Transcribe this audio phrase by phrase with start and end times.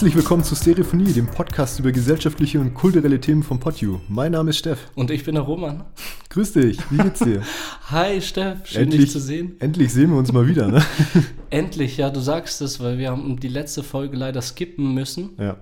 [0.00, 4.00] Herzlich willkommen zu Stereophonie, dem Podcast über gesellschaftliche und kulturelle Themen von PodU.
[4.08, 4.90] Mein Name ist Steff.
[4.94, 5.84] Und ich bin der Roman.
[6.30, 7.42] Grüß dich, wie geht's dir?
[7.90, 9.56] Hi Steff, schön endlich, dich zu sehen.
[9.58, 10.82] Endlich sehen wir uns mal wieder, ne?
[11.50, 15.36] endlich, ja, du sagst es, weil wir haben die letzte Folge leider skippen müssen.
[15.38, 15.58] Ja.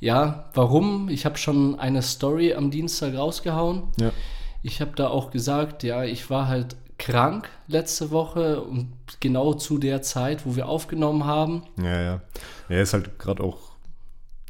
[0.00, 1.08] Ja, warum?
[1.08, 3.84] Ich habe schon eine Story am Dienstag rausgehauen.
[4.00, 4.10] Ja.
[4.64, 9.78] Ich habe da auch gesagt, ja, ich war halt krank letzte Woche und genau zu
[9.78, 11.62] der Zeit, wo wir aufgenommen haben.
[11.80, 12.20] Ja, ja.
[12.68, 13.68] Er ist halt gerade auch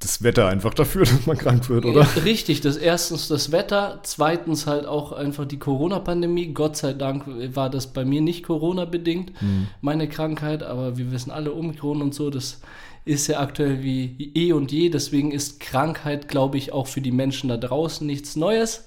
[0.00, 2.06] das Wetter einfach dafür, dass man krank wird, oder?
[2.24, 6.52] Richtig, das erstens das Wetter, zweitens halt auch einfach die Corona-Pandemie.
[6.54, 9.68] Gott sei Dank war das bei mir nicht Corona-bedingt, mhm.
[9.80, 12.60] meine Krankheit, aber wir wissen alle Omikron und so, das
[13.04, 14.90] ist ja aktuell wie eh und je.
[14.90, 18.86] Deswegen ist Krankheit, glaube ich, auch für die Menschen da draußen nichts Neues.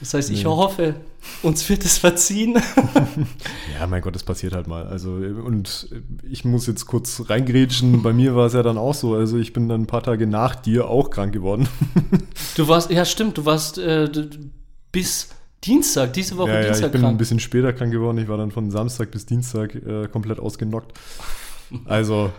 [0.00, 0.48] Das heißt, ich nee.
[0.48, 0.94] hoffe,
[1.42, 2.54] uns wird es verziehen.
[3.78, 4.86] ja, mein Gott, das passiert halt mal.
[4.86, 5.88] Also, und
[6.22, 8.02] ich muss jetzt kurz reingrätschen.
[8.02, 9.14] Bei mir war es ja dann auch so.
[9.14, 11.68] Also, ich bin dann ein paar Tage nach dir auch krank geworden.
[12.56, 14.08] du warst, ja, stimmt, du warst äh,
[14.92, 15.30] bis
[15.64, 17.14] Dienstag, diese Woche ja, Dienstag ja, ich bin krank.
[17.14, 18.18] ein bisschen später krank geworden.
[18.18, 20.96] Ich war dann von Samstag bis Dienstag äh, komplett ausgenockt.
[21.86, 22.30] Also,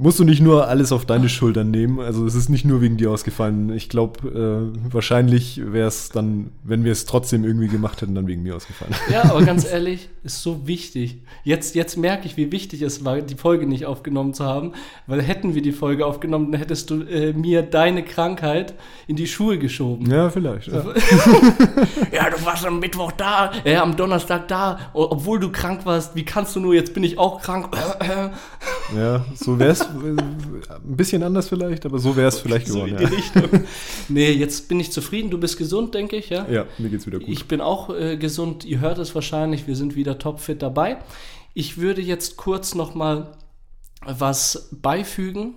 [0.00, 2.00] musst du nicht nur alles auf deine Schultern nehmen.
[2.00, 3.70] Also es ist nicht nur wegen dir ausgefallen.
[3.74, 8.26] Ich glaube, äh, wahrscheinlich wäre es dann, wenn wir es trotzdem irgendwie gemacht hätten, dann
[8.26, 8.94] wegen mir ausgefallen.
[9.12, 11.18] Ja, aber ganz ehrlich, ist so wichtig.
[11.44, 14.72] Jetzt, jetzt merke ich, wie wichtig es war, die Folge nicht aufgenommen zu haben,
[15.06, 18.72] weil hätten wir die Folge aufgenommen, dann hättest du äh, mir deine Krankheit
[19.06, 20.10] in die Schuhe geschoben.
[20.10, 20.68] Ja, vielleicht.
[20.68, 20.82] Ja.
[22.12, 26.16] ja, du warst am Mittwoch da, äh, am Donnerstag da, obwohl du krank warst.
[26.16, 27.68] Wie kannst du nur, jetzt bin ich auch krank.
[28.96, 33.12] ja, so wär's ein bisschen anders vielleicht, aber so wäre es vielleicht so geworden.
[33.34, 33.60] Ja.
[34.08, 35.30] nee, jetzt bin ich zufrieden.
[35.30, 36.48] Du bist gesund, denke ich, ja?
[36.48, 37.28] Ja, mir geht's wieder gut.
[37.28, 38.64] Ich bin auch äh, gesund.
[38.64, 39.66] Ihr hört es wahrscheinlich.
[39.66, 40.98] Wir sind wieder topfit dabei.
[41.54, 43.32] Ich würde jetzt kurz noch mal
[44.04, 45.54] was beifügen.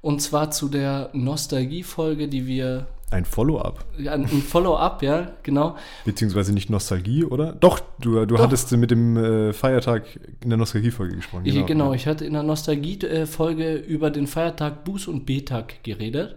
[0.00, 3.86] Und zwar zu der Nostalgie-Folge, die wir ein Follow-up.
[3.98, 5.76] Ja, ein Follow-up, ja, genau.
[6.04, 7.52] Beziehungsweise nicht Nostalgie, oder?
[7.52, 8.38] Doch, du, du Doch.
[8.40, 10.04] hattest mit dem äh, Feiertag
[10.42, 11.44] in der Nostalgie-Folge gesprochen.
[11.44, 16.36] Genau, ich, genau, ich hatte in der Nostalgie-Folge über den Feiertag Buß- und B-Tag geredet.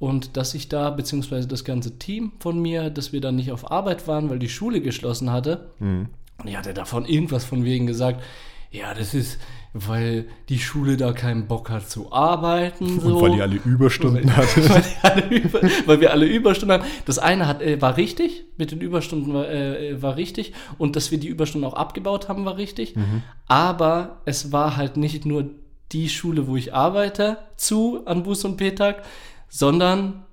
[0.00, 3.70] Und dass ich da, beziehungsweise das ganze Team von mir, dass wir da nicht auf
[3.70, 5.70] Arbeit waren, weil die Schule geschlossen hatte.
[5.78, 6.08] Mhm.
[6.38, 8.22] Und ich hatte davon irgendwas von wegen gesagt,
[8.70, 9.38] ja, das ist,
[9.72, 13.00] weil die Schule da keinen Bock hat zu arbeiten.
[13.00, 13.16] So.
[13.16, 14.68] Und weil die alle Überstunden hatte.
[14.68, 15.52] Weil,
[15.86, 16.90] weil, wir alle Überstunden hatten.
[17.06, 20.54] Das eine hat, äh, war richtig, mit den Überstunden war, äh, war, richtig.
[20.78, 22.96] Und dass wir die Überstunden auch abgebaut haben, war richtig.
[22.96, 23.22] Mhm.
[23.46, 25.50] Aber es war halt nicht nur
[25.92, 29.02] die Schule, wo ich arbeite, zu an Buß- und Petag,
[29.48, 30.24] sondern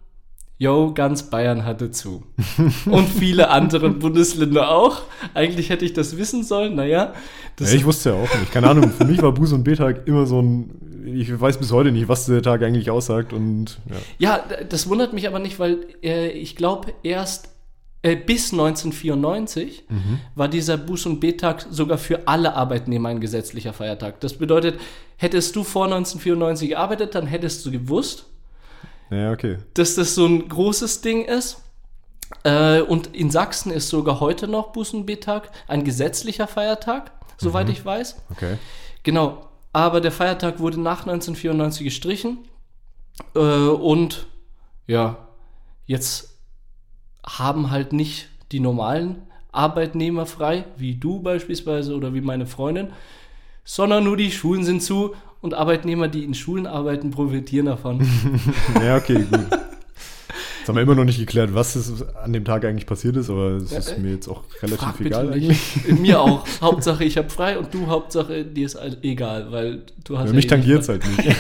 [0.58, 2.24] yo, ganz Bayern hatte zu.
[2.86, 5.02] Und viele andere Bundesländer auch.
[5.34, 7.14] Eigentlich hätte ich das wissen sollen, naja.
[7.60, 8.52] Ja, ich wusste ja auch nicht.
[8.52, 11.92] Keine Ahnung, für mich war Buß- und B-Tag immer so ein, ich weiß bis heute
[11.92, 13.34] nicht, was der Tag eigentlich aussagt.
[13.34, 13.80] Und,
[14.20, 14.38] ja.
[14.38, 17.50] ja das wundert mich aber nicht, weil äh, ich glaube, erst
[18.02, 20.20] äh, bis 1994 mhm.
[20.36, 24.20] war dieser Buß- und B-Tag sogar für alle Arbeitnehmer ein gesetzlicher Feiertag.
[24.22, 24.80] Das bedeutet,
[25.18, 28.26] hättest du vor 1994 gearbeitet, dann hättest du gewusst,
[29.10, 29.58] ja, okay.
[29.74, 31.64] Dass das so ein großes Ding ist.
[32.44, 37.74] Äh, und in Sachsen ist sogar heute noch Bußenbetag ein gesetzlicher Feiertag, soweit mhm.
[37.74, 38.18] ich weiß.
[38.32, 38.58] Okay.
[39.04, 39.48] Genau.
[39.72, 42.40] Aber der Feiertag wurde nach 1994 gestrichen.
[43.36, 44.28] Äh, und
[44.88, 45.28] ja,
[45.86, 46.38] jetzt
[47.26, 52.92] haben halt nicht die normalen Arbeitnehmer frei, wie du beispielsweise oder wie meine Freundin,
[53.64, 58.08] sondern nur die Schulen sind zu und Arbeitnehmer, die in Schulen arbeiten, profitieren davon.
[58.84, 59.48] ja, okay, gut.
[60.68, 63.30] Jetzt haben wir immer noch nicht geklärt, was ist an dem Tag eigentlich passiert ist,
[63.30, 65.88] aber es ist mir jetzt auch relativ egal eigentlich.
[65.98, 66.46] Mir auch.
[66.60, 70.26] Hauptsache, ich habe frei und du, Hauptsache, dir ist egal, weil du hast.
[70.26, 71.38] Ja, ja mich eh tangiert es halt nicht.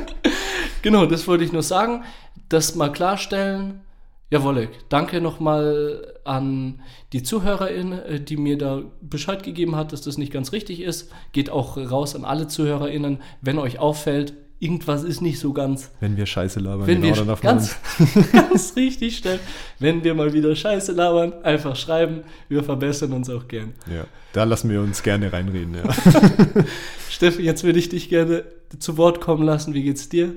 [0.82, 2.04] genau, das wollte ich nur sagen.
[2.48, 3.82] Das mal klarstellen.
[4.30, 6.80] Ja, Wolleck, danke nochmal an
[7.12, 11.10] die ZuhörerInnen, äh, die mir da Bescheid gegeben hat, dass das nicht ganz richtig ist.
[11.32, 15.90] Geht auch raus an alle ZuhörerInnen, wenn euch auffällt, irgendwas ist nicht so ganz.
[16.00, 17.76] Wenn wir Scheiße labern, wenn genau, wir ganz,
[18.32, 19.40] ganz richtig stellen.
[19.78, 22.22] Wenn wir mal wieder Scheiße labern, einfach schreiben.
[22.48, 23.74] Wir verbessern uns auch gern.
[23.86, 25.92] Ja, da lassen wir uns gerne reinreden, ja.
[27.10, 28.44] Steffi, jetzt würde ich dich gerne
[28.78, 29.74] zu Wort kommen lassen.
[29.74, 30.34] Wie geht's dir?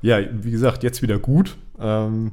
[0.00, 1.56] Ja, wie gesagt, jetzt wieder gut.
[1.78, 2.32] Ähm,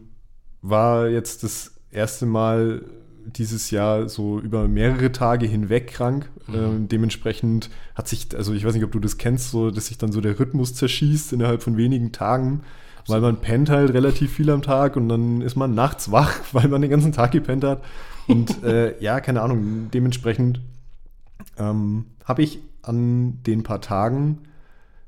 [0.62, 2.82] war jetzt das erste Mal
[3.26, 6.30] dieses Jahr so über mehrere Tage hinweg krank.
[6.48, 6.56] Mhm.
[6.56, 9.98] Ähm, dementsprechend hat sich, also ich weiß nicht, ob du das kennst, so dass sich
[9.98, 12.62] dann so der Rhythmus zerschießt innerhalb von wenigen Tagen,
[13.00, 13.10] Absolut.
[13.10, 16.68] weil man pennt halt relativ viel am Tag und dann ist man nachts wach, weil
[16.68, 17.84] man den ganzen Tag gepennt hat.
[18.28, 20.62] Und äh, ja, keine Ahnung, dementsprechend
[21.58, 24.40] ähm, habe ich an den paar Tagen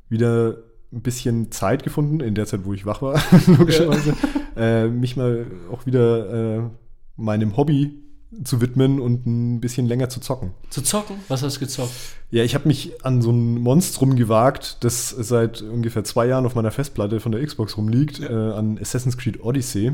[0.10, 0.58] wieder
[0.92, 4.16] ein bisschen Zeit gefunden, in der Zeit, wo ich wach war, logischerweise,
[4.56, 4.84] ja.
[4.84, 6.70] äh, mich mal auch wieder äh,
[7.18, 8.04] meinem Hobby
[8.44, 10.52] zu widmen und ein bisschen länger zu zocken.
[10.70, 11.18] Zu zocken?
[11.28, 11.92] Was hast du gezockt?
[12.30, 16.56] Ja, ich habe mich an so ein Monstrum gewagt, das seit ungefähr zwei Jahren auf
[16.56, 18.30] meiner Festplatte von der Xbox rumliegt, ja.
[18.30, 19.94] äh, an Assassin's Creed Odyssey.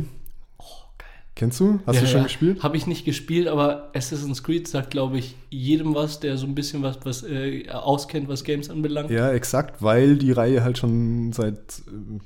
[1.35, 1.79] Kennst du?
[1.87, 2.23] Hast ja, du schon ja.
[2.23, 2.63] gespielt?
[2.63, 6.53] Habe ich nicht gespielt, aber Assassin's Creed sagt, glaube ich, jedem was, der so ein
[6.53, 9.09] bisschen was, was äh, auskennt, was Games anbelangt.
[9.09, 11.57] Ja, exakt, weil die Reihe halt schon seit,
[11.87, 12.19] äh,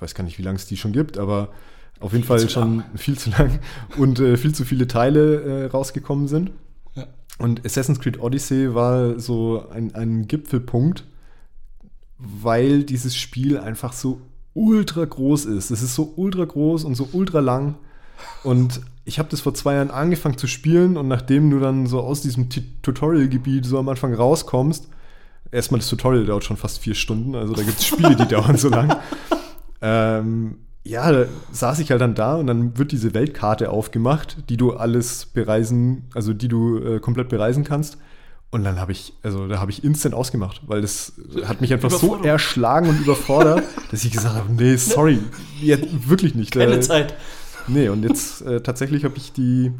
[0.00, 1.50] weiß gar nicht, wie lange es die schon gibt, aber
[1.98, 2.84] auf jeden viel Fall schon lang.
[2.96, 3.58] viel zu lang
[3.96, 6.52] und äh, viel zu viele Teile äh, rausgekommen sind.
[6.94, 7.08] Ja.
[7.38, 11.04] Und Assassin's Creed Odyssey war so ein, ein Gipfelpunkt,
[12.18, 14.20] weil dieses Spiel einfach so
[14.54, 15.72] ultra groß ist.
[15.72, 17.74] Es ist so ultra groß und so ultra lang.
[18.42, 22.00] Und ich habe das vor zwei Jahren angefangen zu spielen und nachdem du dann so
[22.00, 22.48] aus diesem
[22.82, 24.88] Tutorial-Gebiet so am Anfang rauskommst,
[25.50, 28.56] erstmal das Tutorial dauert schon fast vier Stunden, also da gibt es Spiele, die dauern
[28.56, 28.96] so lang.
[29.82, 34.56] Ähm, ja, da saß ich halt dann da und dann wird diese Weltkarte aufgemacht, die
[34.56, 37.98] du alles bereisen, also die du äh, komplett bereisen kannst.
[38.50, 41.90] Und dann habe ich, also da habe ich instant ausgemacht, weil das hat mich einfach
[41.90, 45.18] so erschlagen und überfordert, dass ich gesagt habe, nee, sorry,
[45.60, 45.76] ja,
[46.06, 46.52] wirklich nicht.
[46.52, 47.14] Keine äh, Zeit.
[47.66, 49.72] Nee, und jetzt äh, tatsächlich habe ich die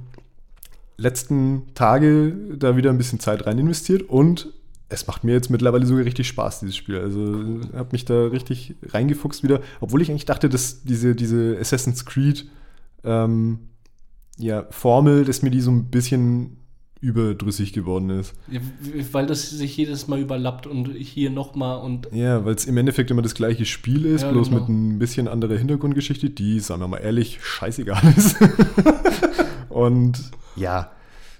[0.96, 4.52] letzten Tage da wieder ein bisschen Zeit rein investiert und
[4.88, 6.98] es macht mir jetzt mittlerweile sogar richtig Spaß, dieses Spiel.
[6.98, 12.04] Also habe mich da richtig reingefuchst wieder, obwohl ich eigentlich dachte, dass diese, diese Assassin's
[12.04, 12.46] Creed
[13.02, 13.70] ähm,
[14.38, 16.58] ja, Formel, dass mir die so ein bisschen
[17.04, 18.34] überdrüssig geworden ist.
[18.50, 18.60] Ja,
[19.12, 22.08] weil das sich jedes Mal überlappt und hier nochmal und.
[22.12, 24.60] Ja, weil es im Endeffekt immer das gleiche Spiel ist, ja, bloß genau.
[24.60, 28.36] mit ein bisschen anderer Hintergrundgeschichte, die, sagen wir mal ehrlich, scheißegal ist.
[29.68, 30.18] und
[30.56, 30.90] ja,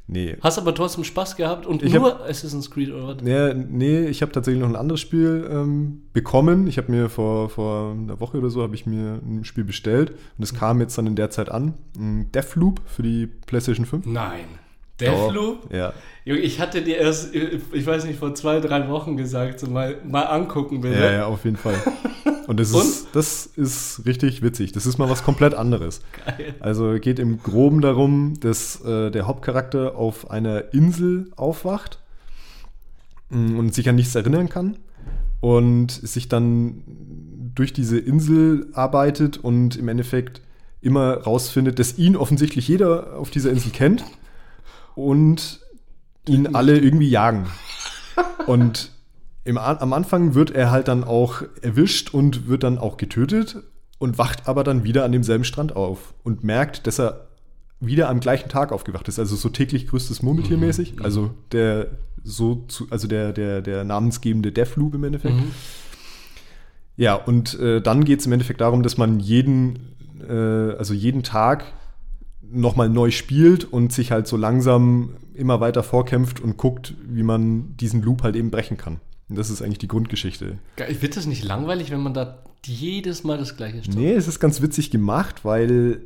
[0.07, 0.37] Nee.
[0.43, 3.27] Hast aber trotzdem Spaß gehabt und ich nur hab, Assassin's Creed oder was?
[3.27, 6.67] Ja, nee, ich habe tatsächlich noch ein anderes Spiel ähm, bekommen.
[6.67, 10.11] Ich habe mir vor, vor einer Woche oder so habe ich mir ein Spiel bestellt
[10.37, 10.57] und es mhm.
[10.59, 11.73] kam jetzt dann in der Zeit an.
[11.97, 14.05] Deathloop für die PlayStation 5.
[14.05, 14.45] Nein.
[15.01, 15.73] Deathloop?
[15.73, 15.93] Ja.
[16.25, 19.97] Junge, ich hatte dir erst, ich weiß nicht, vor zwei, drei Wochen gesagt, so mal,
[20.05, 20.99] mal angucken bitte.
[20.99, 21.75] Ja, ja, auf jeden Fall.
[22.47, 22.83] Und das, Und?
[22.83, 24.73] Ist, das ist richtig witzig.
[24.73, 26.01] Das ist mal was komplett anderes.
[26.25, 26.55] Geil.
[26.61, 31.99] Also geht im Groben darum, dass äh, der Hauptcharakter auf einer Insel aufwacht
[33.31, 34.77] mm, und sich an nichts erinnern kann
[35.41, 36.83] und sich dann
[37.55, 40.41] durch diese Insel arbeitet und im Endeffekt
[40.81, 44.05] immer rausfindet, dass ihn offensichtlich jeder auf dieser Insel kennt
[44.95, 45.61] und
[46.29, 47.47] ihn alle irgendwie jagen.
[48.47, 48.91] Und
[49.45, 53.63] im, am Anfang wird er halt dann auch erwischt und wird dann auch getötet
[53.99, 57.27] und wacht aber dann wieder an demselben Strand auf und merkt, dass er
[57.81, 59.19] wieder am gleichen Tag aufgewacht ist.
[59.19, 60.97] Also so täglich größtes Murmeltier mäßig.
[60.97, 61.05] Mhm.
[61.05, 61.89] Also der
[62.23, 65.37] so zu, also der, der, der namensgebende Deathloop im Endeffekt.
[65.37, 65.51] Mhm.
[66.97, 69.95] Ja, und äh, dann geht es im Endeffekt darum, dass man jeden,
[70.27, 71.65] äh, also jeden Tag
[72.51, 77.77] nochmal neu spielt und sich halt so langsam immer weiter vorkämpft und guckt, wie man
[77.77, 79.01] diesen Loop halt eben brechen kann.
[79.29, 80.59] Und das ist eigentlich die Grundgeschichte.
[81.01, 83.99] Wird das nicht langweilig, wenn man da jedes Mal das gleiche stoppt?
[83.99, 86.03] Nee, es ist ganz witzig gemacht, weil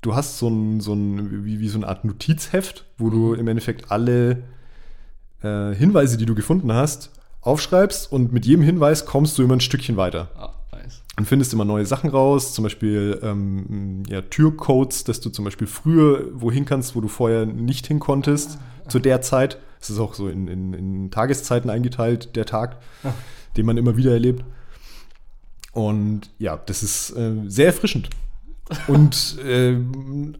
[0.00, 3.40] du hast so ein, so ein wie, wie so eine Art Notizheft, wo du mhm.
[3.40, 4.42] im Endeffekt alle
[5.42, 7.10] äh, Hinweise, die du gefunden hast,
[7.40, 10.30] aufschreibst und mit jedem Hinweis kommst du immer ein Stückchen weiter.
[11.18, 15.66] Und findest immer neue Sachen raus, zum Beispiel ähm, ja, Türcodes, dass du zum Beispiel
[15.66, 19.58] früher wohin kannst, wo du vorher nicht hin konntest, ah, zu der Zeit.
[19.78, 23.10] Es ist auch so in, in, in, Tageszeiten eingeteilt, der Tag, ah.
[23.58, 24.42] den man immer wieder erlebt.
[25.72, 28.08] Und ja, das ist äh, sehr erfrischend.
[28.86, 29.76] Und äh,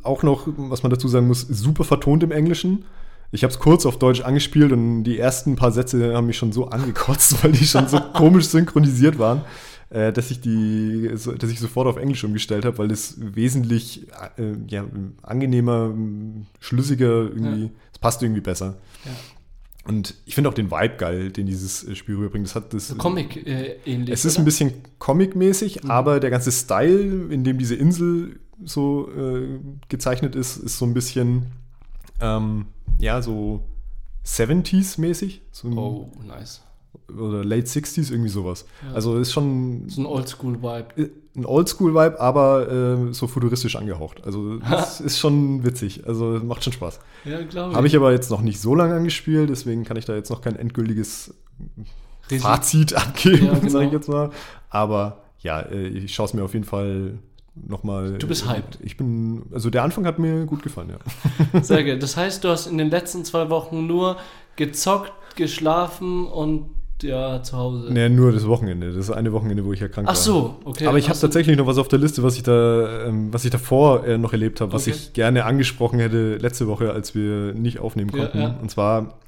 [0.03, 2.85] auch noch, was man dazu sagen muss, super vertont im Englischen.
[3.31, 6.53] Ich habe es kurz auf Deutsch angespielt und die ersten paar Sätze haben mich schon
[6.53, 9.43] so angekotzt, weil die schon so komisch synchronisiert waren,
[9.93, 14.09] äh, dass ich die, dass ich sofort auf Englisch umgestellt habe, weil es wesentlich
[14.39, 14.87] äh, ja,
[15.23, 15.95] angenehmer,
[16.61, 18.79] schlüssiger irgendwie, es passt irgendwie besser.
[19.05, 19.11] Ja.
[19.85, 22.47] Und ich finde auch den Vibe geil, den dieses äh, Spiel rüberbringt.
[22.47, 22.89] Das hat das.
[22.89, 24.11] So Comic äh, ähnlich.
[24.11, 24.43] Es ist oder?
[24.43, 25.91] ein bisschen Comic-mäßig, mhm.
[25.91, 29.59] aber der ganze Style, in dem diese Insel so äh,
[29.89, 31.47] gezeichnet ist, ist so ein bisschen
[32.21, 32.67] ähm,
[32.99, 33.65] ja, so
[34.25, 35.41] 70s-mäßig.
[35.51, 36.63] So oh, nice.
[37.09, 38.65] Oder Late 60s, irgendwie sowas.
[38.87, 38.95] Ja.
[38.95, 39.89] Also ist schon.
[39.89, 40.87] So ein Oldschool-Vibe.
[40.97, 44.25] Äh, ein Oldschool-Vibe, aber äh, so futuristisch angehaucht.
[44.25, 46.07] Also das ist schon witzig.
[46.07, 47.01] Also macht schon Spaß.
[47.25, 47.77] Ja, glaube ich.
[47.77, 50.43] Habe ich aber jetzt noch nicht so lange angespielt, deswegen kann ich da jetzt noch
[50.43, 51.35] kein endgültiges
[52.41, 53.69] Fazit abgeben, ja, genau.
[53.69, 54.31] sage ich jetzt mal.
[54.71, 57.19] Aber ja, äh, ich schaue es mir auf jeden Fall
[57.55, 58.19] nochmal.
[58.19, 58.79] Du bist hyped.
[58.83, 61.63] Ich bin, also der Anfang hat mir gut gefallen, ja.
[61.63, 62.03] Sehr gut.
[62.03, 64.17] Das heißt, du hast in den letzten zwei Wochen nur
[64.57, 66.71] gezockt, geschlafen und
[67.03, 67.89] ja zu Hause.
[67.93, 68.93] Nee, nur das Wochenende.
[68.93, 70.17] Das eine Wochenende, wo ich ja krank Ach war.
[70.17, 70.87] so, okay.
[70.87, 73.51] Aber ich habe tatsächlich noch was auf der Liste, was ich da, ähm, was ich
[73.51, 74.97] davor äh, noch erlebt habe, was Okay.
[74.97, 78.39] ich gerne angesprochen hätte letzte Woche, als wir nicht aufnehmen Ja, konnten.
[78.39, 78.57] ja.
[78.61, 79.19] Und zwar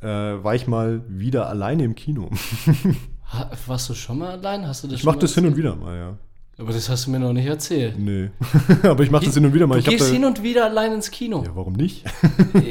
[0.00, 2.30] äh, war ich mal wieder alleine im Kino.
[3.66, 4.66] Warst du schon mal allein?
[4.66, 6.18] Hast du das Ich schon mache mal das hin und wieder mal, ja.
[6.60, 7.98] Aber das hast du mir noch nicht erzählt.
[7.98, 8.28] Nee.
[8.82, 9.76] Aber ich mache das hin und wieder mal.
[9.76, 11.42] Du Ich gehst da, hin und wieder allein ins Kino.
[11.42, 12.04] ja, warum nicht?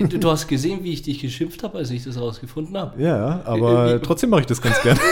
[0.10, 3.02] Du, du hast gesehen, wie ich dich geschimpft habe, als ich das rausgefunden habe.
[3.02, 5.00] ja, aber Wie- trotzdem mache ich das ganz gerne.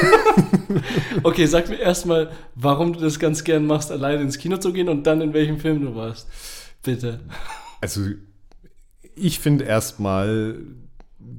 [1.23, 4.89] Okay, sag mir erstmal, warum du das ganz gern machst, alleine ins Kino zu gehen
[4.89, 6.27] und dann in welchem Film du warst.
[6.83, 7.21] Bitte.
[7.81, 8.01] Also,
[9.15, 10.59] ich finde erstmal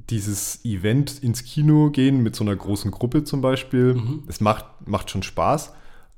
[0.09, 4.23] dieses Event ins Kino gehen mit so einer großen Gruppe zum Beispiel, Mhm.
[4.27, 5.73] es macht, macht schon Spaß,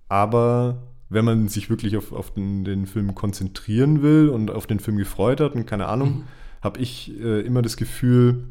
[0.09, 4.79] aber wenn man sich wirklich auf, auf den, den Film konzentrieren will und auf den
[4.79, 6.23] Film gefreut hat und keine Ahnung, Mhm.
[6.61, 8.45] habe ich äh, immer das Gefühl,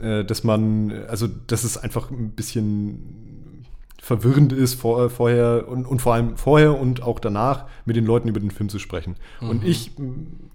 [0.00, 3.64] äh, dass man, also dass es einfach ein bisschen
[4.02, 8.28] verwirrend ist, vor, vorher und, und vor allem vorher und auch danach mit den Leuten
[8.28, 9.16] über den Film zu sprechen.
[9.40, 9.92] Und ich,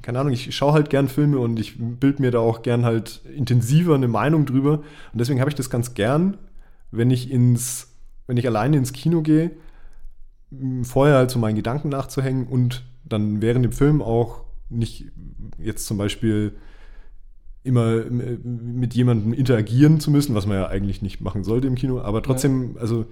[0.01, 3.21] keine Ahnung, ich schaue halt gern Filme und ich bild mir da auch gern halt
[3.35, 4.73] intensiver eine Meinung drüber.
[5.11, 6.37] Und deswegen habe ich das ganz gern,
[6.91, 7.93] wenn ich ins,
[8.27, 9.51] wenn ich alleine ins Kino gehe,
[10.83, 15.05] vorher halt so meinen Gedanken nachzuhängen und dann während dem Film auch nicht
[15.57, 16.53] jetzt zum Beispiel
[17.63, 18.39] immer m-
[18.79, 22.23] mit jemandem interagieren zu müssen, was man ja eigentlich nicht machen sollte im Kino, aber
[22.23, 23.05] trotzdem, also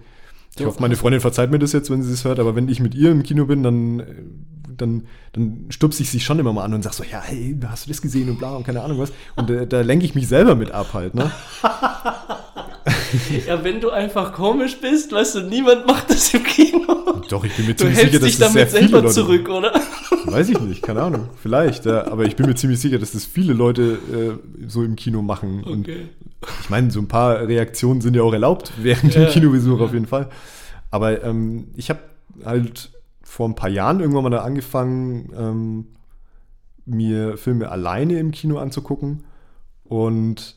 [0.55, 2.69] ich Ja, hoffe, meine Freundin verzeiht mir das jetzt, wenn sie es hört, aber wenn
[2.69, 4.05] ich mit ihr im Kino bin, dann, äh,
[4.77, 5.03] dann,
[5.33, 7.89] dann stupse ich sie schon immer mal an und sag so, ja, hey, hast du
[7.91, 9.13] das gesehen und bla und keine Ahnung was.
[9.35, 11.31] Und äh, da lenke ich mich selber mit ab halt, ne?
[13.47, 17.21] Ja, wenn du einfach komisch bist, weißt du, niemand macht das im Kino.
[17.29, 19.73] Doch, ich bin mir ziemlich sicher, dass das sehr damit viele selber Leute zurück, oder?
[20.25, 21.29] Weiß ich nicht, keine Ahnung.
[21.41, 23.99] Vielleicht, ja, aber ich bin mir ziemlich sicher, dass das viele Leute
[24.63, 25.63] äh, so im Kino machen.
[25.63, 26.07] Und Okay.
[26.61, 29.85] ich meine, so ein paar Reaktionen sind ja auch erlaubt während Ja, dem Kinobesuch ja.
[29.85, 30.29] auf jeden Fall.
[30.91, 31.99] Aber ähm, ich habe
[32.45, 32.91] halt
[33.23, 35.85] vor ein paar Jahren irgendwann mal da angefangen, ähm,
[36.85, 39.23] mir Filme alleine im Kino anzugucken
[39.83, 40.55] und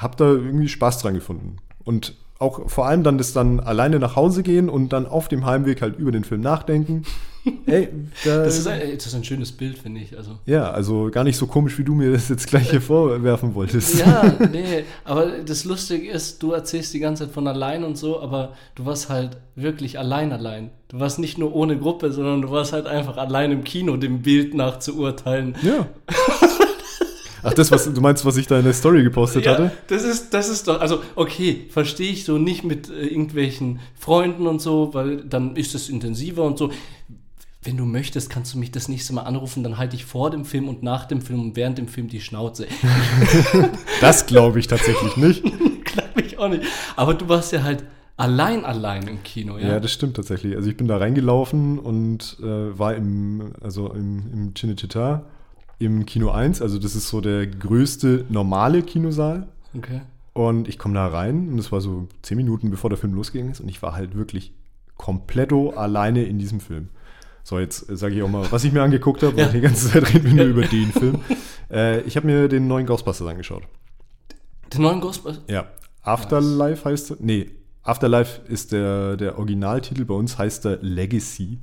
[0.00, 1.56] habe da irgendwie Spaß dran gefunden.
[1.84, 5.44] Und auch vor allem dann das dann alleine nach Hause gehen und dann auf dem
[5.44, 7.04] Heimweg halt über den Film nachdenken.
[7.66, 7.88] Ey,
[8.24, 10.16] da, Das ist ein, das ist ein schönes Bild, finde ich.
[10.16, 10.38] Also.
[10.46, 13.98] ja, also gar nicht so komisch, wie du mir das jetzt gleich hier vorwerfen wolltest.
[13.98, 18.20] Ja, nee, aber das Lustige ist, du erzählst die ganze Zeit von allein und so,
[18.20, 20.70] aber du warst halt wirklich allein allein.
[20.88, 24.22] Du warst nicht nur ohne Gruppe, sondern du warst halt einfach allein im Kino, dem
[24.22, 25.54] Bild nach zu urteilen.
[25.62, 25.86] Ja.
[27.42, 29.72] Ach, das, was du meinst, was ich da in der Story gepostet Ja, hatte?
[29.88, 34.46] das ist, das ist doch, also okay, verstehe ich so nicht mit äh, irgendwelchen Freunden
[34.46, 36.70] und so, weil dann ist es intensiver und so.
[37.62, 40.46] Wenn du möchtest, kannst du mich das nächste Mal anrufen, dann halte ich vor dem
[40.46, 42.66] Film und nach dem Film und während dem Film die Schnauze.
[44.00, 45.42] Das glaube ich tatsächlich nicht.
[45.84, 46.62] Glaube ich auch nicht.
[46.96, 47.84] Aber du warst ja halt
[48.16, 49.68] allein allein im Kino, ja?
[49.68, 50.56] Ja, das stimmt tatsächlich.
[50.56, 55.22] Also ich bin da reingelaufen und äh, war im, also im, im Cinecittà
[55.80, 59.48] im Kino 1, also das ist so der größte normale Kinosaal.
[59.76, 60.02] okay.
[60.32, 63.50] Und ich komme da rein und es war so zehn Minuten, bevor der Film losgegangen
[63.50, 64.52] ist und ich war halt wirklich
[64.96, 66.88] kompletto alleine in diesem Film.
[67.42, 69.48] So, jetzt sage ich auch mal, was ich mir angeguckt habe, Ja.
[69.48, 71.20] die ganze Zeit reden wir nur über den Film.
[71.70, 73.62] Äh, ich habe mir den neuen Ghostbusters angeschaut.
[74.72, 75.42] Den neuen Ghostbusters.
[75.48, 75.66] Ja,
[76.02, 77.16] Afterlife heißt er.
[77.20, 77.50] Nee,
[77.82, 80.04] Afterlife ist der, der Originaltitel.
[80.04, 81.58] Bei uns heißt er Legacy.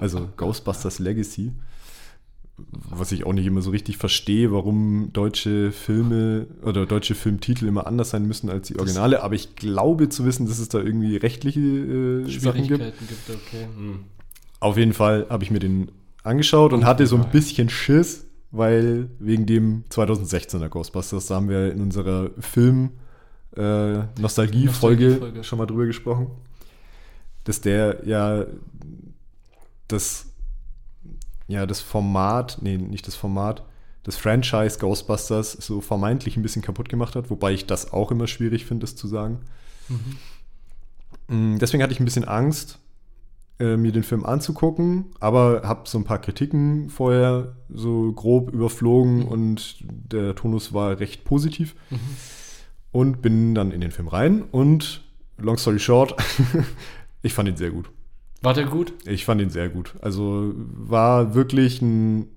[0.00, 1.52] Also Ghostbusters Legacy.
[2.90, 7.86] Was ich auch nicht immer so richtig verstehe, warum deutsche Filme oder deutsche Filmtitel immer
[7.86, 9.22] anders sein müssen als die Originale.
[9.22, 12.76] Aber ich glaube zu wissen, dass es da irgendwie rechtliche äh, Sachen gibt.
[12.76, 13.66] Schwierigkeiten gibt, okay.
[13.76, 14.00] Hm.
[14.60, 15.90] Auf jeden Fall habe ich mir den
[16.22, 21.72] angeschaut und hatte so ein bisschen Schiss, weil wegen dem 2016er Ghostbusters, da haben wir
[21.72, 22.90] in unserer Film
[23.56, 24.02] äh,
[25.42, 26.28] schon mal drüber gesprochen,
[27.44, 28.44] dass der ja
[29.88, 30.29] das
[31.50, 33.64] ja das Format, nee, nicht das Format,
[34.02, 38.26] das Franchise Ghostbusters so vermeintlich ein bisschen kaputt gemacht hat, wobei ich das auch immer
[38.26, 39.40] schwierig finde, das zu sagen.
[41.28, 42.78] Mm, Deswegen hatte ich ein bisschen Angst,
[43.58, 49.26] äh, mir den Film anzugucken, aber habe so ein paar Kritiken vorher so grob überflogen
[49.26, 51.74] und der Tonus war recht positiv.
[52.92, 55.04] Und bin dann in den Film rein und
[55.36, 56.14] long story short,
[57.22, 57.90] ich fand ihn sehr gut.
[58.42, 58.92] War der gut?
[59.06, 59.94] Ich fand ihn sehr gut.
[60.00, 62.28] Also war wirklich ein,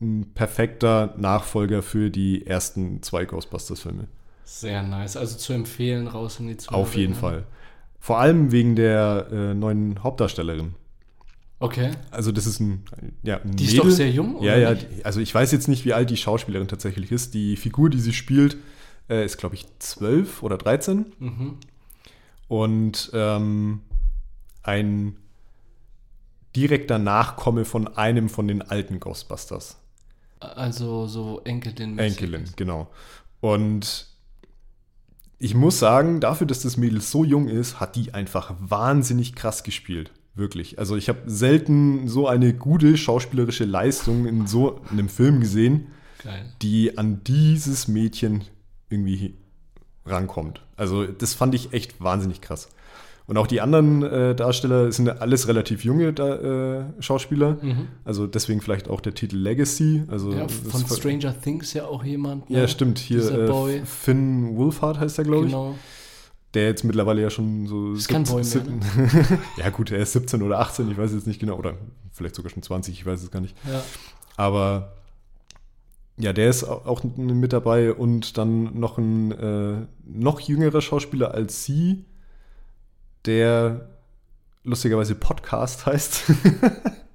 [0.00, 4.06] ein perfekter Nachfolger für die ersten zwei Ghostbusters-Filme.
[4.44, 5.16] Sehr nice.
[5.16, 6.80] Also zu empfehlen, raus in die Zuhörer.
[6.82, 7.44] Auf jeden Fall.
[7.98, 10.74] Vor allem wegen der äh, neuen Hauptdarstellerin.
[11.60, 11.92] Okay.
[12.10, 12.84] Also das ist ein,
[13.22, 14.70] ja, ein Die ist doch sehr jung, Ja, oder ja.
[14.74, 14.88] nicht?
[14.98, 17.34] die- Also ich weiß jetzt nicht, wie alt die Schauspielerin tatsächlich ist.
[17.34, 18.56] Die Figur, die sie spielt,
[19.08, 21.06] äh, ist, glaube ich, 12 oder 13.
[21.20, 21.56] Mhm.
[22.48, 23.80] und ähm,
[24.64, 25.16] ein
[26.56, 29.76] direkter Nachkomme von einem von den alten Ghostbusters.
[30.40, 31.98] Also so Enkelin.
[31.98, 32.88] Enkelin, genau.
[33.40, 34.06] Und
[35.38, 39.62] ich muss sagen, dafür, dass das Mädel so jung ist, hat die einfach wahnsinnig krass
[39.64, 40.12] gespielt.
[40.34, 40.78] Wirklich.
[40.78, 45.88] Also ich habe selten so eine gute schauspielerische Leistung in so einem Film gesehen,
[46.22, 46.46] Geil.
[46.62, 48.44] die an dieses Mädchen
[48.88, 49.36] irgendwie
[50.06, 50.62] rankommt.
[50.76, 52.68] Also das fand ich echt wahnsinnig krass.
[53.32, 57.56] Und auch die anderen äh, Darsteller sind ja alles relativ junge da, äh, Schauspieler.
[57.62, 57.88] Mhm.
[58.04, 60.02] Also deswegen vielleicht auch der Titel Legacy.
[60.08, 62.50] Also Ja, das von Stranger Things ja auch jemand.
[62.50, 62.68] Ja, ne?
[62.68, 62.98] stimmt.
[62.98, 63.80] Hier äh.
[63.86, 65.50] Finn Wolfhard heißt er, glaube ich.
[65.52, 65.76] Genau.
[66.52, 67.94] Der jetzt mittlerweile ja schon so.
[67.94, 69.38] Ist kein Boy mehr, ne?
[69.56, 71.56] ja, gut, er ist 17 oder 18, ich weiß jetzt nicht genau.
[71.56, 71.76] Oder
[72.10, 73.56] vielleicht sogar schon 20, ich weiß es gar nicht.
[73.66, 73.82] Ja.
[74.36, 74.92] Aber
[76.18, 81.32] ja, der ist au- auch mit dabei und dann noch ein äh, noch jüngerer Schauspieler
[81.32, 82.04] als sie,
[83.26, 83.88] der
[84.64, 86.24] lustigerweise Podcast heißt.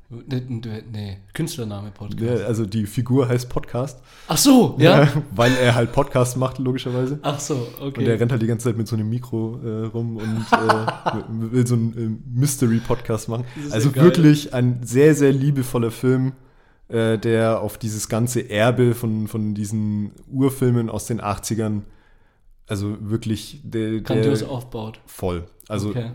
[0.09, 1.17] Nee.
[1.33, 2.45] Künstlername Podcast.
[2.45, 4.01] also die Figur heißt Podcast.
[4.29, 5.11] Ach so, ja?
[5.31, 7.19] weil er halt Podcast macht, logischerweise.
[7.23, 7.99] Ach so, okay.
[7.99, 11.23] Und der rennt halt die ganze Zeit mit so einem Mikro äh, rum und äh,
[11.51, 13.43] will so einen äh, Mystery-Podcast machen.
[13.71, 16.31] Also ja wirklich ein sehr, sehr liebevoller Film,
[16.87, 21.81] äh, der auf dieses ganze Erbe von, von diesen Urfilmen aus den 80ern,
[22.65, 25.01] also wirklich der, Grandios der aufbaut.
[25.05, 25.47] voll.
[25.67, 26.11] Also okay.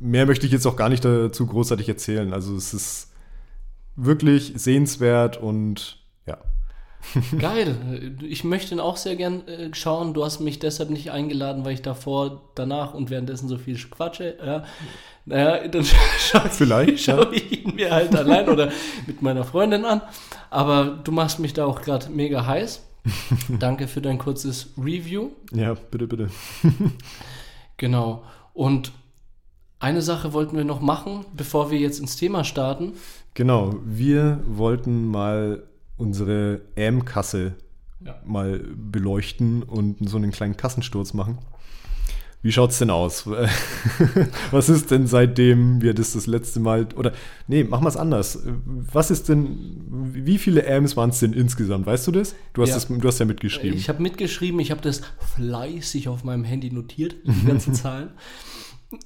[0.00, 2.32] mehr möchte ich jetzt auch gar nicht dazu großartig erzählen.
[2.32, 3.12] Also es ist
[3.96, 6.38] wirklich sehenswert und ja.
[7.38, 8.16] Geil.
[8.22, 10.14] Ich möchte ihn auch sehr gern äh, schauen.
[10.14, 14.36] Du hast mich deshalb nicht eingeladen, weil ich davor, danach und währenddessen so viel quatsche.
[14.44, 14.64] Ja.
[15.24, 15.84] Naja, dann
[16.18, 18.70] schaue ich, schau ich ihn mir halt allein oder
[19.06, 20.00] mit meiner Freundin an.
[20.50, 22.84] Aber du machst mich da auch gerade mega heiß.
[23.58, 25.30] Danke für dein kurzes Review.
[25.52, 26.30] Ja, bitte, bitte.
[27.76, 28.22] Genau.
[28.58, 28.90] Und
[29.78, 32.94] eine Sache wollten wir noch machen, bevor wir jetzt ins Thema starten.
[33.34, 35.62] Genau, wir wollten mal
[35.96, 37.54] unsere AM-Kasse
[38.04, 38.20] Ja.
[38.26, 41.38] mal beleuchten und so einen kleinen Kassensturz machen.
[42.40, 43.26] Wie schaut's denn aus?
[44.50, 47.12] Was ist denn seitdem wir das das letzte Mal oder
[47.48, 48.38] nee, machen wir es anders.
[48.92, 51.86] Was ist denn wie viele AMs waren es denn insgesamt?
[51.86, 52.36] Weißt du das?
[52.52, 52.74] Du hast Ja.
[52.76, 53.76] das du hast ja mitgeschrieben.
[53.76, 55.00] Ich habe mitgeschrieben, ich habe das
[55.34, 58.10] fleißig auf meinem Handy notiert, die ganzen Zahlen.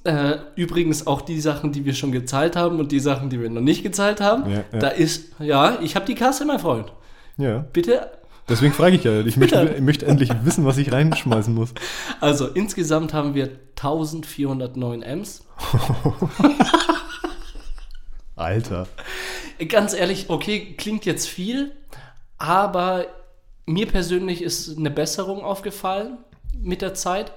[0.05, 3.49] Äh, übrigens auch die Sachen, die wir schon gezahlt haben und die Sachen, die wir
[3.49, 4.49] noch nicht gezahlt haben.
[4.49, 4.79] Ja, ja.
[4.79, 6.93] Da ist, ja, ich habe die Kasse, mein Freund.
[7.37, 8.09] ja, Bitte.
[8.49, 9.21] Deswegen frage ich ja.
[9.21, 11.73] Ich möchte, möchte endlich wissen, was ich reinschmeißen muss.
[12.19, 15.45] Also insgesamt haben wir 1409 Ms.
[18.35, 18.87] Alter.
[19.69, 21.71] Ganz ehrlich, okay, klingt jetzt viel,
[22.37, 23.05] aber
[23.65, 26.17] mir persönlich ist eine Besserung aufgefallen
[26.61, 27.31] mit der Zeit.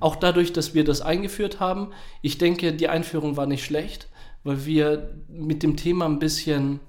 [0.00, 1.92] Auch dadurch, dass wir das eingeführt haben.
[2.22, 4.08] Ich denke, die Einführung war nicht schlecht,
[4.44, 6.80] weil wir mit dem Thema ein bisschen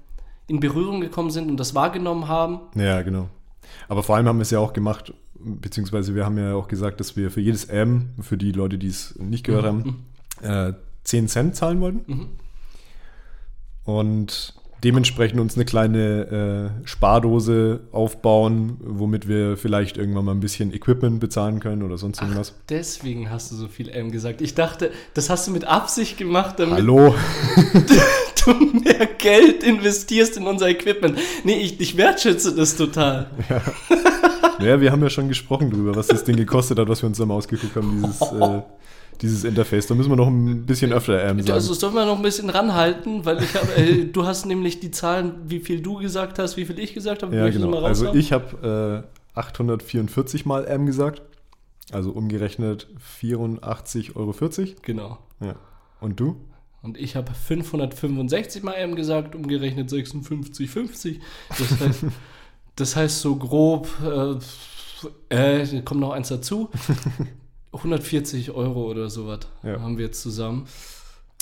[0.46, 2.60] in Berührung gekommen sind und das wahrgenommen haben.
[2.74, 3.28] Ja, genau.
[3.88, 7.00] Aber vor allem haben wir es ja auch gemacht, beziehungsweise wir haben ja auch gesagt,
[7.00, 10.06] dass wir für jedes M, für die Leute, die es nicht gehört haben,
[10.42, 10.72] äh,
[11.04, 12.28] 10 Cent zahlen wollten.
[13.84, 14.54] Und
[14.84, 21.20] dementsprechend uns eine kleine äh, Spardose aufbauen, womit wir vielleicht irgendwann mal ein bisschen Equipment
[21.20, 22.54] bezahlen können oder sonst irgendwas.
[22.68, 24.40] Deswegen hast du so viel M gesagt.
[24.40, 27.14] Ich dachte, das hast du mit Absicht gemacht, damit Hallo?
[28.46, 31.18] du mehr Geld investierst in unser Equipment.
[31.44, 33.30] Nee, ich, ich wertschätze das total.
[34.60, 37.18] Ja, wir haben ja schon gesprochen drüber, was das Ding gekostet hat, was wir uns
[37.18, 38.62] da mal ausgeguckt haben, dieses, äh,
[39.20, 39.86] dieses Interface.
[39.86, 41.52] Da müssen wir noch ein bisschen öfter ähm, sagen.
[41.52, 44.90] Also sollen wir noch ein bisschen ranhalten, weil ich habe, äh, du hast nämlich die
[44.90, 47.34] Zahlen, wie viel du gesagt hast, wie viel ich gesagt habe.
[47.34, 47.68] Ja, genau.
[47.68, 51.22] mal Also ich habe äh, 844 mal M gesagt.
[51.90, 52.86] Also umgerechnet
[53.20, 54.34] 84,40 Euro.
[54.82, 55.18] Genau.
[55.40, 55.56] Ja.
[56.00, 56.36] Und du?
[56.82, 61.20] Und ich habe 565 mal M gesagt, umgerechnet 56,50.
[61.48, 62.04] Das heißt,
[62.76, 63.88] das heißt so grob,
[65.30, 66.70] äh, äh, kommt noch eins dazu,
[67.72, 69.80] 140 Euro oder sowas Ja.
[69.80, 70.66] haben wir jetzt zusammen.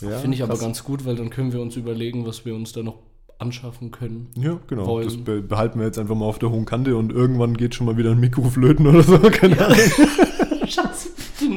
[0.03, 0.63] Ja, Finde ich aber krass.
[0.63, 2.99] ganz gut, weil dann können wir uns überlegen, was wir uns da noch
[3.39, 4.29] anschaffen können.
[4.37, 4.87] Ja, genau.
[4.87, 5.05] wollen.
[5.07, 7.87] Das be behalten wir jetzt einfach mal auf der hohen Kante und irgendwann geht schon
[7.87, 9.19] mal wieder ein Mikroflöten oder so.
[9.31, 9.79] Keine Ahnung.
[10.67, 11.10] Schatz,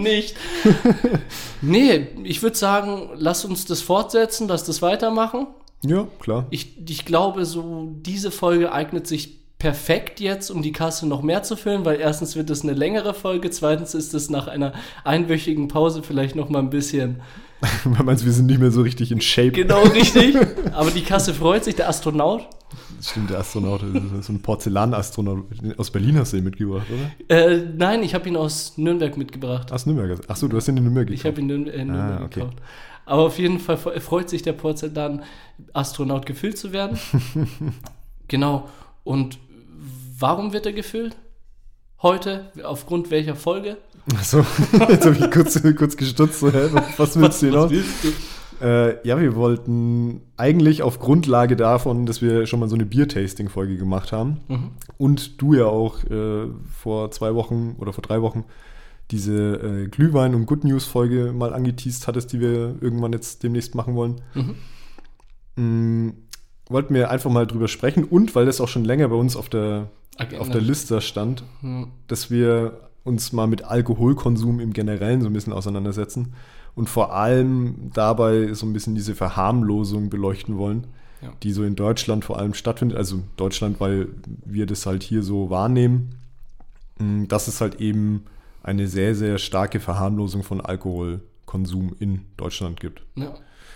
[0.03, 0.35] nicht.
[1.61, 5.47] nee, ich würde sagen, lass uns das fortsetzen, lass das weitermachen.
[5.85, 6.47] Ja, klar.
[6.49, 11.41] Ich, ich glaube, so diese Folge eignet sich perfekt jetzt, um die Kasse noch mehr
[11.43, 14.73] zu füllen, weil erstens wird es eine längere Folge, zweitens ist es nach einer
[15.05, 17.21] einwöchigen Pause vielleicht noch mal ein bisschen
[18.03, 19.51] meinst, wir sind nicht mehr so richtig in Shape.
[19.51, 20.35] genau richtig.
[20.73, 22.47] Aber die Kasse freut sich, der Astronaut.
[23.03, 23.81] Stimmt, der Astronaut,
[24.21, 25.45] so ein Porzellanastronaut.
[25.77, 27.37] Aus Berlin hast du ihn mitgebracht, oder?
[27.37, 29.73] Äh, nein, ich habe ihn aus Nürnberg mitgebracht.
[29.73, 30.21] Aus Nürnberg.
[30.29, 31.25] Achso, du hast ihn in Nürnberg gekauft.
[31.25, 32.39] Ich habe ihn in äh, Nürnberg ah, okay.
[32.39, 32.57] gekauft.
[33.05, 36.97] Aber auf jeden Fall freut sich der Porzellan-Astronaut gefüllt zu werden.
[38.29, 38.69] genau.
[39.03, 39.37] Und
[40.17, 41.17] warum wird er gefüllt?
[42.01, 42.51] Heute?
[42.63, 43.77] Aufgrund welcher Folge?
[44.15, 44.39] Achso,
[44.89, 46.39] jetzt habe ich kurz, kurz gestutzt.
[46.39, 46.69] So, hä?
[46.97, 47.71] Was willst du hinaus?
[48.63, 53.75] Äh, ja, wir wollten eigentlich auf Grundlage davon, dass wir schon mal so eine Bier-Tasting-Folge
[53.75, 54.71] gemacht haben mhm.
[54.97, 58.45] und du ja auch äh, vor zwei Wochen oder vor drei Wochen
[59.11, 63.95] diese äh, Glühwein- und Good News-Folge mal angeteased hattest, die wir irgendwann jetzt demnächst machen
[63.95, 64.21] wollen.
[64.33, 64.55] Mhm.
[65.57, 66.13] Mhm,
[66.69, 69.49] wollten wir einfach mal drüber sprechen und weil das auch schon länger bei uns auf
[69.49, 69.89] der,
[70.39, 71.87] auf der Liste stand, mhm.
[72.07, 76.33] dass wir uns mal mit Alkoholkonsum im Generellen so ein bisschen auseinandersetzen
[76.75, 80.87] und vor allem dabei so ein bisschen diese Verharmlosung beleuchten wollen,
[81.21, 81.31] ja.
[81.43, 82.97] die so in Deutschland vor allem stattfindet.
[82.97, 84.09] Also Deutschland, weil
[84.45, 86.15] wir das halt hier so wahrnehmen,
[86.99, 88.25] mm, dass es halt eben
[88.63, 93.03] eine sehr, sehr starke Verharmlosung von Alkoholkonsum in Deutschland gibt.
[93.15, 93.33] Ja.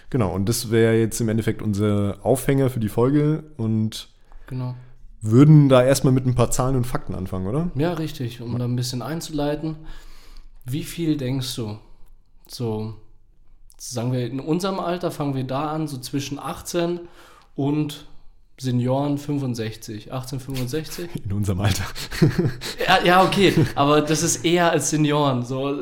[0.09, 4.07] Genau, und das wäre jetzt im Endeffekt unser Aufhänger für die Folge und
[4.47, 4.73] genau.
[5.21, 7.69] würden da erstmal mit ein paar Zahlen und Fakten anfangen, oder?
[7.75, 9.75] Ja, richtig, um da ein bisschen einzuleiten.
[10.63, 11.77] Wie viel denkst du,
[12.51, 12.95] so,
[13.77, 17.01] sagen wir, in unserem Alter fangen wir da an, so zwischen 18
[17.55, 18.05] und
[18.59, 21.09] Senioren 65, 1865.
[21.25, 21.83] In unserem Alter.
[22.87, 25.45] ja, ja, okay, aber das ist eher als Senioren.
[25.45, 25.75] So,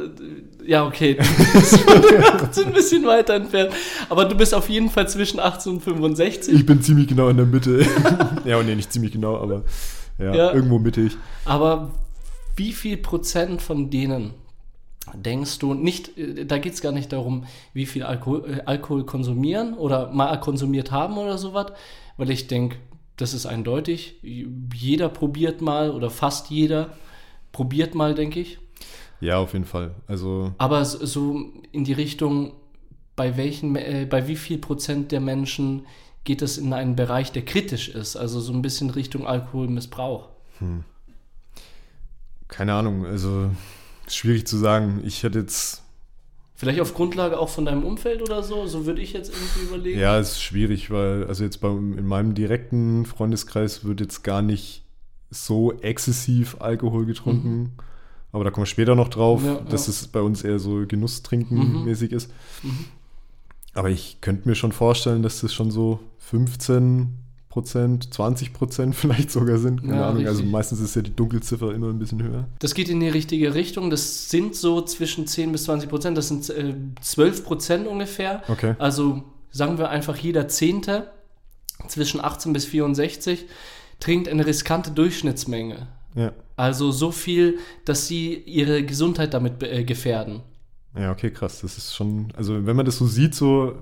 [0.66, 1.18] ja, okay.
[2.66, 3.72] Ein bisschen weiter entfernt.
[4.10, 6.54] Aber du bist auf jeden Fall zwischen 18 und 65.
[6.54, 7.86] Ich bin ziemlich genau in der Mitte.
[8.46, 9.64] ja, nee, nicht ziemlich genau, aber
[10.20, 11.16] ja, ja, irgendwo mittig.
[11.46, 11.92] Aber
[12.58, 14.34] wie viel Prozent von denen
[15.16, 19.06] denkst du, nicht, äh, da geht es gar nicht darum, wie viel Alkohol, äh, Alkohol
[19.06, 21.72] konsumieren oder mal konsumiert haben oder sowas,
[22.18, 22.78] weil ich denke,
[23.18, 24.20] das ist eindeutig.
[24.22, 26.94] Jeder probiert mal oder fast jeder
[27.52, 28.60] probiert mal, denke ich.
[29.22, 29.96] Ja, auf jeden Fall.
[30.08, 32.54] Also Aber so in die Richtung,
[33.16, 35.86] bei welchen, äh, bei wie viel Prozent der Menschen
[36.26, 40.30] geht es in einen Bereich, der kritisch ist, also so ein bisschen Richtung Alkoholmissbrauch?
[40.60, 40.84] Hm.
[42.48, 43.50] Keine Ahnung, also
[44.08, 45.02] Schwierig zu sagen.
[45.06, 45.84] Ich hätte jetzt.
[46.56, 48.66] Vielleicht auf Grundlage auch von deinem Umfeld oder so?
[48.66, 50.00] So würde ich jetzt irgendwie überlegen.
[50.00, 54.42] Ja, es ist schwierig, weil, also jetzt bei, in meinem direkten Freundeskreis wird jetzt gar
[54.42, 54.84] nicht
[55.30, 57.58] so exzessiv Alkohol getrunken.
[57.58, 57.72] Mhm.
[58.32, 59.92] Aber da kommen wir später noch drauf, ja, dass ja.
[59.92, 61.88] es bei uns eher so Genusstrinken mhm.
[61.88, 62.30] ist.
[62.64, 62.86] Mhm.
[63.74, 67.14] Aber ich könnte mir schon vorstellen, dass das schon so 15,
[67.56, 69.82] Prozent, 20 Prozent vielleicht sogar sind.
[69.82, 70.18] Keine ja, Ahnung.
[70.18, 70.46] Also richtig.
[70.46, 72.48] Also meistens ist ja die Dunkelziffer immer ein bisschen höher.
[72.60, 73.90] Das geht in die richtige Richtung.
[73.90, 76.18] Das sind so zwischen 10 bis 20 Prozent.
[76.18, 78.44] Das sind äh, 12 Prozent ungefähr.
[78.50, 78.76] Okay.
[78.78, 81.12] Also sagen wir einfach jeder Zehnte
[81.88, 83.46] zwischen 18 bis 64
[84.02, 85.88] trinkt eine riskante Durchschnittsmenge.
[86.14, 86.34] Ja.
[86.58, 90.42] Also so viel, dass sie ihre Gesundheit damit äh, gefährden.
[90.98, 91.62] Ja, okay, krass.
[91.62, 93.76] Das ist schon, also wenn man das so sieht, so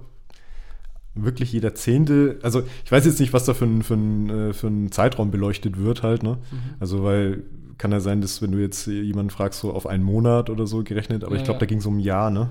[1.16, 4.54] wirklich jeder Zehnte, also ich weiß jetzt nicht, was da für ein, für ein, äh,
[4.54, 6.38] für ein Zeitraum beleuchtet wird halt, ne?
[6.52, 6.58] Mhm.
[6.80, 7.44] Also weil
[7.78, 10.84] kann ja sein, dass wenn du jetzt jemanden fragst, so auf einen Monat oder so
[10.84, 11.60] gerechnet, aber ja, ich glaube, ja.
[11.62, 12.50] da ging es um ein Jahr, ne?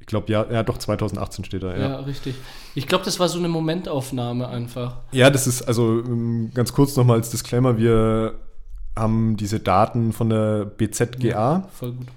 [0.00, 1.88] Ich glaube, ja, ja, doch, 2018 steht da, ja.
[1.88, 2.34] Ja, richtig.
[2.74, 4.96] Ich glaube, das war so eine Momentaufnahme einfach.
[5.12, 8.34] Ja, das ist, also ähm, ganz kurz nochmal als Disclaimer, wir
[8.96, 11.28] haben diese Daten von der BZGA.
[11.28, 12.08] Ja, voll gut.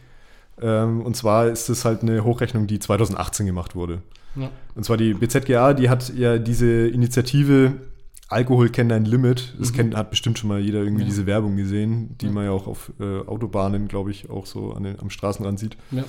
[0.61, 4.01] Ähm, und zwar ist es halt eine Hochrechnung, die 2018 gemacht wurde.
[4.35, 4.49] Ja.
[4.75, 7.73] Und zwar die BZGA, die hat ja diese Initiative
[8.29, 9.53] Alkohol kennt ein Limit.
[9.59, 9.75] Das mhm.
[9.75, 11.09] kennt, hat bestimmt schon mal jeder irgendwie ja.
[11.09, 12.31] diese Werbung gesehen, die ja.
[12.31, 15.77] man ja auch auf äh, Autobahnen, glaube ich, auch so den, am Straßenrand sieht.
[15.91, 16.03] Ja.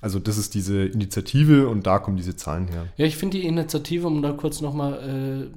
[0.00, 2.86] Also das ist diese Initiative und da kommen diese Zahlen her.
[2.96, 5.56] Ja, ich finde die Initiative, um da kurz nochmal äh,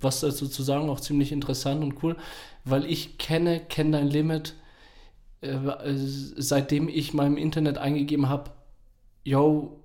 [0.00, 2.16] was dazu zu sagen, auch ziemlich interessant und cool,
[2.64, 4.54] weil ich kenne, kenne dein Limit,
[5.40, 5.56] äh,
[5.94, 8.50] seitdem ich mal im Internet eingegeben habe,
[9.24, 9.80] yo,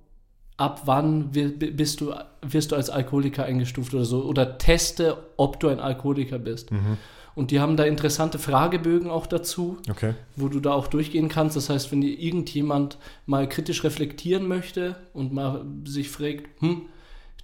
[0.56, 4.22] ab wann bist du, wirst du als Alkoholiker eingestuft oder so.
[4.24, 6.70] Oder teste, ob du ein Alkoholiker bist.
[6.70, 6.98] Mhm.
[7.34, 10.14] Und die haben da interessante Fragebögen auch dazu, okay.
[10.36, 11.56] wo du da auch durchgehen kannst.
[11.56, 16.82] Das heißt, wenn dir irgendjemand mal kritisch reflektieren möchte und mal sich fragt, hm,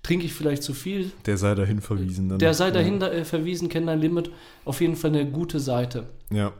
[0.02, 1.10] trinke ich vielleicht zu viel?
[1.24, 2.28] Der sei dahin verwiesen.
[2.28, 2.38] Dann.
[2.38, 3.08] Der sei dahin ja.
[3.08, 4.30] Äh, verwiesen, kennt dein Limit.
[4.66, 6.08] Auf jeden Fall eine gute Seite.
[6.30, 6.52] Ja.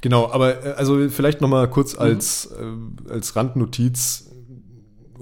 [0.00, 2.96] Genau, aber äh, also vielleicht nochmal kurz als, mhm.
[3.08, 4.31] äh, als Randnotiz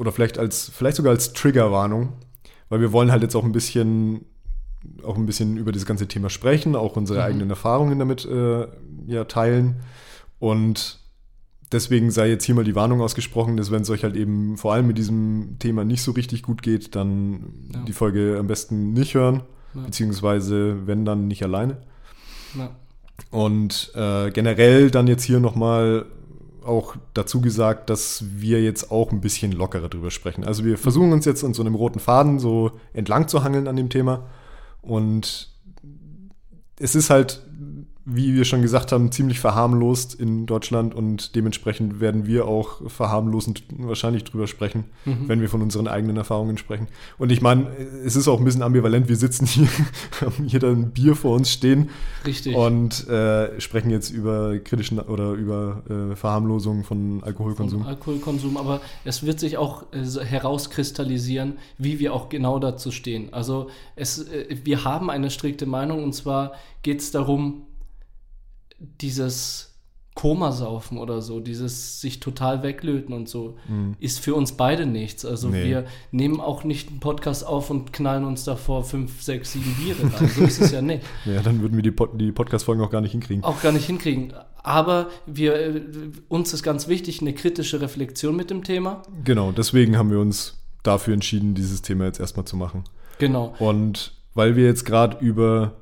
[0.01, 2.15] oder vielleicht als, vielleicht sogar als Triggerwarnung,
[2.71, 4.25] weil wir wollen halt jetzt auch ein bisschen,
[5.05, 7.25] auch ein bisschen über das ganze Thema sprechen, auch unsere mhm.
[7.27, 8.67] eigenen Erfahrungen damit äh,
[9.07, 9.83] ja, teilen.
[10.39, 11.01] Und
[11.71, 14.73] deswegen sei jetzt hier mal die Warnung ausgesprochen, dass wenn es euch halt eben vor
[14.73, 17.83] allem mit diesem Thema nicht so richtig gut geht, dann ja.
[17.85, 19.43] die Folge am besten nicht hören.
[19.75, 19.83] Ja.
[19.83, 21.77] Beziehungsweise, wenn dann nicht alleine.
[22.57, 22.71] Ja.
[23.31, 26.07] Und äh, generell dann jetzt hier nochmal
[26.65, 30.45] auch dazu gesagt, dass wir jetzt auch ein bisschen lockerer drüber sprechen.
[30.45, 33.77] Also wir versuchen uns jetzt an so einem roten Faden so entlang zu hangeln an
[33.77, 34.29] dem Thema.
[34.83, 35.51] Und
[36.79, 37.43] es ist halt
[38.13, 43.63] wie wir schon gesagt haben, ziemlich verharmlost in Deutschland und dementsprechend werden wir auch verharmlosend
[43.79, 45.29] wahrscheinlich drüber sprechen, mhm.
[45.29, 46.89] wenn wir von unseren eigenen Erfahrungen sprechen.
[47.19, 47.69] Und ich meine,
[48.05, 49.09] es ist auch ein bisschen ambivalent.
[49.09, 49.69] Wir sitzen hier,
[50.21, 51.91] haben hier dann ein Bier vor uns stehen.
[52.27, 52.57] Richtig.
[52.57, 57.83] Und äh, sprechen jetzt über kritischen oder über äh, Verharmlosung von Alkoholkonsum.
[57.83, 63.33] Von Alkoholkonsum, aber es wird sich auch äh, herauskristallisieren, wie wir auch genau dazu stehen.
[63.33, 67.67] Also es, äh, wir haben eine strikte Meinung und zwar geht es darum,
[68.81, 69.71] dieses
[70.15, 73.97] Komasaufen oder so, dieses sich total weglöten und so, mhm.
[74.01, 75.25] ist für uns beide nichts.
[75.25, 75.65] Also nee.
[75.65, 80.13] wir nehmen auch nicht einen Podcast auf und knallen uns davor fünf, sechs, sieben Biere
[80.13, 80.29] rein.
[80.29, 81.05] So ist es ja nicht.
[81.25, 83.45] Ja, dann würden wir die, Pod die Podcast-Folgen auch gar nicht hinkriegen.
[83.45, 84.33] Auch gar nicht hinkriegen.
[84.63, 85.83] Aber wir, äh,
[86.29, 89.03] uns ist ganz wichtig, eine kritische Reflexion mit dem Thema.
[89.25, 92.85] Genau, deswegen haben wir uns dafür entschieden, dieses Thema jetzt erstmal zu machen.
[93.19, 93.55] Genau.
[93.59, 95.80] Und weil wir jetzt gerade über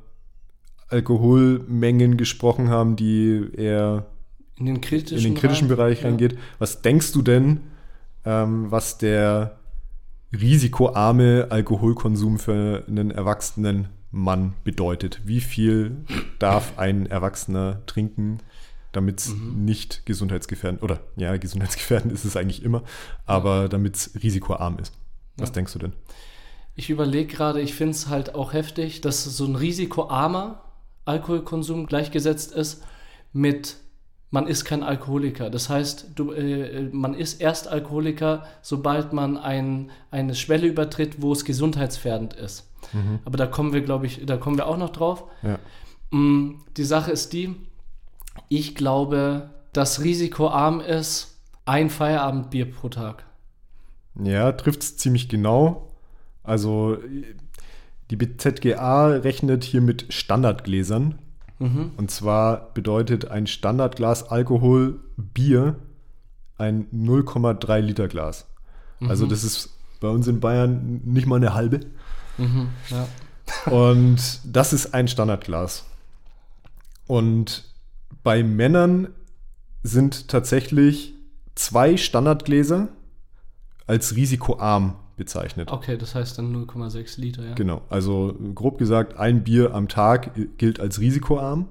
[0.89, 4.07] Alkoholmengen gesprochen haben, die eher
[4.57, 6.09] in den kritischen, in den kritischen Bereich, Bereich ja.
[6.09, 6.39] reingeht.
[6.59, 7.61] Was denkst du denn,
[8.25, 9.59] ähm, was der
[10.33, 15.21] risikoarme Alkoholkonsum für einen erwachsenen Mann bedeutet?
[15.25, 16.05] Wie viel
[16.39, 18.39] darf ein Erwachsener trinken,
[18.93, 19.65] damit es mhm.
[19.65, 22.83] nicht gesundheitsgefährdend oder ja, gesundheitsgefährdend ist es eigentlich immer,
[23.27, 24.93] aber damit es risikoarm ist?
[25.37, 25.55] Was ja.
[25.55, 25.93] denkst du denn?
[26.75, 30.63] Ich überlege gerade, ich finde es halt auch heftig, dass so ein risikoarmer
[31.09, 32.85] Alkoholkonsum gleichgesetzt ist
[33.33, 33.77] mit
[34.31, 35.49] man ist kein Alkoholiker.
[35.51, 41.33] Das heißt, du, äh, man ist erst Alkoholiker, sobald man ein, eine Schwelle übertritt, wo
[41.33, 42.71] es gesundheitsfährdend ist.
[42.93, 43.21] Mhm.
[43.25, 45.25] Aber da kommen wir, glaube ich, da kommen wir auch noch drauf.
[45.43, 45.59] Ja.
[46.11, 47.57] Mm, die Sache ist die,
[48.49, 53.25] ich glaube, dass risikoarm ist ein Feierabendbier pro Tag.
[54.23, 55.93] Ja, trifft es ziemlich genau.
[56.43, 56.99] Also
[58.11, 61.19] die BZGA rechnet hier mit Standardgläsern.
[61.59, 61.93] Mhm.
[61.97, 65.77] Und zwar bedeutet ein Standardglas Alkohol Bier
[66.57, 68.47] ein 0,3 Liter Glas.
[69.01, 69.11] Mhm.
[69.11, 71.81] Also das ist bei uns in Bayern nicht mal eine halbe.
[72.37, 73.09] Mhm, ja.
[73.73, 75.85] Und das ist ein Standardglas.
[77.07, 77.65] Und
[78.23, 79.09] bei Männern
[79.83, 81.15] sind tatsächlich
[81.55, 82.89] zwei Standardgläser
[83.87, 85.71] als risikoarm bezeichnet.
[85.71, 87.55] Okay, das heißt dann 0,6 Liter, ja.
[87.55, 91.69] Genau, also grob gesagt, ein Bier am Tag gilt als risikoarm,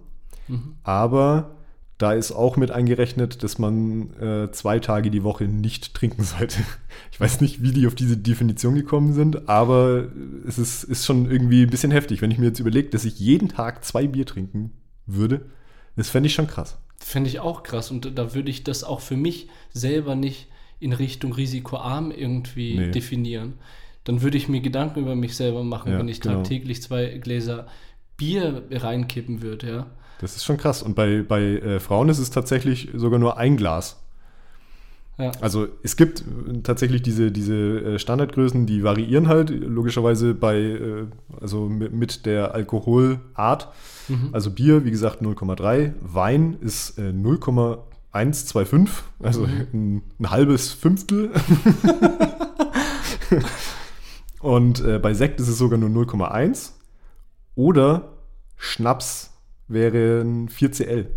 [0.48, 0.76] mhm.
[0.84, 1.58] aber
[1.98, 6.60] da ist auch mit eingerechnet, dass man äh, zwei Tage die Woche nicht trinken sollte.
[7.12, 10.08] Ich weiß nicht, wie die auf diese Definition gekommen sind, aber
[10.48, 13.20] es ist, ist schon irgendwie ein bisschen heftig, wenn ich mir jetzt überlege, dass ich
[13.20, 14.72] jeden Tag zwei Bier trinken
[15.08, 15.46] würde.
[15.96, 16.78] Das fände ich schon krass.
[17.00, 20.48] Fände ich auch krass und da würde ich das auch für mich selber nicht
[20.80, 22.92] in Richtung risikoarm irgendwie nee.
[22.92, 23.54] definieren,
[24.04, 26.36] dann würde ich mir Gedanken über mich selber machen, ja, wenn ich genau.
[26.36, 27.68] tagtäglich zwei Gläser
[28.16, 29.88] Bier reinkippen würde, ja.
[30.20, 30.82] Das ist schon krass.
[30.82, 33.98] Und bei, bei äh, Frauen ist es tatsächlich sogar nur ein Glas.
[35.20, 35.32] Ja.
[35.42, 36.24] Also es gibt
[36.64, 41.06] tatsächlich diese, diese äh, Standardgrößen, die variieren halt, logischerweise bei, äh,
[41.42, 43.70] also mit, mit der Alkoholart.
[44.08, 44.30] Mhm.
[44.32, 47.80] Also Bier, wie gesagt, 0,3, Wein ist äh, 0,5
[48.18, 49.68] 1,25, also mhm.
[49.74, 51.32] ein, ein, halbes Fünftel.
[54.40, 56.72] Und äh, bei Sekt ist es sogar nur 0,1.
[57.56, 58.14] Oder
[58.56, 59.32] Schnaps
[59.68, 61.08] wären 4cl.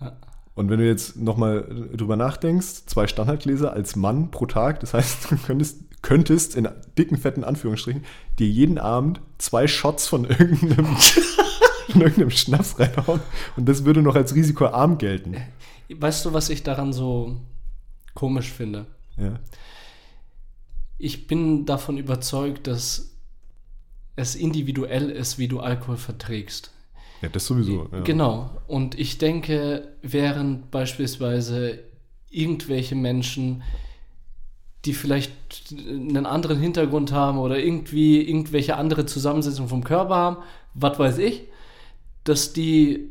[0.00, 0.16] Ja.
[0.54, 5.30] Und wenn du jetzt nochmal drüber nachdenkst, zwei Standardgläser als Mann pro Tag, das heißt,
[5.30, 8.04] du könntest, könntest in dicken, fetten Anführungsstrichen
[8.38, 10.96] dir jeden Abend zwei Shots von irgendeinem,
[11.90, 13.20] von irgendeinem Schnaps reinhauen
[13.56, 15.36] und das würde noch als risikoarm gelten.
[15.88, 17.36] Weißt du, was ich daran so
[18.14, 18.86] komisch finde?
[19.16, 19.38] Ja.
[20.98, 23.16] Ich bin davon überzeugt, dass
[24.16, 26.72] es individuell ist, wie du Alkohol verträgst.
[27.22, 27.88] Ja, das sowieso.
[27.92, 28.00] Ja.
[28.00, 28.50] Genau.
[28.66, 31.80] Und ich denke, während beispielsweise
[32.30, 33.62] irgendwelche Menschen,
[34.84, 35.32] die vielleicht
[35.86, 40.36] einen anderen Hintergrund haben oder irgendwie irgendwelche andere Zusammensetzung vom Körper haben,
[40.74, 41.48] was weiß ich,
[42.24, 43.10] dass die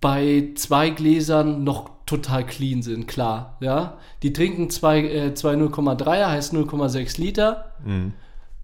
[0.00, 3.56] bei zwei Gläsern noch total clean sind, klar.
[3.60, 3.98] Ja?
[4.22, 8.14] Die trinken zwei, äh, zwei 0,3er, heißt 0,6 Liter mhm.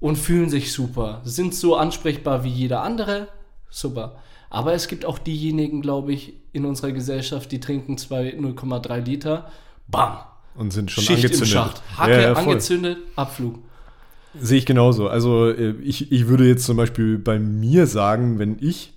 [0.00, 1.20] und fühlen sich super.
[1.24, 3.28] Sind so ansprechbar wie jeder andere,
[3.70, 4.16] super.
[4.48, 9.50] Aber es gibt auch diejenigen, glaube ich, in unserer Gesellschaft, die trinken zwei 0,3 Liter,
[9.88, 10.18] bam.
[10.54, 11.48] Und sind schon Schicht angezündet.
[11.48, 11.82] Im Schacht.
[11.98, 13.58] Hacke ja, ja, angezündet, Abflug.
[14.40, 15.08] Sehe ich genauso.
[15.08, 18.94] Also äh, ich, ich würde jetzt zum Beispiel bei mir sagen, wenn ich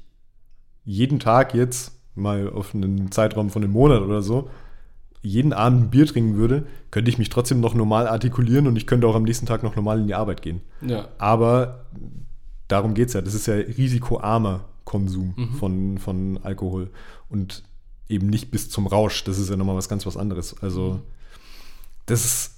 [0.86, 4.50] jeden Tag jetzt mal auf einen Zeitraum von einem Monat oder so
[5.22, 8.88] jeden Abend ein Bier trinken würde, könnte ich mich trotzdem noch normal artikulieren und ich
[8.88, 10.62] könnte auch am nächsten Tag noch normal in die Arbeit gehen.
[10.82, 11.10] Ja.
[11.18, 11.86] Aber
[12.70, 13.22] darum geht es ja.
[13.22, 15.54] Das ist ja risikoarmer Konsum Mhm.
[15.56, 16.90] von, von Alkohol
[17.30, 17.64] und
[18.08, 19.24] eben nicht bis zum Rausch.
[19.26, 20.56] Das ist ja nochmal was ganz was anderes.
[20.64, 21.02] Also,
[22.06, 22.49] das ist,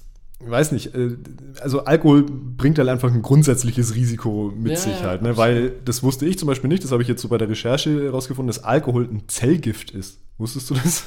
[0.45, 1.17] weiß nicht, äh,
[1.61, 5.37] also Alkohol bringt halt einfach ein grundsätzliches Risiko mit Ja, sich ja, halt, ne?
[5.37, 8.03] weil das wusste ich zum Beispiel nicht, das habe ich jetzt so bei der Recherche
[8.03, 10.19] herausgefunden, dass Alkohol ein Zellgift ist.
[10.37, 11.05] Wusstest du das?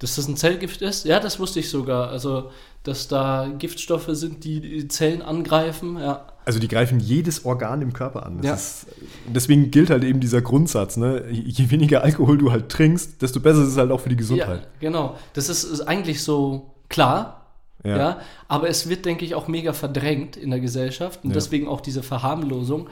[0.00, 1.04] Dass das ein Zellgift ist?
[1.06, 2.10] Ja, das wusste ich sogar.
[2.10, 2.50] Also,
[2.84, 5.98] dass da Giftstoffe sind, die die Zellen angreifen.
[5.98, 6.26] Ja.
[6.44, 8.40] Also die greifen jedes Organ im Körper an.
[8.42, 8.54] Ja.
[8.54, 8.86] ist,
[9.26, 11.24] deswegen gilt halt eben dieser Grundsatz, ne?
[11.30, 14.20] Je weniger Alkohol du halt trinkst, desto besser ist es halt auch für die ja,
[14.20, 14.68] Gesundheit.
[14.78, 15.16] genau.
[15.32, 17.37] Das ist, ist eigentlich so klar.
[17.84, 17.96] Ja.
[17.96, 18.20] Ja.
[18.48, 21.34] aber es wird, denke ich, auch mega verdrängt in der Gesellschaft und Ja.
[21.34, 22.88] deswegen auch diese Verharmlosung.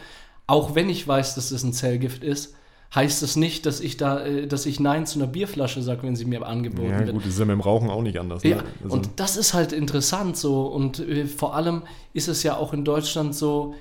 [0.46, 2.55] Auch wenn ich weiß, dass das ein Zellgift ist,
[2.94, 6.14] heißt es nicht, dass ich da, äh, dass ich Nein zu einer Bierflasche sage, wenn
[6.14, 7.12] sie mir angeboten Ja, wird.
[7.14, 8.44] gut, das ist ja mit dem Rauchen auch nicht anders.
[8.44, 8.51] Ne?
[8.51, 10.66] Ja, Also, und das ist halt interessant so.
[10.66, 13.75] Und äh, vor allem ist es ja auch in Deutschland so,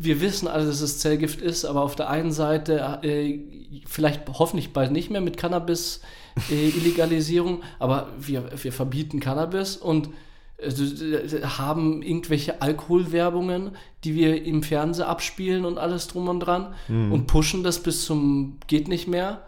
[0.00, 3.40] wir wissen alle, dass es Zellgift ist, aber auf der einen Seite, äh,
[3.84, 10.10] vielleicht hoffentlich bald nicht mehr mit Cannabis-Illegalisierung, aber wir, wir verbieten Cannabis und
[10.58, 13.72] äh, haben irgendwelche Alkoholwerbungen,
[14.04, 18.58] die wir im Fernsehen abspielen und alles drum und dran und pushen das bis zum
[18.68, 19.42] geht nicht mehr.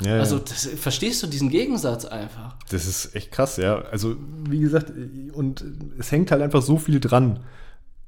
[0.00, 2.56] ja, Also das, verstehst du diesen Gegensatz einfach?
[2.70, 3.82] das ist echt krass, ja.
[3.90, 4.16] Also,
[4.48, 4.90] wie gesagt,
[5.34, 5.62] und
[5.98, 7.40] es hängt halt einfach so viel dran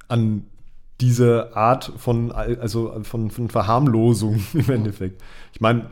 [0.09, 0.47] an
[1.05, 5.23] diese Art von, Al- also von, von Verharmlosung im Endeffekt.
[5.53, 5.91] Ich meine,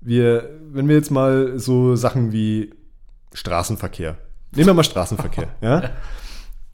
[0.00, 2.72] wir, wenn wir jetzt mal so Sachen wie
[3.34, 4.16] Straßenverkehr,
[4.54, 5.90] nehmen wir mal Straßenverkehr, ja.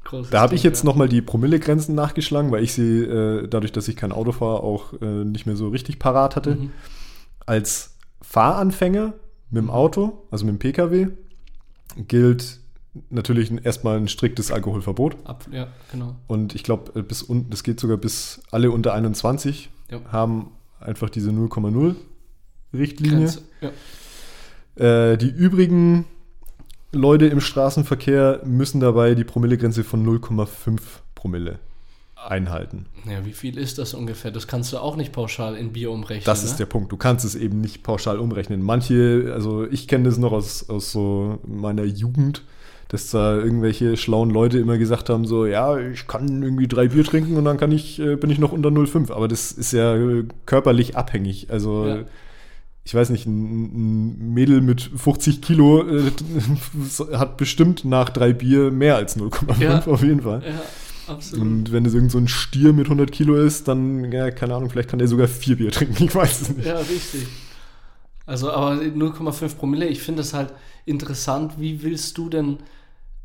[0.05, 0.87] Großes Da habe ich jetzt ja.
[0.87, 4.93] nochmal die Promillegrenzen nachgeschlagen, weil ich sie, äh, dadurch, dass ich kein Auto fahre, auch
[5.01, 6.55] äh, nicht mehr so richtig parat hatte.
[6.57, 6.73] Mhm.
[7.47, 9.15] Als Fahranfänger
[9.51, 11.09] mit dem Auto, also mit dem Pkw,
[11.97, 12.60] gilt
[13.11, 15.17] natürlich erstmal ein striktes Alkoholverbot.
[15.25, 16.17] Ab, ja, genau.
[16.27, 20.01] Und ich glaube, bis unten, das geht sogar bis alle unter 21 Ja.
[20.11, 20.51] haben
[20.81, 21.95] einfach diese 0,0
[22.73, 23.33] Richtlinie.
[23.61, 25.13] Ja.
[25.13, 26.05] Äh, die übrigen
[26.93, 30.81] Leute im Straßenverkehr müssen dabei die Promillegrenze von 0,5
[31.15, 31.59] Promille
[32.17, 32.87] einhalten.
[33.07, 34.31] ja, wie viel ist das ungefähr?
[34.31, 36.25] Das kannst du auch nicht pauschal in Bier umrechnen.
[36.25, 36.51] Das ne?
[36.51, 36.93] ist der Punkt.
[36.93, 38.63] Du kannst es eben nicht pauschal umrechnen.
[38.63, 42.43] Manche, also ich kenne das noch aus, aus so meiner Jugend,
[42.91, 47.05] dass da irgendwelche schlauen Leute immer gesagt haben, so, ja, ich kann irgendwie drei Bier
[47.05, 49.13] trinken und dann kann ich, äh, bin ich noch unter 0,5.
[49.13, 51.51] Aber das ist ja äh, körperlich abhängig.
[51.51, 51.99] Also Ja.
[52.83, 56.11] ich weiß nicht, ein, Mädel mit 50 Kilo äh,
[57.17, 59.87] hat bestimmt nach drei Bier mehr als 0,5 Ja.
[59.87, 60.43] auf jeden Fall.
[60.45, 61.47] Ja, absolut.
[61.47, 64.69] Und wenn es irgend so ein Stier mit 100 Kilo ist, dann, ja, keine Ahnung,
[64.69, 66.03] vielleicht kann der sogar vier Bier trinken.
[66.03, 66.67] Ich weiß es nicht.
[66.67, 67.29] Ja, richtig.
[68.27, 70.53] Also, aber 0,5 Promille, ich finde es halt
[70.87, 72.59] interessant, wie willst du denn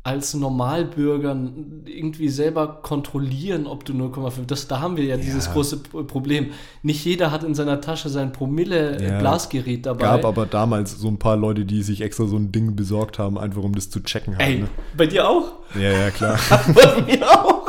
[0.06, 1.36] als Normalbürger
[1.84, 5.52] irgendwie selber kontrollieren, ob du 0,5, das, da haben wir ja, dieses Ja.
[5.52, 6.50] große P- Problem.
[6.82, 8.32] Nicht jeder hat in seiner Tasche sein Ja.
[8.34, 10.04] Promille-Blasgerät dabei.
[10.04, 13.36] Gab aber damals so ein paar Leute, die sich extra so ein Ding besorgt haben,
[13.36, 14.38] einfach um das zu checken.
[14.38, 14.68] Halt, Ey, ne?
[14.96, 15.54] bei dir auch?
[15.74, 16.38] Ja, ja, klar.
[16.74, 17.66] Bei mir auch.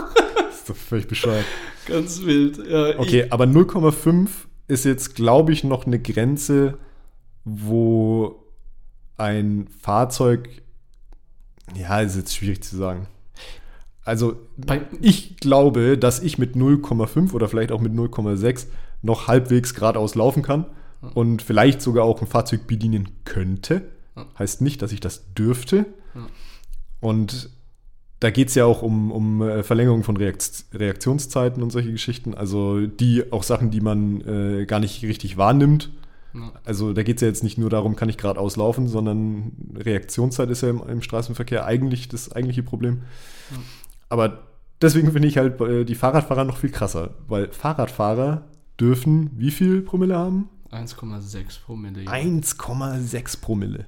[0.48, 1.46] das ist doch völlig bescheuert.
[1.88, 2.60] Ganz wild.
[2.70, 4.28] Ja, Okay, aber 0,5
[4.68, 6.78] ist jetzt, glaube ich, noch eine Grenze,
[7.46, 8.44] wo
[9.18, 10.50] ein Fahrzeug,
[11.76, 13.08] ja, ist jetzt schwierig zu sagen.
[14.04, 18.68] Also, Bei, ich glaube, dass ich mit 0,5 oder vielleicht auch mit 0,6
[19.02, 20.66] noch halbwegs geradeaus laufen kann
[21.14, 23.84] und vielleicht sogar auch ein Fahrzeug bedienen könnte.
[24.40, 25.86] Heißt nicht, dass ich das dürfte.
[27.00, 27.50] Und
[28.20, 32.34] da geht es ja auch um, um äh, Verlängerung von Reakt Reaktionszeiten und solche Geschichten.
[32.34, 35.92] Also die auch Sachen, die man äh, gar nicht richtig wahrnimmt.
[36.34, 36.52] Ja.
[36.66, 40.50] Also da geht es ja jetzt nicht nur darum, kann ich geradeaus laufen, sondern Reaktionszeit
[40.50, 43.02] ist ja im, im Straßenverkehr eigentlich das eigentliche Problem.
[44.10, 44.40] Aber
[44.82, 48.44] deswegen finde ich halt äh, die Fahrradfahrer noch viel krasser, weil Fahrradfahrer
[48.80, 50.50] dürfen wie viel Promille haben?
[50.72, 52.04] 1,6 Promille.
[52.04, 52.12] ja.
[52.12, 53.88] 1,6 Promille.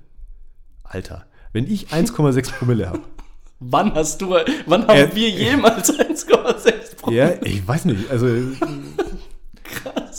[0.83, 3.01] Alter, wenn ich 1,6 Promille habe,
[3.61, 4.29] Wann hast du,
[4.67, 7.21] wann haben Äh, wir jemals 1,6 Promille?
[7.21, 8.25] ja, ich weiß nicht, also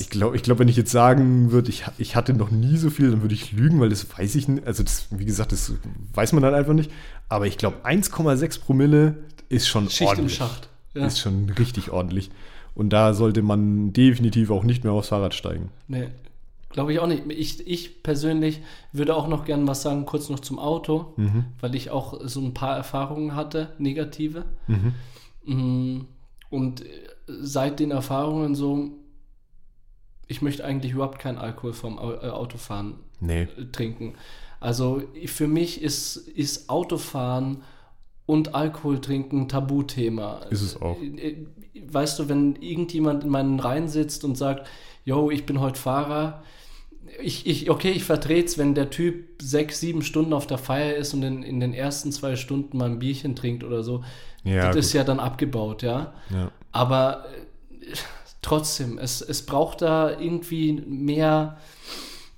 [0.01, 0.07] Krass.
[0.07, 2.91] ich glaube, ich glaub, wenn ich jetzt sagen würde, ich, ich hatte noch nie so
[2.91, 4.67] viel, dann würde ich lügen, weil das weiß ich nicht.
[4.67, 5.73] Also das, wie gesagt, das
[6.15, 6.91] weiß man halt einfach nicht.
[7.29, 9.17] Aber ich glaube, 1,6 Promille
[9.49, 10.35] ist schon Schicht im ordentlich.
[10.37, 10.69] Schacht.
[10.95, 11.07] Ja.
[11.07, 12.31] Ist schon richtig ordentlich.
[12.75, 15.71] Und da sollte man definitiv auch nicht mehr aufs Fahrrad steigen.
[15.89, 16.09] Nee,
[16.71, 17.25] glaube ich auch nicht.
[17.29, 18.61] Ich, ich persönlich
[18.93, 21.45] würde auch noch gerne was sagen, kurz noch zum Auto, Mhm.
[21.61, 24.45] weil ich auch so ein paar Erfahrungen hatte, negative.
[24.67, 24.95] Mhm.
[25.45, 26.07] Mm,
[26.49, 26.85] Und
[27.27, 28.91] seit den Erfahrungen so,
[30.31, 33.43] ich möchte eigentlich überhaupt keinen Alkohol vom äh, Autofahren Nee.
[33.43, 34.15] äh, trinken.
[34.61, 37.63] Also für mich ist, ist Autofahren
[38.27, 40.43] und Alkohol trinken Tabuthema.
[40.51, 40.97] Ist es auch.
[41.01, 41.47] Äh,
[41.93, 44.67] Weißt du, wenn irgendjemand in meinen Reihen sitzt und sagt,
[45.05, 46.43] yo, ich bin heute Fahrer,
[47.23, 50.95] ich, ich, okay, ich vertrete es, wenn der Typ sechs, sieben Stunden auf der Feier
[50.95, 54.05] ist und in, in den ersten zwei Stunden mal ein Bierchen trinkt oder so.
[54.45, 54.99] Ja, das ist gut.
[54.99, 56.13] ja dann abgebaut, ja.
[56.31, 56.51] Ja.
[56.71, 57.25] Aber
[58.43, 61.59] trotzdem, es, es braucht da irgendwie mehr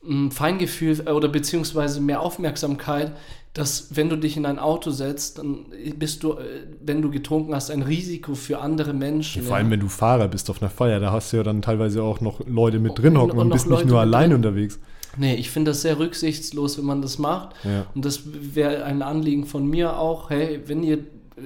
[0.02, 3.12] mh, Feingefühl äh, oder beziehungsweise mehr Aufmerksamkeit,
[3.54, 7.54] dass wenn du dich in ein Auto setzt, dann bist du, äh, wenn du getrunken
[7.54, 9.42] hast, ein Risiko für andere Menschen.
[9.42, 12.02] Vor allem, wenn du Fahrer bist auf einer Feier, da hast du ja dann teilweise
[12.02, 14.78] auch noch Leute mit drin hocken Und und, bist nicht Leute nur mit allein unterwegs.
[15.18, 17.54] Nee, ich finde das sehr rücksichtslos, wenn man das macht.
[17.64, 17.84] Ja.
[17.94, 21.00] Und das wäre ein Anliegen von mir auch, hey, wenn ihr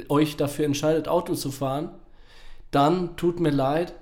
[0.08, 1.90] euch dafür entscheidet, Auto zu fahren,
[2.70, 3.94] dann tut mir leid,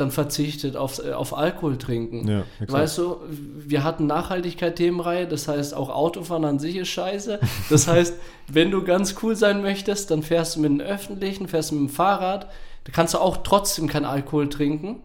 [0.00, 2.26] dann verzichtet auf, äh, auf Alkohol trinken.
[2.28, 7.40] Ja, weißt du, wir hatten Nachhaltigkeit-Themenreihe, das heißt auch Autofahren an sich ist scheiße.
[7.68, 8.14] Das heißt,
[8.48, 11.90] wenn du ganz cool sein möchtest, dann fährst du mit dem Öffentlichen, fährst du mit
[11.90, 12.46] dem Fahrrad,
[12.84, 15.02] da kannst du auch trotzdem kein Alkohol trinken,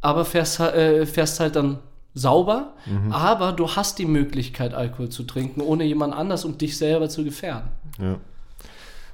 [0.00, 1.78] aber fährst, äh, fährst halt dann
[2.14, 3.12] sauber, Mhm.
[3.12, 7.22] aber du hast die Möglichkeit, Alkohol zu trinken, ohne jemand anders und dich selber zu
[7.22, 7.68] gefährden.
[8.00, 8.16] Ja.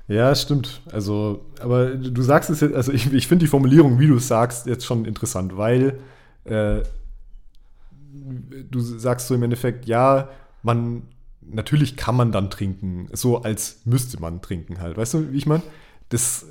[0.08, 0.82] Ja, stimmt.
[0.92, 4.28] Also, aber du sagst es jetzt, also ich, ich finde die Formulierung, wie du es
[4.28, 5.98] sagst, jetzt schon interessant, weil
[6.44, 6.82] äh,
[8.70, 10.28] du sagst so im Endeffekt, ja,
[10.62, 11.02] man,
[11.42, 14.96] natürlich kann man dann trinken, so als müsste man trinken halt.
[14.96, 15.62] Weißt du, wie ich meine?
[16.08, 16.46] Das,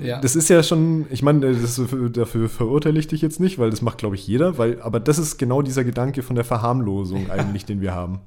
[0.00, 0.18] Ja.
[0.20, 1.78] das ist ja schon, ich meine, das,
[2.12, 5.18] dafür verurteile ich dich jetzt nicht, weil das macht, glaube ich, jeder, weil, aber das
[5.18, 8.20] ist genau dieser Gedanke von der Verharmlosung eigentlich, den wir haben.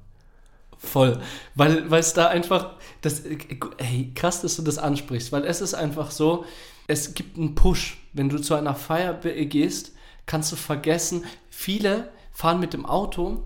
[0.78, 1.19] Voll.
[1.55, 3.23] Weil es da einfach, das,
[3.78, 6.45] ey, krass, dass du das ansprichst, weil es ist einfach so,
[6.88, 7.97] es gibt einen Push.
[8.13, 9.93] Wenn du zu einer Feier gehst,
[10.25, 13.43] kannst du vergessen, viele fahren mit dem Auto,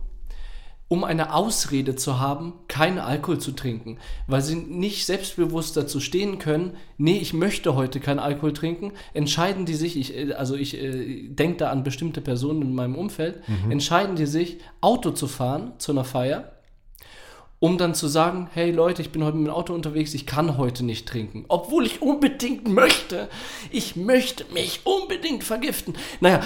[0.91, 6.37] um eine Ausrede zu haben, keinen Alkohol zu trinken, weil sie nicht selbstbewusst dazu stehen
[6.37, 11.29] können, nee, ich möchte heute keinen Alkohol trinken, entscheiden die sich, ich, also ich äh,
[11.29, 15.93] denke da an bestimmte Personen in meinem Umfeld, entscheiden die sich, Auto zu fahren zu
[15.93, 16.51] einer Feier,
[17.61, 20.57] um dann zu sagen, hey Leute, ich bin heute mit dem Auto unterwegs, ich kann
[20.57, 23.29] heute nicht trinken, obwohl ich unbedingt möchte.
[23.69, 25.93] Ich möchte mich unbedingt vergiften.
[26.21, 26.41] Naja,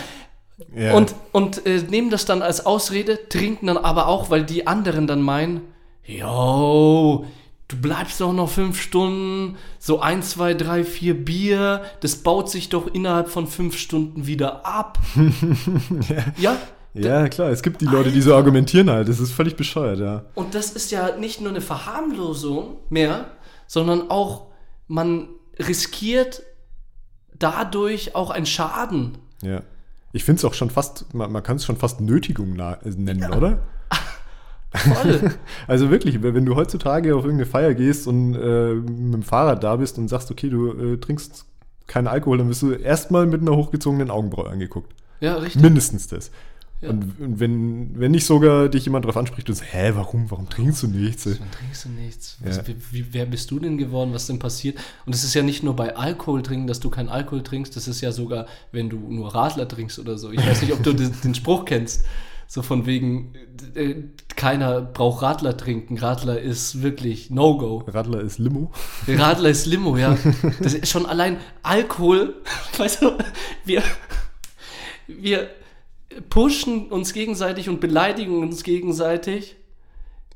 [0.75, 0.93] Ja.
[0.93, 5.07] und, und äh, nehmen das dann als Ausrede, trinken dann aber auch, weil die anderen
[5.07, 5.61] dann meinen,
[6.03, 7.25] yo,
[7.69, 12.67] du bleibst doch noch fünf Stunden, so ein, zwei, drei, vier Bier, das baut sich
[12.69, 14.99] doch innerhalb von fünf Stunden wieder ab.
[16.09, 16.57] ja, Ja,
[17.27, 19.09] klar, es gibt die Leute, die so argumentieren halt.
[19.09, 20.25] Das ist völlig bescheuert, ja.
[20.33, 23.31] Und das ist ja nicht nur eine Verharmlosung mehr,
[23.67, 24.47] sondern auch,
[24.87, 25.27] man
[25.59, 26.43] riskiert
[27.37, 29.17] dadurch auch einen Schaden.
[29.41, 29.61] Ja.
[30.13, 33.33] Ich finde es auch schon fast, man, man kann es schon fast Nötigung äh, nennen,
[33.33, 33.59] oder?
[34.73, 35.33] Voll.
[35.67, 39.75] Also wirklich, wenn du heutzutage auf irgendeine Feier gehst und äh, mit dem Fahrrad da
[39.75, 41.45] bist und sagst, okay, du äh, trinkst
[41.87, 44.93] keinen Alkohol, dann wirst du erstmal mit einer hochgezogenen Augenbraue angeguckt.
[45.19, 45.61] ja, richtig.
[45.61, 46.31] Mindestens das.
[46.85, 46.91] Ja.
[46.91, 50.83] Und, wenn, wenn nicht sogar dich jemand darauf anspricht und sagt, hä, warum, warum trinkst
[50.83, 51.23] du nichts?
[51.25, 52.37] Dann trinkst du nichts.
[52.43, 52.67] Was, Ja.
[52.67, 54.13] wie, wie, wer bist du denn geworden?
[54.13, 54.77] Was denn passiert?
[55.05, 57.75] Und es ist ja nicht nur bei Alkohol trinken, dass du keinen Alkohol trinkst.
[57.75, 60.31] Das ist ja sogar, wenn du nur Radler trinkst oder so.
[60.31, 62.05] Ich weiß nicht, ob du den, den Spruch kennst.
[62.47, 63.33] So von wegen,
[63.73, 63.95] äh,
[64.35, 65.97] keiner braucht Radler trinken.
[65.97, 67.83] Radler ist wirklich No-Go.
[67.87, 68.71] Radler ist Limo.
[69.07, 70.15] Radler ist Limo, ja.
[70.61, 72.35] Das ist schon allein Alkohol.
[72.77, 73.13] Weißt du,
[73.65, 73.81] wir,
[75.07, 75.49] wir
[76.29, 79.55] pushen uns gegenseitig und beleidigen uns gegenseitig.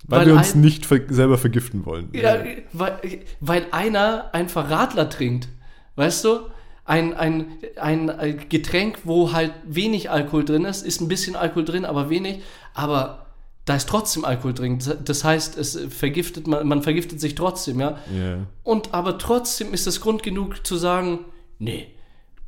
[0.08, 2.10] Weil, wir uns ein- nicht ver selber vergiften wollen.
[2.14, 2.38] Ja,
[2.74, 3.00] weil,
[3.42, 5.50] weil einer einfach Radler trinkt.
[5.96, 6.40] Weißt du?
[6.86, 7.46] Ein, ein,
[7.78, 12.42] ein Getränk, wo halt wenig Alkohol drin ist, ist ein bisschen Alkohol drin, aber wenig.
[12.74, 13.28] Aber
[13.66, 14.80] da ist trotzdem Alkohol drin.
[15.06, 18.00] Das heißt, es vergiftet man, man vergiftet sich trotzdem, ja.
[18.18, 18.38] Ja.
[18.64, 21.20] Und aber trotzdem ist es Grund genug zu sagen,
[21.60, 21.90] nee,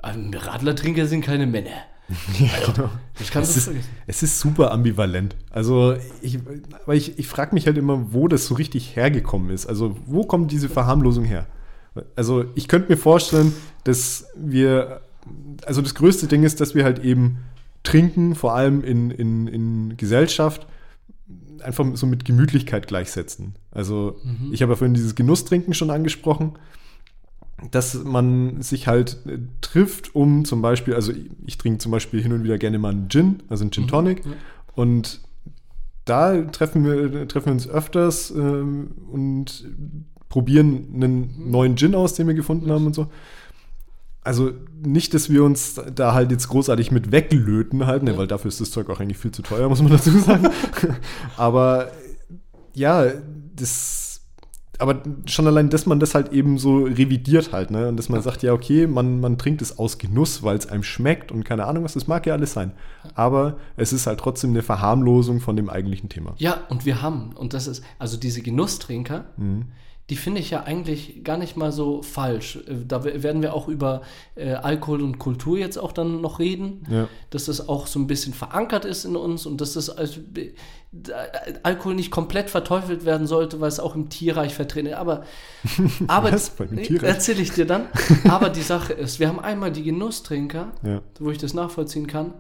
[0.03, 1.69] ähm, Radlertrinker sind keine Männer.
[2.39, 2.89] Ja, genau.
[3.17, 5.35] Das kannst Es du ist, es ist super ambivalent.
[5.49, 6.39] Also, ich,
[6.83, 9.65] aber ich, ich frage mich halt immer, wo das so richtig hergekommen ist.
[9.65, 11.47] Also, wo kommt diese Verharmlosung her?
[12.15, 13.53] Also, ich könnte mir vorstellen,
[13.83, 15.01] dass wir,
[15.65, 17.39] also das größte Ding ist, dass wir halt eben
[17.83, 20.67] trinken, vor allem in, in, in Gesellschaft,
[21.61, 23.55] einfach so mit Gemütlichkeit gleichsetzen.
[23.71, 24.19] Also,
[24.51, 26.53] ich habe ja vorhin dieses Genusstrinken schon angesprochen
[27.69, 32.21] dass man sich halt äh, trifft, um zum Beispiel, also ich, ich trinke zum Beispiel
[32.21, 34.25] hin und wieder gerne mal einen Gin, also einen Gin Tonic.
[34.25, 34.31] ja.
[34.73, 35.21] Und
[36.05, 39.65] da treffen wir, treffen wir uns öfters ähm, und
[40.29, 43.07] probieren einen neuen Gin aus, den wir gefunden haben und so.
[44.23, 44.51] also
[44.81, 48.61] nicht, dass wir uns da halt jetzt großartig mit weglöten halt, ne, weil dafür ist
[48.61, 50.49] das Zeug auch eigentlich viel zu teuer, muss man dazu sagen.
[51.37, 51.91] Aber
[52.73, 53.05] ja,
[53.55, 54.10] das
[54.81, 57.87] aber schon allein, dass man das halt eben so revidiert halt, ne?
[57.87, 60.83] Und dass man sagt, ja, okay, man, man trinkt es aus Genuss, weil es einem
[60.83, 62.71] schmeckt und keine Ahnung was, das mag ja alles sein.
[63.13, 66.33] Aber es ist halt trotzdem eine Verharmlosung von dem eigentlichen Thema.
[66.37, 69.67] Ja, und wir haben, und das ist, also diese Genusstrinker, Mhm.
[70.11, 72.57] Die finde ich ja eigentlich gar nicht mal so falsch.
[72.67, 74.01] Äh, Da werden wir auch über
[74.35, 77.07] äh, Alkohol und Kultur jetzt auch dann noch reden, Ja.
[77.29, 80.51] dass das auch so ein bisschen verankert ist in uns und dass das als, äh,
[81.63, 84.95] Alkohol nicht komplett verteufelt werden sollte, weil es auch im Tierreich vertreten ist.
[84.95, 85.23] Aber,
[86.07, 87.03] aber Tierreich?
[87.03, 87.85] erzähle ich dir dann.
[88.29, 91.01] Aber die Sache ist, wir haben einmal die Genusstrinker, Ja.
[91.19, 92.33] wo ich das nachvollziehen kann.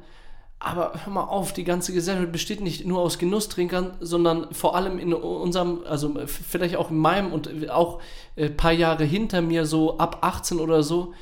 [0.63, 4.99] Aber hör mal auf, die ganze Gesellschaft besteht nicht nur aus Genusstrinkern, sondern vor allem
[4.99, 7.99] in unserem, also f- vielleicht auch in meinem und auch
[8.37, 11.13] ein paar Jahre hinter mir, so ab 18 oder so,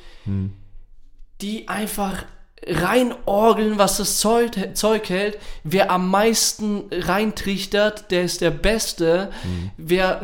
[1.40, 2.24] die einfach
[2.66, 5.38] reinorgeln, was das Zeug, Zeug hält.
[5.64, 9.30] Wer am meisten reintrichtert, der ist der Beste.
[9.78, 10.20] Wer,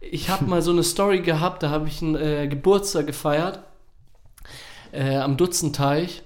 [0.00, 3.60] ich habe mal so eine Story gehabt, da habe ich einen äh, Geburtstag gefeiert
[4.90, 6.22] äh, am Dutzenteich.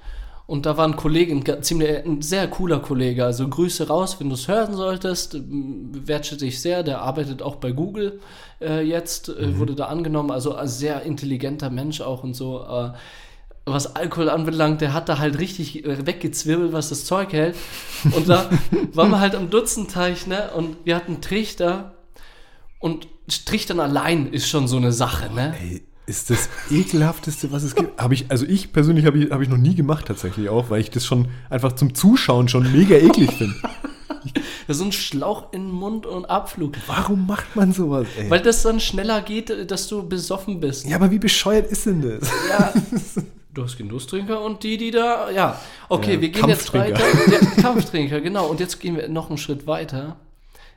[0.50, 3.24] Und da war ein Kollege, ein, ziemlich, ein sehr cooler Kollege.
[3.24, 5.36] Also Grüße raus, wenn du es hören solltest.
[5.40, 6.82] Wertschätze ich sehr.
[6.82, 8.18] Der arbeitet auch bei Google
[8.60, 10.32] äh, jetzt, äh, wurde da angenommen.
[10.32, 12.64] Also ein sehr intelligenter Mensch auch und so.
[12.64, 12.90] Äh,
[13.64, 17.54] was Alkohol anbelangt, der hat da halt richtig äh, weggezwirbelt, was das Zeug hält.
[18.10, 18.50] Und da
[18.92, 20.50] waren wir halt am Dutzenteich, ne?
[20.56, 21.94] Und wir hatten Trichter.
[22.80, 23.06] Und
[23.46, 25.54] Trichtern allein ist schon so eine Sache, ne?
[25.60, 27.98] Ey, ist das ekelhafteste, was es gibt.
[28.00, 30.80] Habe ich, also ich persönlich habe ich, hab ich noch nie gemacht tatsächlich auch, weil
[30.80, 33.54] ich das schon einfach zum Zuschauen schon mega eklig finde.
[34.66, 36.76] Das ist so ein Schlauch in den Mund und Abflug.
[36.86, 38.28] Warum macht man sowas, ey?
[38.28, 40.86] Weil das dann schneller geht, dass du besoffen bist.
[40.86, 42.30] ja, aber wie bescheuert ist denn das?
[42.48, 42.74] Ja.
[43.52, 45.60] Du hast Genusstrinker und die, die da, ja.
[45.88, 47.02] Okay, Ja, wir gehen jetzt weiter.
[47.28, 48.46] Ja, Kampftrinker, genau.
[48.46, 50.18] Und jetzt gehen wir noch einen Schritt weiter.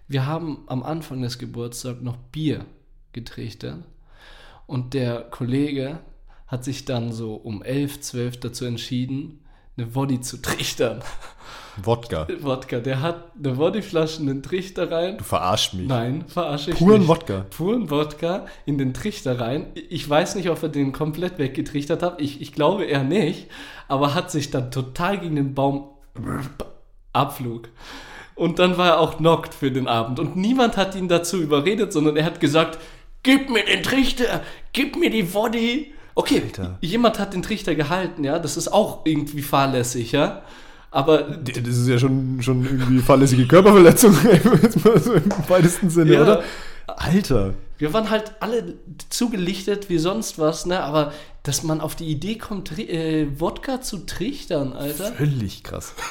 [0.08, 2.66] Wir haben am Anfang des Geburtstags noch Bier
[3.12, 3.78] getrichtert.
[4.66, 6.00] Und der Kollege
[6.48, 9.44] hat sich dann so um 11, 12 dazu entschieden,
[9.76, 11.02] eine Body zu trichtern.
[11.78, 12.28] Wodka.
[12.42, 12.80] Wodka.
[12.80, 15.18] Der hat eine Bodyflasche in den Trichter rein.
[15.18, 15.88] Du verarschst mich.
[15.88, 17.08] Nein, verarsche ich Puren nicht.
[17.08, 17.46] Wodka.
[17.50, 19.68] Puren Wodka in den Trichter rein.
[19.90, 22.22] Ich weiß nicht, ob er den komplett weggetrichtert hat.
[22.22, 23.50] Ich, ich glaube eher nicht.
[23.88, 25.90] Aber hat sich dann total gegen den Baum
[27.12, 27.70] Abflug.
[28.36, 30.20] Und dann war er auch knockt für den Abend.
[30.20, 32.80] Und niemand hat ihn dazu überredet, sondern er hat gesagt,
[33.24, 34.42] gib mir den Trichter,
[34.74, 35.94] gib mir die Body.
[36.16, 36.78] Okay, Alter.
[36.82, 38.38] jemand hat den Trichter gehalten, ja.
[38.40, 40.44] Das ist auch irgendwie fahrlässig, ja.
[40.92, 44.16] Aber Das ist ja schon, schon irgendwie fahrlässige Körperverletzung,
[44.62, 46.22] jetzt mal so im weitesten Sinne, Ja.
[46.22, 46.44] oder?
[46.86, 47.54] Alter.
[47.80, 48.76] Wir waren halt alle
[49.10, 50.84] zugelichtet wie sonst was, ne?
[50.84, 51.12] Aber
[51.42, 55.94] dass man auf die Idee kommt, äh, Wodka zu trichtern, Alter, Völlig krass.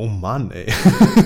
[0.00, 0.72] Oh Mann, ey.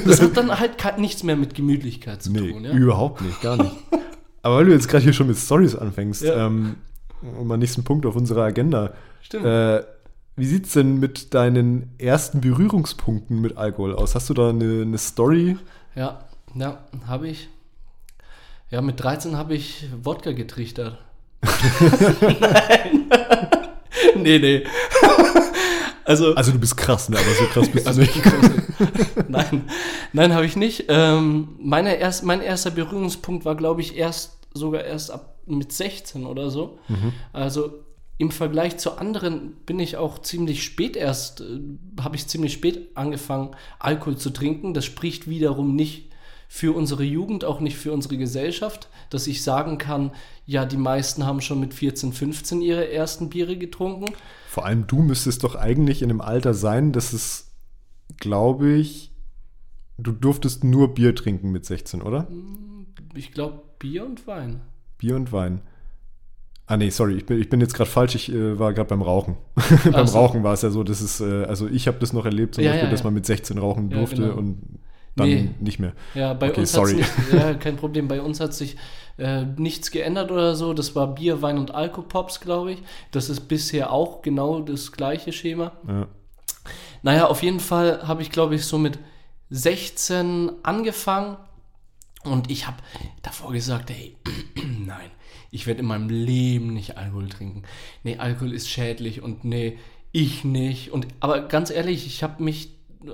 [0.07, 2.72] das hat dann halt nichts mehr mit Gemütlichkeit zu Nee, tun, ja?
[2.72, 3.70] überhaupt nicht, gar nicht.
[4.43, 6.47] Aber weil du jetzt gerade hier schon mit Stories anfängst, Ja.
[6.47, 6.76] ähm,
[7.38, 8.93] um mal nächsten Punkt auf unserer Agenda.
[9.22, 9.45] Stimmt.
[9.47, 9.82] Äh,
[10.36, 14.14] wie sieht's denn mit deinen ersten Berührungspunkten mit Alkohol aus?
[14.14, 15.57] Hast du da eine, eine Story?
[15.95, 16.24] Ja,
[16.55, 17.49] ja, habe ich.
[18.70, 20.99] Ja, mit 13 habe ich Wodka getrichtert.
[22.40, 23.09] Nein.
[24.16, 24.64] nee, nee.
[26.05, 27.16] Also, Also du bist krass, ne?
[27.16, 28.14] Aber so krass bist du nicht.
[29.28, 29.64] nein,
[30.12, 30.86] nein, habe ich nicht.
[30.88, 36.26] Ähm, meine erst, mein erster Berührungspunkt war, glaube ich, erst sogar erst ab mit 16
[36.26, 36.78] oder so.
[37.32, 37.72] Also
[38.18, 41.61] im Vergleich zu anderen bin ich auch ziemlich spät erst, äh,
[42.00, 44.74] habe ich ziemlich spät angefangen, Alkohol zu trinken.
[44.74, 46.11] Das spricht wiederum nicht
[46.55, 50.11] für unsere Jugend, auch nicht für unsere Gesellschaft, dass ich sagen kann,
[50.44, 54.12] ja, die meisten haben schon mit 14, 15 ihre ersten Biere getrunken.
[54.48, 57.53] Vor allem du müsstest doch eigentlich in einem Alter sein, dass es,
[58.18, 59.12] glaube ich,
[59.96, 62.28] du durftest nur Bier trinken mit 16, oder?
[63.14, 64.61] Ich glaube, Bier und Wein.
[64.98, 65.62] Bier und Wein.
[66.66, 69.00] Ah nee, sorry, ich bin, ich bin jetzt gerade falsch, ich äh, war gerade beim
[69.00, 69.36] Rauchen.
[69.90, 70.18] beim so.
[70.18, 72.62] Rauchen war es ja so, dass es, äh, also ich habe das noch erlebt, zum
[72.62, 73.05] Ja, Beispiel, ja, dass ja.
[73.05, 74.34] man mit 16 rauchen durfte genau.
[74.34, 74.82] und
[75.16, 75.50] dann Nee.
[75.60, 75.92] nicht mehr.
[76.14, 77.00] Ja, bei Okay, uns sorry.
[77.02, 78.76] hat sich, ja, kein Problem, bei uns hat sich
[79.18, 80.72] äh, nichts geändert oder so.
[80.72, 82.82] Das war Bier, Wein und Alkopops, glaube ich.
[83.10, 85.72] Das ist bisher auch genau das gleiche Schema.
[85.86, 86.06] Ja.
[87.02, 88.98] Naja, auf jeden Fall habe ich, glaube ich, so mit
[89.50, 91.36] 16 angefangen
[92.24, 92.76] und ich habe
[93.22, 94.16] davor gesagt, hey,
[94.86, 95.10] nein,
[95.50, 97.62] ich werde in meinem Leben nicht Alkohol trinken.
[98.02, 99.78] Nee, Alkohol ist schädlich und nee,
[100.12, 100.90] ich nicht.
[100.92, 102.70] Und aber ganz ehrlich, ich habe mich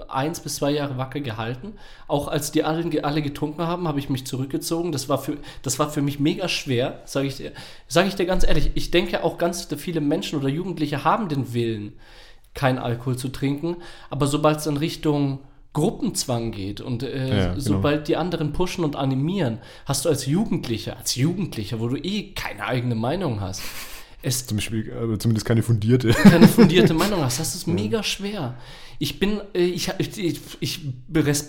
[0.08, 1.74] eins bis zwei Jahre wacker gehalten.
[2.06, 4.92] Auch als die alle, alle getrunken haben, habe ich mich zurückgezogen.
[4.92, 7.52] Das war für, das war für mich mega schwer, sage ich, dir-
[7.86, 8.70] sag ich dir ganz ehrlich.
[8.74, 11.92] Ich denke auch ganz viele Menschen oder Jugendliche haben den Willen,
[12.54, 13.76] keinen Alkohol zu trinken.
[14.10, 15.40] Aber sobald es in Richtung
[15.74, 17.60] Gruppenzwang geht und äh, Ja, genau.
[17.60, 22.32] sobald die anderen pushen und animieren, hast du als Jugendlicher, als Jugendlicher, wo du eh
[22.32, 23.62] keine eigene Meinung hast,
[24.22, 26.08] es Zum Beispiel, aber zumindest keine fundierte.
[26.12, 27.38] keine fundierte Meinung hast.
[27.38, 28.56] Das ist mega schwer.
[28.98, 30.80] Ich bin, äh, ich, ich, ich,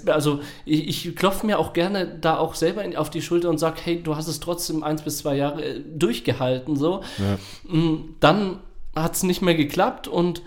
[0.05, 3.79] also ich, ich klopfe mir auch gerne da auch selber auf die Schulter und sage,
[3.83, 7.01] hey, du hast es trotzdem eins bis zwei Jahre äh, durchgehalten, so.
[7.17, 7.73] Ja.
[7.73, 8.59] Mm, Dann
[8.95, 10.43] hat es nicht mehr geklappt und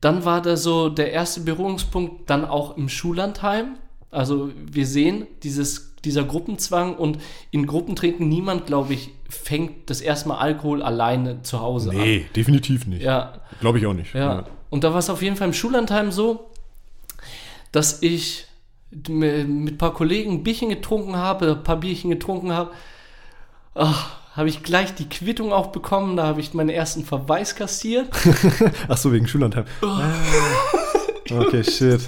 [0.00, 3.78] dann war da so der erste Berührungspunkt dann auch im Schullandheim.
[4.10, 7.18] Also wir sehen dieses, dieser Gruppenzwang und
[7.50, 11.96] in Gruppentrinken niemand, glaube ich, fängt das erste Mal Alkohol alleine zu Hause an.
[11.96, 13.02] Nee, definitiv nicht.
[13.02, 14.14] Ja, Glaube ich auch nicht.
[14.14, 14.44] ja.
[14.70, 16.50] Und da war es auf jeden Fall im Schullandheim so,
[17.70, 18.46] dass ich
[18.90, 22.70] mit ein paar Kollegen ein Bierchen getrunken habe, ein paar Bierchen getrunken habe.
[23.74, 28.08] Ach, habe ich gleich die Quittung auch bekommen, da habe ich meinen ersten Verweis kassiert.
[28.88, 29.64] Ach so, wegen Schullandheim.
[29.82, 30.10] Ah.
[31.30, 32.00] Okay, shit.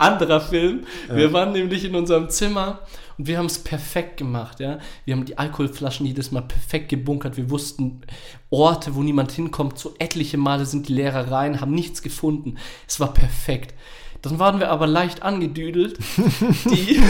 [0.00, 0.86] Anderer Film.
[1.12, 2.80] Wir waren nämlich in unserem Zimmer
[3.18, 4.78] und wir haben es perfekt gemacht, ja.
[5.04, 7.36] Wir haben die Alkoholflaschen jedes Mal perfekt gebunkert.
[7.36, 8.02] Wir wussten
[8.50, 9.78] Orte, wo niemand hinkommt.
[9.78, 12.58] So etliche Male sind die Lehrer rein, haben nichts gefunden.
[12.86, 13.74] Es war perfekt.
[14.22, 15.98] Dann waren wir aber leicht angedüdelt.
[16.64, 17.00] Die,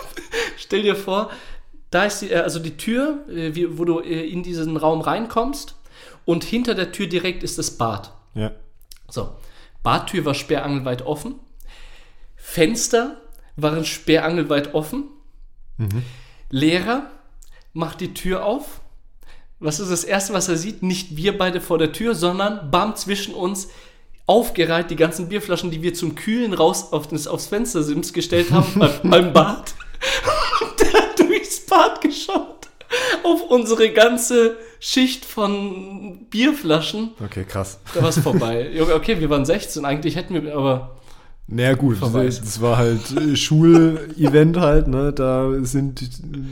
[0.56, 1.30] stell dir vor,
[1.90, 5.76] da ist die, äh, also die Tür, äh, wo du äh, in diesen Raum reinkommst
[6.24, 8.12] und hinter der Tür direkt ist das Bad.
[8.34, 8.52] Ja.
[9.08, 9.30] So,
[9.82, 11.36] Badtür war sperrangelweit offen.
[12.38, 13.20] Fenster
[13.56, 15.04] waren sperrangelweit offen.
[16.50, 17.10] Lehrer
[17.72, 18.80] macht die Tür auf.
[19.60, 20.82] Was ist das Erste, was er sieht?
[20.82, 23.68] Nicht wir beide vor der Tür, sondern bam zwischen uns
[24.26, 28.72] aufgereiht die ganzen Bierflaschen, die wir zum Kühlen raus auf das, aufs Fenstersims gestellt haben
[28.78, 29.74] beim, beim Bad.
[30.60, 32.58] Und der hat durchs Bad geschaut
[33.22, 37.12] auf unsere ganze Schicht von Bierflaschen.
[37.22, 37.80] Okay, krass.
[37.94, 38.70] Da war es vorbei.
[38.94, 40.97] Okay, wir waren 16, eigentlich hätten wir, aber
[41.50, 42.40] Naja, gut, das, Verweis.
[42.40, 45.14] das war halt äh, Schulevent halt, ne?
[45.14, 46.06] Da sind,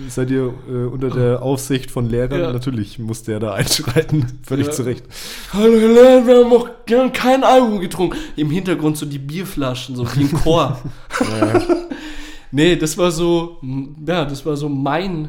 [0.08, 2.40] seid ihr äh, unter der Aufsicht von Lehrern.
[2.40, 2.52] Ja.
[2.52, 4.24] Natürlich muss der da einschreiten.
[4.42, 4.72] Völlig Ja.
[4.72, 5.04] zu Recht.
[5.52, 8.16] Hallo, Helene, wir haben auch haben keinen Alkohol getrunken.
[8.36, 10.78] Im Hintergrund so die Bierflaschen, so wie im Chor.
[12.50, 13.58] nee, das war so,
[14.06, 15.28] ja, das war so mein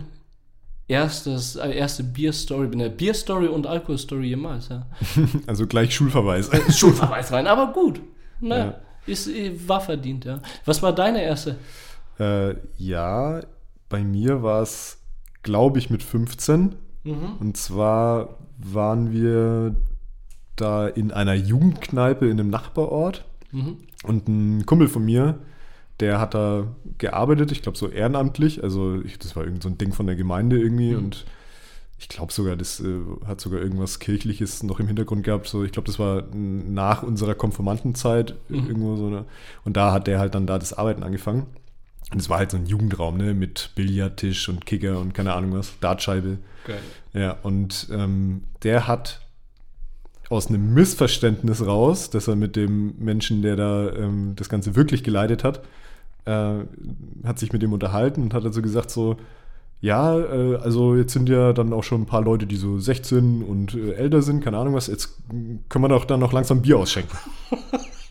[0.87, 4.85] erstes, äh, erste Bierstory, eine Bierstory und Alkoholstory jemals, ja.
[5.47, 6.49] Also gleich Schulverweis.
[6.73, 7.99] Schulverweis rein, aber gut.
[8.39, 8.75] Naja, Ja.
[9.07, 10.39] Ist, äh, war verdient, ja.
[10.65, 11.57] Was war deine erste?
[12.19, 13.41] äh, ja,
[13.89, 14.99] bei mir war es,
[15.43, 16.75] glaube ich, mit 15.
[17.03, 17.15] Mhm.
[17.39, 19.75] Und zwar waren wir
[20.55, 23.25] da in einer Jugendkneipe in einem Nachbarort.
[23.51, 23.77] Mhm.
[24.03, 25.39] Und ein Kumpel von mir,
[25.99, 28.63] der hat da gearbeitet, ich glaube so ehrenamtlich.
[28.63, 30.91] Also ich, das war irgend so ein Ding von der Gemeinde irgendwie.
[30.91, 30.97] Mhm.
[30.97, 31.25] Und
[31.99, 35.47] ich glaube sogar, das äh, hat sogar irgendwas Kirchliches noch im Hintergrund gehabt.
[35.47, 38.67] So, ich glaube, das war nach unserer Konfirmandenzeit Mhm.
[38.67, 39.25] irgendwo so eine.
[39.65, 41.47] Und da hat der halt dann da das Arbeiten angefangen.
[42.11, 45.53] Und es war halt so ein Jugendraum, ne, mit Billardtisch und Kicker und keine Ahnung
[45.53, 46.37] was, Dartscheibe.
[46.65, 46.79] Geil.
[47.13, 49.21] Ja, und ähm, der hat
[50.29, 55.03] aus einem Missverständnis raus, dass er mit dem Menschen, der da ähm, das Ganze wirklich
[55.03, 55.63] geleitet hat,
[56.25, 56.59] äh,
[57.25, 59.17] hat sich mit dem unterhalten und hat also gesagt so,
[59.81, 63.43] ja, äh, also jetzt sind ja dann auch schon ein paar Leute, die so 16
[63.43, 65.17] und äh, älter sind, keine Ahnung was, jetzt
[65.69, 67.17] können wir doch dann noch langsam Bier ausschenken.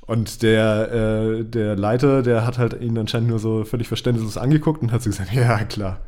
[0.09, 4.81] Und der, äh, der Leiter, der hat halt ihn anscheinend nur so völlig verständnislos angeguckt
[4.81, 5.99] und hat so gesagt, ja, klar.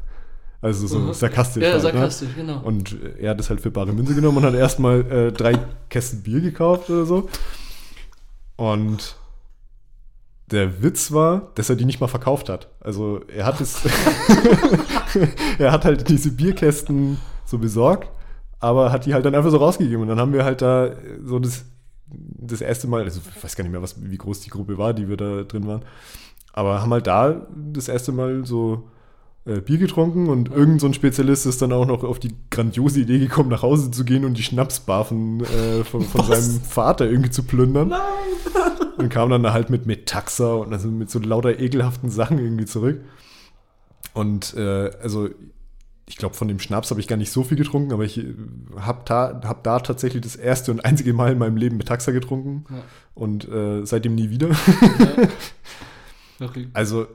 [0.62, 1.12] Also so Mhm.
[1.14, 1.64] sarkastisch.
[1.64, 2.60] Ja, halt, sarkastisch, genau.
[2.60, 5.54] Und er hat es halt für bare Münze genommen und hat erstmal äh, drei
[5.90, 7.28] Kästen Bier gekauft oder so.
[8.56, 9.16] Und
[10.50, 12.68] der Witz war, dass er die nicht mal verkauft hat.
[12.80, 13.82] Also er hat es.
[15.58, 18.10] er hat halt diese Bierkästen so besorgt,
[18.60, 20.02] aber hat die halt dann einfach so rausgegeben.
[20.02, 20.90] Und dann haben wir halt da
[21.22, 21.64] so das,
[22.06, 24.94] das erste Mal, also ich weiß gar nicht mehr, was, wie groß die Gruppe war,
[24.94, 25.82] die wir da drin waren.
[26.52, 28.88] Aber haben halt da das erste Mal so
[29.48, 33.00] äh, Bier getrunken und irgend so ein Spezialist ist dann auch noch auf die grandiose
[33.00, 37.30] Idee gekommen, nach Hause zu gehen und die Schnapsbarfen äh, von, von seinem Vater irgendwie
[37.30, 37.88] zu plündern.
[37.88, 38.00] Nein!
[38.98, 42.64] Und kam dann da halt mit Metaxa und also mit so lauter ekelhaften Sachen irgendwie
[42.64, 43.00] zurück.
[44.12, 45.28] Und äh, also
[46.08, 48.20] ich glaube, von dem Schnaps habe ich gar nicht so viel getrunken, aber ich
[48.76, 52.64] habe da, hab da tatsächlich das erste und einzige Mal in meinem Leben Metaxa getrunken
[52.70, 52.82] Ja.
[53.14, 54.48] und äh, seitdem nie wieder.
[54.48, 55.28] Ja.
[56.40, 56.68] Okay.
[56.72, 57.06] Also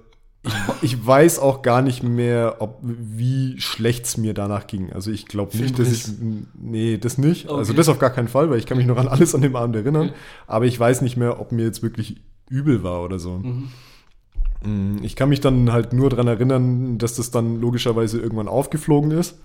[0.44, 0.52] ich,
[0.94, 4.91] ich weiß auch gar nicht mehr, ob wie schlecht es mir danach ging.
[4.91, 6.06] Also ich glaube nicht, dass ich.
[6.60, 7.50] Nee, das nicht.
[7.50, 7.78] Also Okay.
[7.78, 9.76] das auf gar keinen Fall, weil ich kann mich noch an alles an dem Abend
[9.76, 10.10] erinnern.
[10.10, 10.18] Okay.
[10.48, 12.18] Aber ich weiß nicht mehr, ob mir jetzt wirklich
[12.50, 13.39] übel war oder so.
[13.39, 13.70] Mhm.
[15.02, 19.38] Ich kann mich dann halt nur daran erinnern, dass das dann logischerweise irgendwann aufgeflogen ist.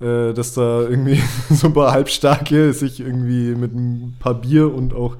[0.00, 1.20] Äh, dass da irgendwie
[1.50, 5.16] so ein paar Halbstarke sich irgendwie mit ein paar Bier und auch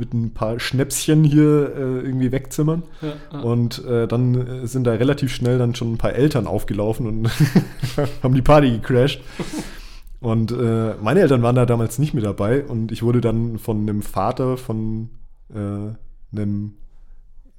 [0.00, 2.82] mit ein paar Schnäpschen hier äh, irgendwie wegzimmern.
[3.00, 3.40] Ja, ja.
[3.40, 7.30] Und äh, dann sind da relativ schnell dann schon ein paar Eltern aufgelaufen und
[8.22, 9.20] haben die Party gecrashed.
[10.20, 13.80] Und äh, meine Eltern waren da damals nicht mit dabei und ich wurde dann von
[13.82, 15.10] einem Vater von
[15.54, 16.72] äh, einem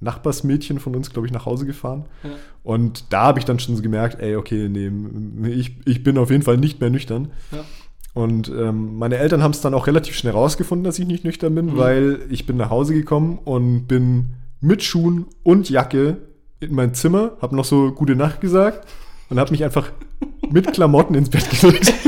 [0.00, 2.06] Nachbarsmädchen von uns, glaube ich, nach Hause gefahren.
[2.22, 2.30] Ja.
[2.64, 4.90] Und da habe ich dann schon so gemerkt, ey, okay, nee,
[5.48, 7.30] ich, ich bin auf jeden Fall nicht mehr nüchtern.
[7.50, 7.64] Ja.
[8.14, 11.54] Und ähm, meine Eltern haben es dann auch relativ schnell rausgefunden, dass ich nicht nüchtern
[11.54, 11.76] bin, mhm.
[11.78, 16.18] weil ich bin nach Hause gekommen und bin mit Schuhen und Jacke
[16.60, 18.86] in mein Zimmer, habe noch so gute Nacht gesagt
[19.30, 19.90] und habe mich einfach
[20.50, 21.92] mit Klamotten ins Bett gelegt.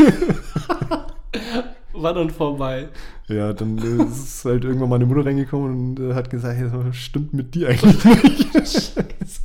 [1.95, 2.89] War dann vorbei.
[3.29, 7.55] Ja, dann ist halt irgendwann meine Mutter reingekommen und äh, hat gesagt, hey, stimmt mit
[7.55, 8.93] dir eigentlich nicht?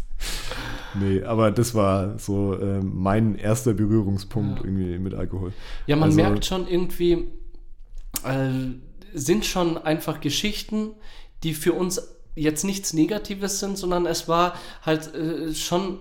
[0.95, 4.65] nee, aber das war so äh, mein erster Berührungspunkt ja.
[4.65, 5.53] irgendwie mit Alkohol.
[5.87, 7.27] Ja, man also, merkt schon irgendwie,
[8.23, 8.49] äh,
[9.13, 10.91] sind schon einfach Geschichten,
[11.43, 12.01] die für uns
[12.35, 14.53] jetzt nichts Negatives sind, sondern es war
[14.85, 15.99] halt äh, schon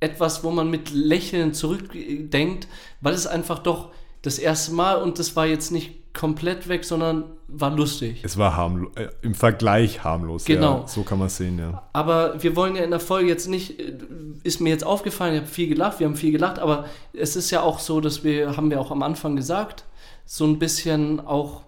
[0.00, 2.68] etwas, wo man mit Lächeln zurückdenkt,
[3.00, 7.24] weil es einfach doch das erste Mal und das war jetzt nicht komplett weg, sondern
[7.48, 8.20] war lustig.
[8.24, 10.44] Es war harmlos, äh, im Vergleich harmlos.
[10.44, 10.80] Genau.
[10.80, 11.82] Ja, so kann man es sehen, ja.
[11.92, 13.96] Aber wir wollen ja in der Folge jetzt nicht, äh,
[14.42, 17.50] ist mir jetzt aufgefallen, ich habe viel gelacht, wir haben viel gelacht, aber es ist
[17.50, 19.84] ja auch so, dass wir, haben wir auch am Anfang gesagt,
[20.26, 21.62] so ein bisschen auch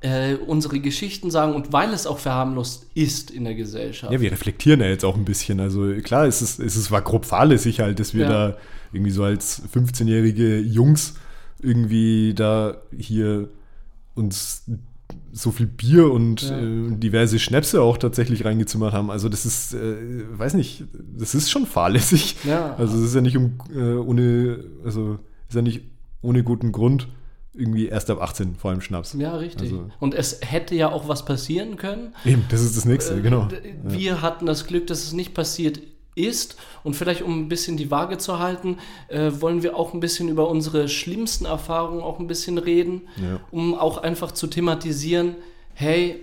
[0.00, 4.12] äh, unsere Geschichten sagen und weil es auch verharmlost ist in der Gesellschaft.
[4.12, 5.58] Ja, wir reflektieren ja jetzt auch ein bisschen.
[5.58, 8.28] Also klar, es, ist, es war grob fahrlässig halt, dass wir ja.
[8.28, 8.56] da
[8.92, 11.14] irgendwie so als 15-jährige Jungs
[11.60, 13.48] irgendwie da hier
[14.14, 14.64] uns
[15.32, 16.58] so viel Bier und ja.
[16.58, 19.10] äh, diverse Schnäpse auch tatsächlich reingezimmert haben.
[19.10, 19.96] Also das ist, äh,
[20.38, 20.84] weiß nicht,
[21.16, 22.36] das ist schon fahrlässig.
[22.44, 22.74] Ja.
[22.76, 25.82] Also es ist ja nicht um, äh, ohne, also ist ja nicht
[26.22, 27.08] ohne guten Grund
[27.54, 29.14] irgendwie erst ab 18 vor allem Schnaps.
[29.18, 29.72] Ja, richtig.
[29.72, 32.14] Also, und es hätte ja auch was passieren können.
[32.24, 33.48] Eben, das ist das Nächste, äh, genau.
[33.82, 34.22] Wir ja.
[34.22, 35.80] hatten das Glück, dass es nicht passiert
[36.18, 36.56] ist.
[36.84, 40.28] Und vielleicht, um ein bisschen die Waage zu halten, äh, wollen wir auch ein bisschen
[40.28, 43.40] über unsere schlimmsten Erfahrungen auch ein bisschen reden, ja.
[43.50, 45.36] um auch einfach zu thematisieren,
[45.74, 46.20] hey,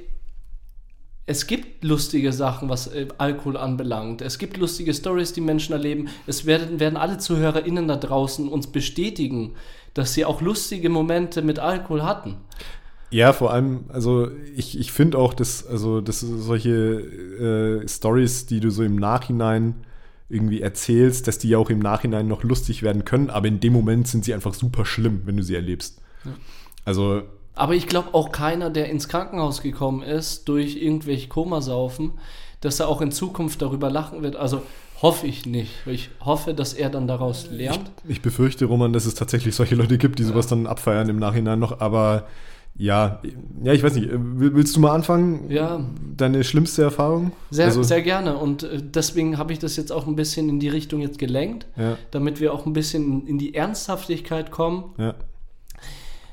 [1.27, 4.21] es gibt lustige Sachen, was äh, Alkohol anbelangt.
[4.21, 6.09] Es gibt lustige Stories, die Menschen erleben.
[6.27, 9.55] Es werden, werden alle ZuhörerInnen da draußen uns bestätigen,
[9.95, 12.37] dass sie auch lustige Momente mit Alkohol hatten.
[13.12, 16.72] Ja, vor allem, also ich, ich finde auch, dass, also, dass solche
[17.84, 19.86] äh, Stories, die du so im Nachhinein
[20.28, 23.74] irgendwie erzählst, dass die ja auch im Nachhinein noch lustig werden können, aber in dem
[23.74, 26.01] Moment sind sie einfach super schlimm, wenn du sie erlebst.
[26.24, 26.32] Ja.
[26.84, 27.22] Also.
[27.53, 32.14] Aber ich glaube auch keiner, der ins Krankenhaus gekommen ist durch irgendwelche Komasaufen,
[32.60, 34.36] dass er auch in Zukunft darüber lachen wird.
[34.36, 34.64] Also
[35.01, 35.72] hoffe ich nicht.
[35.86, 37.91] Ich hoffe, dass er dann daraus lernt.
[38.03, 41.18] Ich, ich befürchte, Roman, dass es tatsächlich solche Leute gibt, die sowas dann abfeiern im
[41.18, 42.28] Nachhinein noch, aber
[42.78, 43.21] ja,
[43.63, 44.09] ja, ich weiß nicht.
[44.11, 45.49] Willst du mal anfangen?
[45.49, 45.86] Ja.
[46.17, 47.32] Deine schlimmste Erfahrung?
[47.49, 48.38] Sehr, also, sehr gerne.
[48.38, 51.67] Und äh, deswegen habe ich das jetzt auch ein bisschen in die Richtung jetzt gelenkt,
[51.78, 51.97] ja.
[52.11, 54.93] damit wir auch ein bisschen in die Ernsthaftigkeit kommen.
[54.97, 55.15] Ja.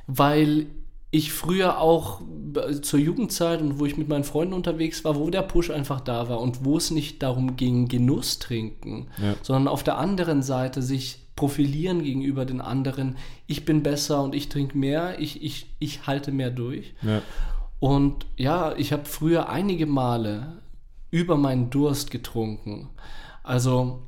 [0.09, 0.67] Weil
[1.13, 2.23] ich früher auch
[2.57, 6.01] äh, zur Jugendzeit und wo ich mit meinen Freunden unterwegs war, wo der Push einfach
[6.01, 9.35] da war und wo es nicht darum ging, Genuss trinken, ja.
[9.43, 13.17] sondern auf der anderen Seite sich profilieren gegenüber den anderen.
[13.47, 16.95] Ich bin besser und ich trinke mehr, ich, ich, ich halte mehr durch.
[17.03, 17.23] Ja.
[17.81, 20.63] Und ja, ich habe früher einige Male
[21.11, 22.91] über meinen Durst getrunken.
[23.43, 24.03] Also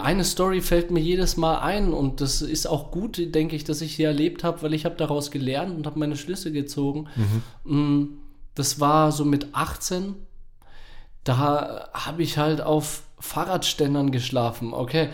[0.00, 3.80] eine Story fällt mir jedes Mal ein und das ist auch gut, denke ich, dass
[3.80, 7.08] ich sie erlebt habe, weil ich habe daraus gelernt und habe meine Schlüsse gezogen.
[7.64, 7.76] Mhm.
[7.76, 8.08] Mm,
[8.54, 10.14] das war so mit 18.
[11.24, 14.74] Da habe ich halt auf Fahrradständern geschlafen.
[14.74, 15.08] Okay,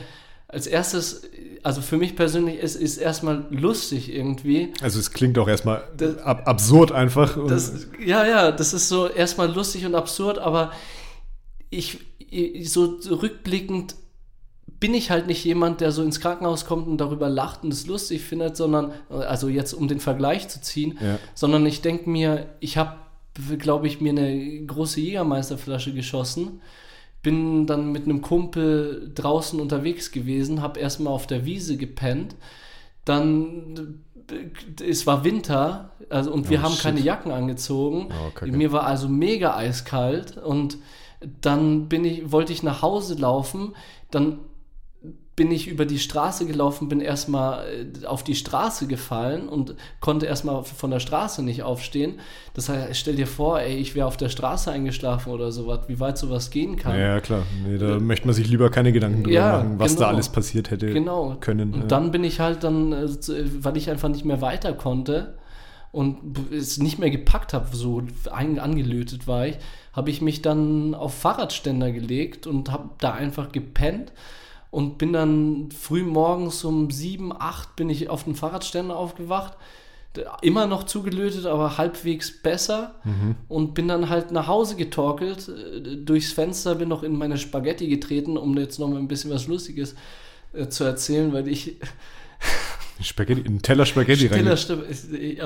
[0.49, 1.23] als erstes,
[1.63, 4.73] also für mich persönlich ist es erstmal lustig irgendwie.
[4.81, 7.37] Also es klingt auch erstmal das, ab absurd einfach.
[7.47, 10.73] Das, ja, ja, das ist so erstmal lustig und absurd, aber
[11.69, 11.99] ich,
[12.65, 13.95] so rückblickend
[14.81, 17.87] bin ich halt nicht jemand, der so ins Krankenhaus kommt und darüber lacht und es
[17.87, 21.19] lustig findet, sondern, also jetzt um den Vergleich zu ziehen, ja.
[21.35, 22.95] sondern ich denke mir, ich habe,
[23.59, 26.63] glaube ich, mir eine große Jägermeisterflasche geschossen
[27.23, 32.37] bin dann mit einem Kumpel draußen unterwegs gewesen, habe erstmal auf der Wiese gepennt.
[33.05, 34.05] Dann,
[34.87, 36.83] es war Winter also, und wir oh, haben shit.
[36.83, 38.09] keine Jacken angezogen.
[38.13, 40.79] Oh, Mir war also mega eiskalt und
[41.41, 43.75] dann bin ich, wollte ich nach Hause laufen.
[44.11, 44.39] Dann
[45.39, 47.65] bin ich über die Straße gelaufen, bin erstmal
[48.03, 52.19] äh, auf die Straße gefallen und konnte erstmal von der Straße nicht aufstehen.
[52.55, 56.01] Das heißt, stell dir vor, ey, ich wäre auf der Straße eingeschlafen oder sowas, wie
[56.01, 56.99] weit sowas gehen kann.
[56.99, 57.45] Ja, klar.
[57.65, 60.07] Nee, da äh, möchte man sich lieber keine Gedanken drüber ja, machen, was genau.
[60.07, 61.37] da alles passiert hätte genau.
[61.39, 61.73] können.
[61.73, 61.87] Und ja.
[61.87, 63.09] dann bin ich halt dann, äh,
[63.61, 65.39] weil ich einfach nicht mehr weiter konnte
[65.93, 66.19] und
[66.53, 69.57] es nicht mehr gepackt habe, so angelötet war ich,
[69.93, 74.13] habe ich mich dann auf Fahrradständer gelegt und habe da einfach gepennt
[74.71, 79.55] und bin dann früh morgens um 7, 8 bin ich auf dem Fahrradständer aufgewacht.
[80.43, 82.97] Immer noch zugelötet, aber halbwegs besser.
[83.05, 83.37] Mhm.
[83.47, 87.89] Und bin dann halt nach Hause getorkelt, äh, durchs Fenster, bin noch in meine Spaghetti
[87.89, 89.95] getreten, um jetzt noch mal ein bisschen was Lustiges
[90.53, 91.77] äh, zu erzählen, weil ich.
[93.01, 94.45] Spaghetti, einen Teller Spaghetti rein.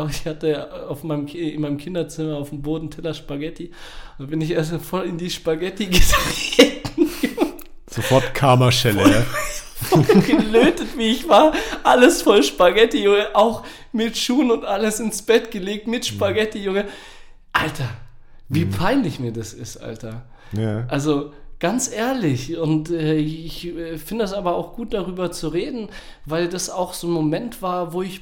[0.09, 3.73] Ich hatte auf meinem, in meinem Kinderzimmer auf dem Boden Teller Spaghetti.
[4.19, 6.72] Und bin ich erst voll in die Spaghetti getreten.
[7.93, 9.03] Sofort Karma-Schelle,
[9.91, 10.03] ja.
[10.27, 11.53] gelötet, wie ich war.
[11.83, 13.29] Alles voll Spaghetti, Junge.
[13.35, 16.87] Auch mit Schuhen und alles ins Bett gelegt mit Spaghetti, Junge.
[17.53, 17.89] Alter,
[18.49, 20.25] wie peinlich mir das ist, Alter.
[20.53, 20.87] ja.
[20.89, 25.89] Also ganz ehrlich, und äh, ich äh, finde das aber auch gut darüber zu reden,
[26.25, 28.21] weil das auch so ein Moment war, wo ich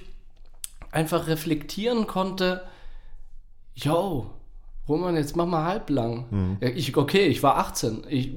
[0.93, 2.63] einfach reflektieren konnte,
[3.75, 4.31] yo,
[4.89, 6.59] Roman, jetzt mach mal halblang.
[6.61, 8.03] Ja, ich, okay, ich war 18.
[8.09, 8.33] Ich,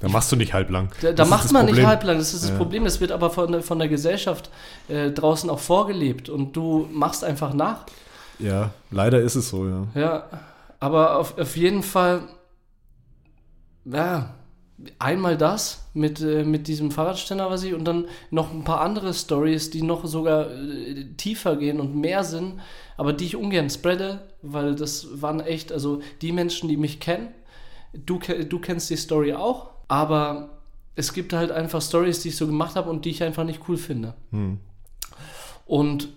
[0.00, 0.90] Da machst du nicht halblang.
[1.00, 1.86] da, da macht man nicht Problem.
[1.88, 2.56] halblang, das ist das Ja.
[2.56, 2.84] Problem.
[2.84, 4.50] Das wird aber von, der- von der Gesellschaft
[4.88, 7.86] äh, draußen auch vorgelebt und du machst einfach nach.
[8.40, 9.86] Ja, leider ist es so, ja.
[9.94, 10.24] Ja,
[10.80, 12.22] aber auf, auf jeden Fall,
[13.84, 14.34] ja,
[14.98, 19.12] einmal das mit, äh, mit diesem Fahrradständer, was ich, und dann noch ein paar andere
[19.14, 22.60] Stories, die noch sogar äh, tiefer gehen und mehr sind,
[22.96, 27.28] aber die ich ungern spreade, weil das waren echt, also die Menschen, die mich kennen,
[27.92, 30.60] du, du kennst die Story auch, aber
[30.96, 33.68] es gibt halt einfach Stories, die ich so gemacht habe und die ich einfach nicht
[33.68, 34.14] cool finde.
[34.30, 34.58] Hm.
[35.66, 36.08] Und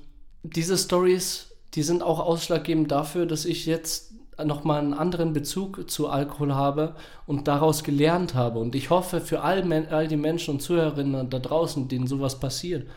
[0.44, 4.13] diese Stories, die sind auch ausschlaggebend dafür, dass ich jetzt
[4.44, 6.96] nochmal einen anderen Bezug zu Alkohol habe
[7.28, 8.60] und daraus gelernt habe.
[8.60, 12.88] Und ich hoffe für all, all die Menschen und Zuhörerinnen da draußen, denen sowas passiert,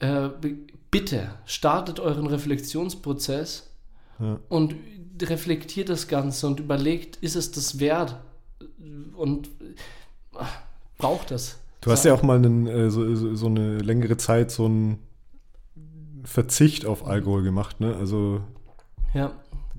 [0.00, 0.28] äh,
[0.90, 3.70] bitte startet euren Reflexionsprozess
[4.18, 4.38] Ja.
[4.48, 4.74] und
[5.22, 8.16] reflektiert das Ganze und überlegt, ist es das wert?
[9.16, 10.44] Und äh,
[10.98, 11.58] braucht das?
[11.80, 14.98] Du hast ja auch mal einen, äh, so, so, so eine längere Zeit so einen
[16.24, 17.96] Verzicht auf Alkohol gemacht, ne?
[17.96, 18.40] Also,
[19.14, 19.32] Ja,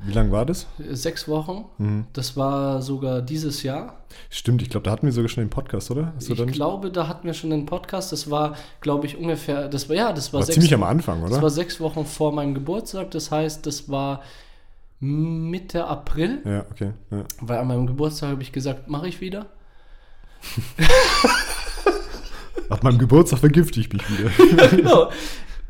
[0.05, 0.67] wie lang war das?
[0.91, 1.65] sechs Wochen.
[1.77, 2.05] Mhm.
[2.13, 3.97] Das war sogar dieses Jahr.
[4.29, 6.13] Stimmt, ich glaube, da hatten wir sogar schon den Podcast, oder?
[6.15, 8.11] Hast Ich glaube, da hatten wir schon den Podcast.
[8.11, 11.21] Das war, glaube ich, ungefähr, das war, ja, das war, war sechs, ziemlich am Anfang,
[11.21, 11.41] das oder?
[11.41, 13.11] war sechs Wochen vor meinem Geburtstag.
[13.11, 14.21] Das heißt, das war
[14.99, 16.91] Mitte April, Ja, okay.
[17.11, 17.23] Ja.
[17.41, 19.47] weil an meinem Geburtstag habe ich gesagt, mache ich wieder.
[22.69, 24.67] Ab meinem Geburtstag vergifte ich mich wieder.
[24.69, 25.09] genau.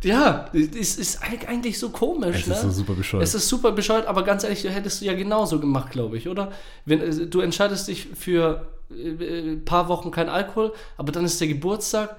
[0.04, 2.54] Ja, es ist eigentlich so komisch, Es ne?
[2.56, 3.24] ist so super bescheuert.
[3.24, 6.52] Es ist super bescheuert, aber ganz ehrlich, hättest du ja genauso gemacht, glaube ich, oder?
[6.86, 11.40] Wenn äh, du entscheidest dich für äh, ein paar Wochen kein Alkohol, aber dann ist
[11.40, 12.16] der Geburtstag.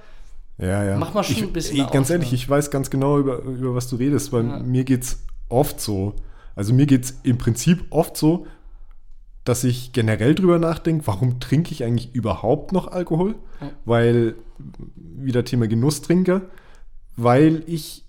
[0.59, 0.97] Ja, ja.
[0.99, 2.35] Mach mal schon ich, ein bisschen eine Ganz ehrlich, Ausnahme.
[2.43, 4.59] ich weiß ganz genau, über, über was du redest, weil Ja.
[4.61, 5.19] mir geht es
[5.49, 6.15] oft so.
[6.55, 8.47] Also mir geht es im Prinzip oft so,
[9.45, 13.35] dass ich generell drüber nachdenke, warum trinke ich eigentlich überhaupt noch Alkohol?
[13.61, 13.71] Ja.
[13.85, 14.37] Weil,
[14.97, 16.43] wieder Thema Genusstrinker,
[17.17, 18.05] weil ich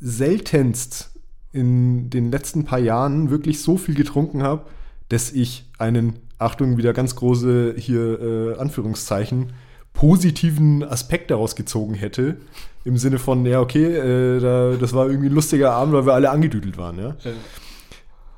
[0.00, 1.10] seltenst
[1.52, 4.66] in den letzten paar Jahren wirklich so viel getrunken habe,
[5.08, 9.52] dass ich einen, Achtung, wieder ganz große hier äh, Anführungszeichen,
[9.92, 12.36] positiven Aspekt daraus gezogen hätte.
[12.84, 16.14] Im Sinne von, ja, okay, äh, da, das war irgendwie ein lustiger Abend, weil wir
[16.14, 17.10] alle angedüdelt waren, ja.
[17.24, 17.32] Äh,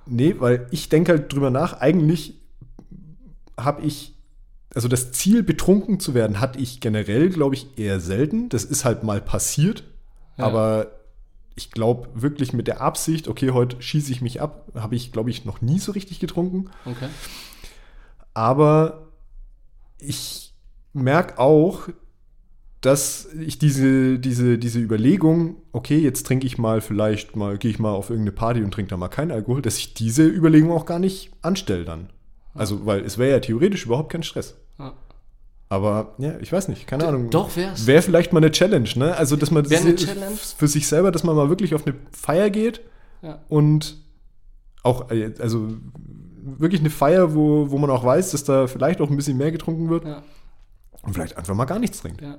[0.07, 2.35] Nee, weil ich denke halt drüber nach, eigentlich
[3.57, 4.17] habe ich,
[4.75, 8.49] also das Ziel, betrunken zu werden, hatte ich generell, glaube ich, eher selten.
[8.49, 9.85] Das ist halt mal passiert.
[10.41, 10.47] Ja.
[10.47, 10.91] Aber
[11.55, 15.31] ich glaube wirklich mit der Absicht, okay, heute schieße ich mich ab, habe ich, glaube
[15.31, 16.71] ich, noch nie so richtig getrunken.
[16.85, 17.09] okay.
[18.33, 19.09] Aber
[19.99, 20.55] ich
[20.93, 21.89] merke auch,
[22.81, 27.79] dass ich diese, diese, diese Überlegung, okay, jetzt trinke ich mal, vielleicht mal, gehe ich
[27.79, 30.87] mal auf irgendeine Party und trinke da mal keinen Alkohol, dass ich diese Überlegung auch
[30.87, 32.09] gar nicht anstelle dann.
[32.55, 34.57] Also, weil es wäre ja theoretisch überhaupt kein Stress.
[34.79, 34.95] Ja.
[35.71, 37.31] Aber ja, ich weiß nicht, keine Ahnung.
[37.31, 37.87] Doch, wär's.
[37.87, 39.17] Wäre vielleicht mal eine Challenge, ne?
[39.17, 42.81] Also, dass man das- für sich selber, dass man mal wirklich auf eine Feier geht
[43.23, 43.39] Ja.
[43.49, 43.97] und
[44.83, 45.69] auch, äh, also
[46.43, 49.53] wirklich eine Feier, wo, wo man auch weiß, dass da vielleicht auch ein bisschen mehr
[49.53, 50.23] getrunken wird Ja.
[51.03, 52.21] und vielleicht einfach mal gar nichts trinkt.
[52.21, 52.39] Ja.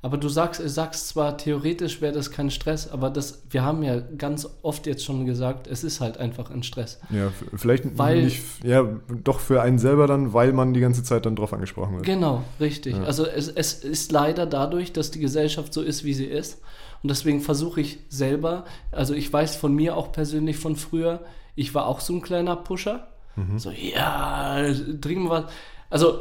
[0.00, 3.98] Aber du sagst, sagst zwar, theoretisch wäre das kein Stress, aber das, wir haben ja
[3.98, 7.00] ganz oft jetzt schon gesagt, es ist halt einfach ein Stress.
[7.10, 8.86] Ja, vielleicht Weil- nicht, ja,
[9.24, 12.06] doch für einen selber dann, weil man die ganze Zeit dann drauf angesprochen wird.
[12.06, 12.96] Genau, richtig.
[12.96, 13.02] Ja.
[13.02, 16.60] Also es, es ist leider dadurch, dass die Gesellschaft so ist, wie sie ist.
[17.02, 21.20] Und deswegen versuche ich selber, also ich weiß von mir auch persönlich von früher,
[21.56, 23.08] ich war auch so ein kleiner Pusher.
[23.34, 23.58] Mhm.
[23.58, 24.62] So, ja,
[25.00, 25.44] trinken wir was.
[25.90, 26.20] Also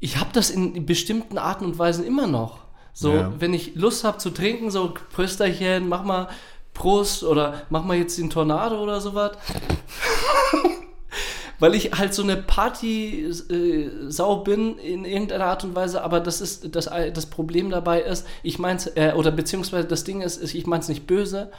[0.00, 2.67] ich habe das in bestimmten Arten und Weisen immer noch.
[3.00, 3.32] So, Ja.
[3.38, 6.26] wenn ich Lust habe zu trinken, so Prösterchen, mach mal
[6.74, 9.36] Prost oder mach mal jetzt den Tornado oder sowas.
[11.60, 16.74] Weil ich halt so eine Party-Sau bin in irgendeiner Art und Weise, aber das ist
[16.74, 20.66] das, das Problem dabei ist, ich mein's, äh, oder beziehungsweise das Ding ist, ist ich
[20.66, 21.52] mein's nicht böse,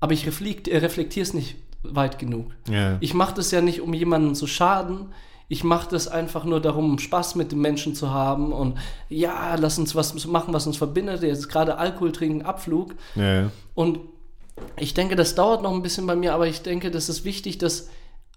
[0.00, 2.46] aber ich reflekt, äh, reflektiere es nicht weit genug.
[2.70, 2.96] Ja.
[3.00, 5.12] Ich mache das ja nicht, um jemandem zu schaden.
[5.52, 8.78] Ich mache das einfach nur darum, um Spaß mit den Menschen zu haben und
[9.10, 11.22] ja, lass uns was machen, was uns verbindet.
[11.22, 12.94] Jetzt ist gerade Alkohol trinken, Abflug.
[13.16, 13.50] ja, ja.
[13.74, 14.00] Und
[14.78, 17.58] ich denke, das dauert noch ein bisschen bei mir, aber ich denke, das ist wichtig,
[17.58, 17.90] das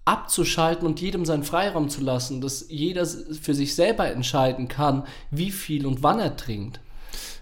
[0.04, 5.52] abzuschalten und jedem seinen Freiraum zu lassen, dass jeder für sich selber entscheiden kann, wie
[5.52, 6.80] viel und wann er trinkt.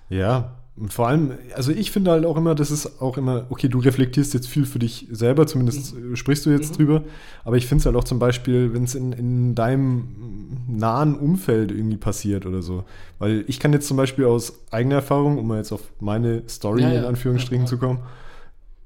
[0.09, 3.69] Ja, und vor allem, also ich finde halt auch immer, das ist auch immer, okay,
[3.69, 7.05] du reflektierst jetzt viel für dich selber, zumindest äh, sprichst du jetzt drüber,
[7.45, 11.71] aber ich finde es halt auch zum Beispiel, wenn es in, in deinem nahen Umfeld
[11.71, 12.83] irgendwie passiert oder so.
[13.21, 16.83] Weil ich kann jetzt zum Beispiel aus eigener Erfahrung, um mal jetzt auf meine Story
[16.83, 16.99] Ja, ja.
[17.01, 17.71] in Anführungsstrichen ja.
[17.71, 18.01] zu kommen,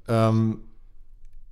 [0.09, 0.59] ähm,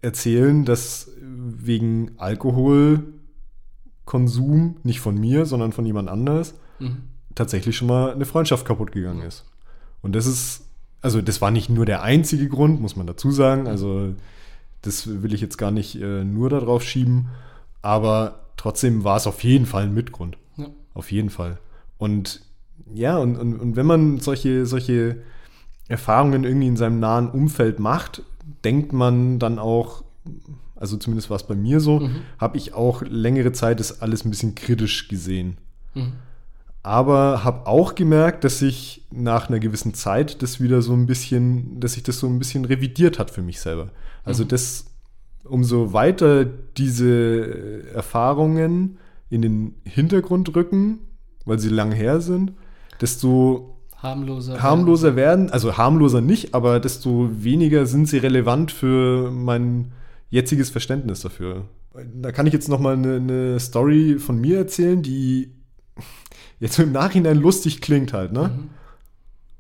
[0.03, 6.97] erzählen, dass wegen Alkoholkonsum, nicht von mir, sondern von jemand anders, Mhm.
[7.35, 9.47] tatsächlich schon mal eine Freundschaft kaputt gegangen ist.
[10.07, 10.63] Und das ist,
[11.03, 13.67] also das war nicht nur der einzige Grund, muss man dazu sagen.
[13.67, 14.15] Also
[14.83, 17.27] das will ich jetzt gar nicht äh, nur darauf schieben,
[17.83, 20.39] aber trotzdem war es auf jeden Fall ein Mitgrund.
[20.57, 20.69] Ja.
[20.95, 21.59] Auf jeden Fall.
[21.99, 22.41] Und
[22.95, 25.19] ja, und, und, und wenn man solche, solche
[25.89, 28.23] Erfahrungen irgendwie in seinem nahen Umfeld macht,
[28.65, 30.05] denkt man dann auch,
[30.77, 32.17] also zumindest war es bei mir so, Mhm.
[32.39, 35.57] habe ich auch längere Zeit das alles ein bisschen kritisch gesehen.
[35.95, 36.13] Mhm.
[36.87, 41.81] Aber habe auch gemerkt, dass sich nach einer gewissen Zeit das wieder so ein bisschen,
[41.81, 43.89] dass sich das so ein bisschen revidiert hat für mich selber.
[44.25, 44.49] Also Mhm.
[44.49, 44.87] das,
[45.43, 48.99] umso weiter diese Erfahrungen
[49.31, 51.01] in den Hintergrund rücken,
[51.45, 52.53] weil sie lang her sind,
[53.01, 54.63] desto Harmloser.
[54.63, 59.91] harmloser werden, also harmloser nicht, aber desto weniger sind sie relevant für mein
[60.31, 61.65] jetziges Verständnis dafür.
[62.15, 65.51] Da kann ich jetzt noch mal eine, eine Story von mir erzählen, die
[66.61, 68.49] jetzt im Nachhinein lustig klingt halt, ne?
[68.57, 68.71] Mhm.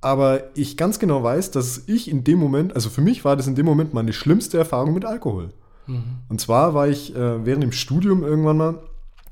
[0.01, 3.47] Aber ich ganz genau weiß, dass ich in dem Moment, also für mich war das
[3.47, 5.51] in dem Moment meine schlimmste Erfahrung mit Alkohol.
[5.86, 6.05] Mhm.
[6.28, 8.78] Und zwar war ich äh, während dem Studium irgendwann mal,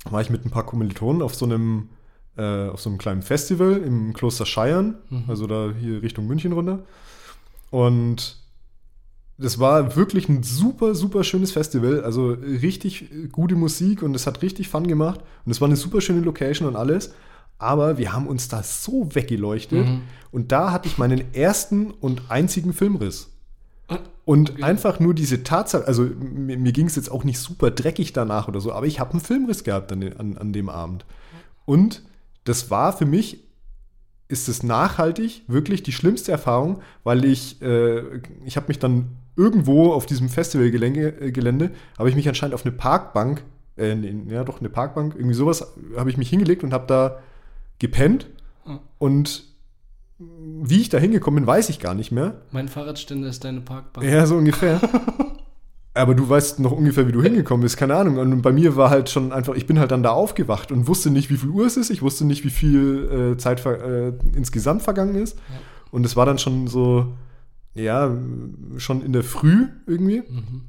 [0.09, 1.89] war ich mit ein paar Kommilitonen auf so einem,
[2.37, 5.23] äh, auf so einem kleinen Festival im Kloster Scheiern, Mhm.
[5.27, 6.79] also da hier Richtung München runter.
[7.71, 8.37] Und
[9.37, 14.41] das war wirklich ein super, super schönes Festival, also richtig gute Musik und es hat
[14.41, 17.13] richtig Fun gemacht und es war eine super schöne Location und alles.
[17.57, 20.01] Aber wir haben uns da so weggeleuchtet Mhm.
[20.31, 23.29] und da hatte ich meinen ersten und einzigen Filmriss.
[24.25, 24.63] Und Okay.
[24.63, 28.47] einfach nur diese Tatsache, also mir, mir ging es jetzt auch nicht super dreckig danach
[28.47, 31.05] oder so, aber ich habe einen Filmriss gehabt an, den- an, an dem Abend.
[31.65, 32.01] Und
[32.43, 33.43] das war für mich,
[34.27, 38.01] ist es nachhaltig wirklich die schlimmste Erfahrung, weil ich, äh,
[38.43, 42.65] ich habe mich dann irgendwo auf diesem Festivalgelände, äh, Gelände, habe ich mich anscheinend auf
[42.65, 43.43] eine Parkbank,
[43.77, 43.95] äh,
[44.29, 47.19] ja doch eine Parkbank, irgendwie sowas, habe ich mich hingelegt und habe da
[47.79, 48.27] gepennt.
[48.65, 48.79] Ah.
[48.97, 49.43] Und
[50.17, 52.41] wie ich da hingekommen bin, weiß ich gar nicht mehr.
[52.51, 54.07] Mein Fahrradständer ist deine Parkbank.
[54.07, 54.79] Ja, so ungefähr.
[55.93, 58.17] Aber du weißt noch ungefähr, wie du hingekommen bist, keine Ahnung.
[58.17, 61.09] Und bei mir war halt schon einfach, ich bin halt dann da aufgewacht und wusste
[61.09, 61.89] nicht, wie viel Uhr es ist.
[61.89, 65.37] Ich wusste nicht, wie viel äh, Zeit äh, insgesamt vergangen ist.
[65.37, 65.55] Ja.
[65.91, 67.13] Und es war dann schon so,
[67.73, 68.13] ja,
[68.75, 70.23] schon in der Früh irgendwie.
[70.27, 70.61] Mhm.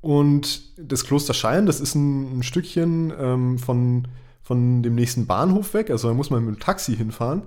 [0.00, 4.06] Und das Kloster Scheiern, das ist ein, ein Stückchen ähm, von,
[4.50, 5.90] von dem nächsten Bahnhof weg.
[5.90, 7.42] Also da muss man mit dem Taxi hinfahren.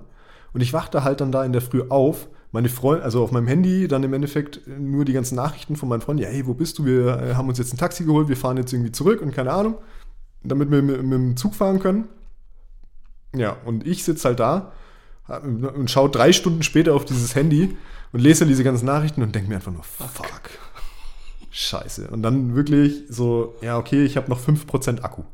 [0.54, 2.28] Und ich wachte halt dann da in der Früh auf.
[2.50, 6.00] Meine Freunde, also auf meinem Handy, dann im Endeffekt nur die ganzen Nachrichten von meinen
[6.00, 6.22] Freunden.
[6.22, 6.86] Ja, hey, wo bist du?
[6.86, 9.52] Wir äh, haben uns jetzt ein Taxi geholt, wir fahren jetzt irgendwie zurück und keine
[9.52, 9.74] Ahnung.
[10.44, 12.08] Damit wir mit, mit dem Zug fahren können.
[13.36, 14.72] Ja, und ich sitze halt da
[15.42, 17.76] und schaue drei Stunden später auf dieses Handy
[18.12, 20.08] und lese diese ganzen Nachrichten und denke mir einfach nur, fuck.
[21.50, 22.08] Scheiße.
[22.08, 25.24] Und dann wirklich so, ja, okay, ich habe noch 5% Akku.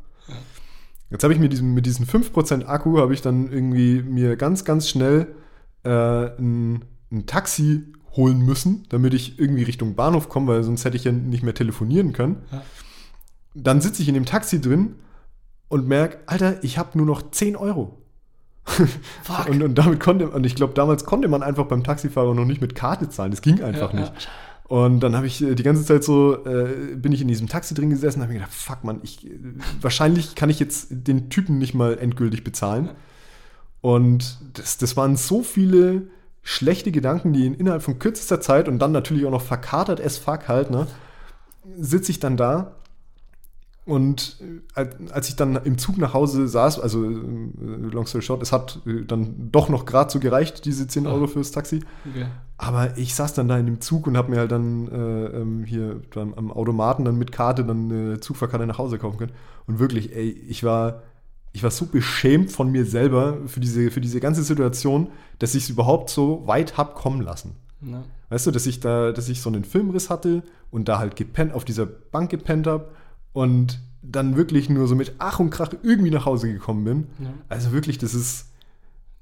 [1.10, 4.64] Jetzt habe ich mir diesen, mit diesen 5% Akku habe ich dann irgendwie mir ganz,
[4.64, 5.34] ganz schnell
[5.82, 10.96] äh, ein, ein Taxi holen müssen, damit ich irgendwie Richtung Bahnhof komme, weil sonst hätte
[10.96, 12.42] ich ja nicht mehr telefonieren können.
[12.52, 12.62] Ja.
[13.54, 14.94] Dann sitze ich in dem Taxi drin
[15.68, 17.96] und merke, Alter, ich habe nur noch 10 Euro.
[18.64, 19.48] Fuck.
[19.48, 22.60] Und, und damit konnte, und ich glaube, damals konnte man einfach beim Taxifahrer noch nicht
[22.60, 23.30] mit Karte zahlen.
[23.30, 24.12] Das ging einfach ja, nicht.
[24.12, 24.30] Ja.
[24.70, 27.74] Und dann habe ich äh, die ganze Zeit so, äh, bin ich in diesem Taxi
[27.74, 29.36] drin gesessen habe mir gedacht, fuck man, ich, äh,
[29.80, 32.90] wahrscheinlich kann ich jetzt den Typen nicht mal endgültig bezahlen.
[33.80, 36.02] Und das, das waren so viele
[36.42, 40.46] schlechte Gedanken, die innerhalb von kürzester Zeit und dann natürlich auch noch verkatert as fuck
[40.46, 40.86] halt, ne,
[41.76, 42.76] sitze ich dann da
[43.86, 44.36] und
[44.74, 47.14] äh, als ich dann im Zug nach Hause saß, also äh,
[47.90, 51.26] long story short, es hat äh, dann doch noch gerade so gereicht, diese 10 Euro
[51.26, 51.80] fürs Taxi.
[52.08, 52.26] Okay.
[52.58, 55.64] Aber ich saß dann da in dem Zug und habe mir halt dann äh, ähm,
[55.64, 59.32] hier dann am Automaten dann mit Karte dann eine Zugfahrkarte nach Hause kaufen können.
[59.66, 61.02] Und wirklich, ey, ich war,
[61.52, 65.08] ich war so beschämt von mir selber für diese, für diese ganze Situation,
[65.38, 67.56] dass ich es überhaupt so weit hab kommen lassen.
[67.80, 68.04] Ja.
[68.28, 71.54] Weißt du, dass ich da, dass ich so einen Filmriss hatte und da halt gepennt,
[71.54, 72.90] auf dieser Bank gepennt habe
[73.32, 77.06] und dann wirklich nur so mit Ach und Krach irgendwie nach Hause gekommen bin.
[77.22, 77.32] Ja.
[77.48, 78.46] Also wirklich, das ist.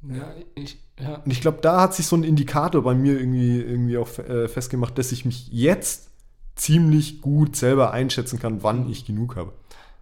[0.08, 1.16] Ja, ich, ja.
[1.16, 4.46] Und ich glaube, da hat sich so ein Indikator bei mir irgendwie, irgendwie auch äh,
[4.48, 6.08] festgemacht, dass ich mich jetzt
[6.54, 9.52] ziemlich gut selber einschätzen kann, wann ich genug habe.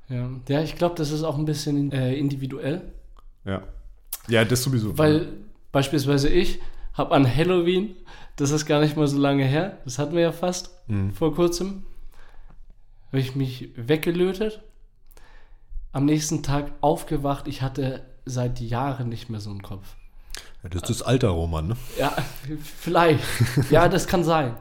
[0.08, 2.82] Ja, ja ich glaube, das ist auch ein bisschen äh, individuell.
[3.44, 3.62] Ja.
[4.28, 4.96] Ja, das sowieso.
[4.98, 5.28] Weil
[5.72, 6.60] beispielsweise ich
[6.94, 7.94] habe an Halloween,
[8.36, 11.12] das ist gar nicht mal so lange her, das hatten wir ja fast mhm.
[11.12, 11.84] vor kurzem,
[13.08, 14.62] habe ich mich weggelötet.
[15.92, 17.48] Am nächsten Tag aufgewacht.
[17.48, 19.94] Ich hatte seit Jahren nicht mehr so einen Kopf.
[20.62, 21.76] Ja, das ist das Alter, Roman, ne?
[21.98, 22.16] Ja,
[22.62, 23.24] vielleicht.
[23.70, 24.56] ja, das kann sein.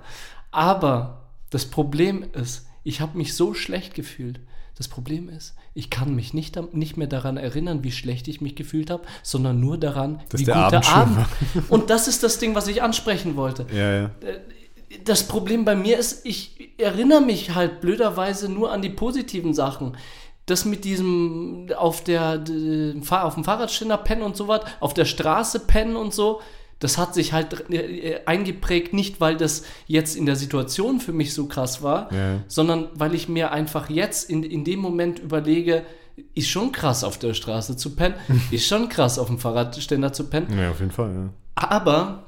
[0.52, 4.40] Aber das Problem ist, ich habe mich so schlecht gefühlt.
[4.78, 8.56] Das Problem ist, ich kann mich nicht, nicht mehr daran erinnern, wie schlecht ich mich
[8.56, 11.30] gefühlt habe, sondern nur daran, Dass wie gut der Abend war.
[11.70, 13.66] Und das ist das Ding, was ich ansprechen wollte.
[13.74, 14.06] Ja, ja.
[14.06, 14.40] Äh,
[15.04, 19.98] das Problem bei mir ist, ich erinnere mich halt blöderweise nur an die positiven Sachen.
[20.46, 22.44] Das mit diesem auf der
[23.10, 26.42] auf dem Fahrradständer pennen und so was, auf der Straße pennen und so,
[26.80, 31.34] das hat sich halt äh, eingeprägt, nicht weil das jetzt in der Situation für mich
[31.34, 32.42] so krass war, ja.
[32.48, 35.84] sondern weil ich mir einfach jetzt in, in dem Moment überlege,
[36.34, 38.16] ist schon krass auf der Straße zu pennen,
[38.52, 40.58] ist schon krass auf dem Fahrradständer zu pennen.
[40.58, 41.30] Ja, auf jeden Fall, ja.
[41.56, 42.24] Aber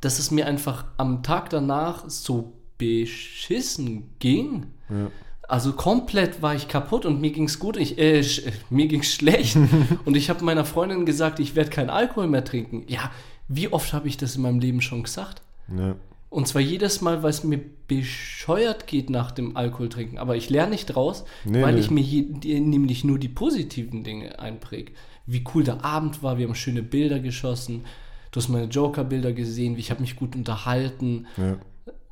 [0.00, 2.52] dass es mir einfach am Tag danach so
[2.82, 4.66] beschissen ging.
[4.90, 5.10] Ja.
[5.48, 9.02] Also komplett war ich kaputt und mir ging es gut, ich, äh, äh, mir ging
[9.02, 9.56] schlecht.
[10.04, 12.84] und ich habe meiner Freundin gesagt, ich werde keinen Alkohol mehr trinken.
[12.88, 13.10] Ja,
[13.48, 15.42] wie oft habe ich das in meinem Leben schon gesagt?
[15.76, 15.94] Ja.
[16.28, 20.18] Und zwar jedes Mal, weil es mir bescheuert geht nach dem Alkohol trinken.
[20.18, 21.80] Aber ich lerne nicht draus, nee, weil nee.
[21.80, 22.24] ich mir hier,
[22.60, 24.92] nämlich nur die positiven Dinge einpräge.
[25.26, 27.84] Wie cool der Abend war, wir haben schöne Bilder geschossen,
[28.30, 31.26] du hast meine Joker-Bilder gesehen, ich habe mich gut unterhalten.
[31.36, 31.58] Ja.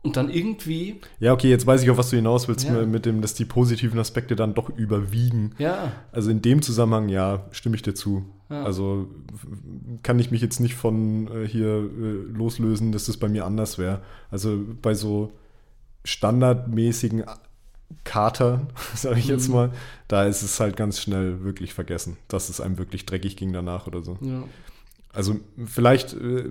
[0.02, 1.00] Und dann irgendwie.
[1.18, 2.86] Ja, okay, jetzt weiß ich auch, was du hinaus willst, ja.
[2.86, 5.52] mit dem, dass die positiven Aspekte dann doch überwiegen.
[5.58, 5.92] Ja.
[6.10, 8.24] Also in dem Zusammenhang, ja, stimme ich dir zu.
[8.48, 8.64] Ja.
[8.64, 9.08] Also
[10.02, 13.76] kann ich mich jetzt nicht von äh, hier äh, loslösen, dass das bei mir anders
[13.76, 14.00] wäre.
[14.30, 15.32] Also bei so
[16.04, 17.24] standardmäßigen
[18.04, 19.54] Kater, sage ich jetzt mhm.
[19.54, 19.72] mal,
[20.08, 23.86] da ist es halt ganz schnell wirklich vergessen, dass es einem wirklich dreckig ging danach
[23.86, 24.16] oder so.
[24.22, 24.44] Ja.
[25.12, 25.36] Also
[25.66, 26.50] vielleicht äh,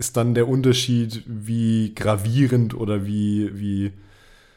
[0.00, 3.92] ist dann der Unterschied, wie gravierend oder wie, wie,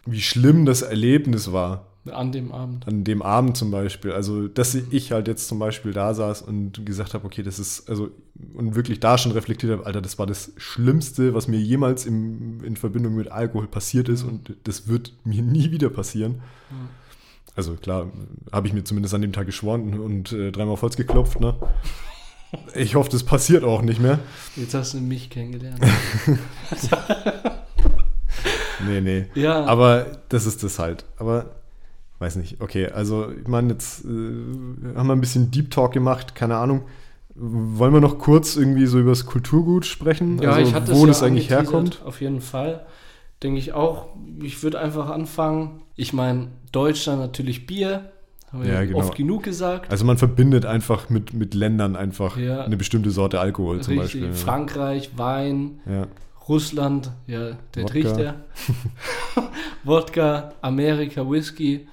[0.05, 1.87] wie schlimm das Erlebnis war.
[2.09, 2.87] An dem Abend.
[2.87, 4.13] An dem Abend zum Beispiel.
[4.13, 7.89] Also, dass ich halt jetzt zum Beispiel da saß und gesagt habe, okay, das ist,
[7.89, 8.09] also,
[8.53, 12.63] und wirklich da schon reflektiert habe, Alter, das war das Schlimmste, was mir jemals im,
[12.63, 16.35] in Verbindung mit Alkohol passiert ist und das wird mir nie wieder passieren.
[16.71, 16.89] Mhm.
[17.55, 18.09] Also, klar,
[18.53, 21.53] habe ich mir zumindest an dem Tag geschworen und äh, dreimal auf Holz geklopft, ne?
[22.75, 24.19] Ich hoffe, das passiert auch nicht mehr.
[24.55, 25.79] Jetzt hast du mich kennengelernt.
[28.87, 29.25] nee, nee.
[29.35, 29.65] Ja.
[29.65, 31.05] Aber das ist das halt.
[31.17, 31.51] Aber
[32.19, 32.61] weiß nicht.
[32.61, 36.83] Okay, also ich meine, jetzt äh, haben wir ein bisschen Deep Talk gemacht, keine Ahnung.
[37.35, 40.39] Wollen wir noch kurz irgendwie so über das Kulturgut sprechen?
[40.41, 42.01] Ja, also, ich hatte wo das ja eigentlich herkommt?
[42.05, 42.85] Auf jeden Fall.
[43.41, 44.07] Denke ich auch.
[44.41, 45.81] Ich würde einfach anfangen.
[45.95, 48.12] Ich meine, Deutschland natürlich Bier,
[48.53, 48.99] haben wir ja, genau.
[48.99, 49.91] oft genug gesagt.
[49.91, 52.63] Also man verbindet einfach mit, mit Ländern einfach ja.
[52.63, 53.95] eine bestimmte Sorte Alkohol Richtig.
[53.95, 54.25] zum Beispiel.
[54.27, 54.33] Ja.
[54.33, 55.79] Frankreich, Wein,
[56.47, 58.35] Russland, ja, der Trichter.
[59.83, 61.87] Wodka, Amerika, Whisky.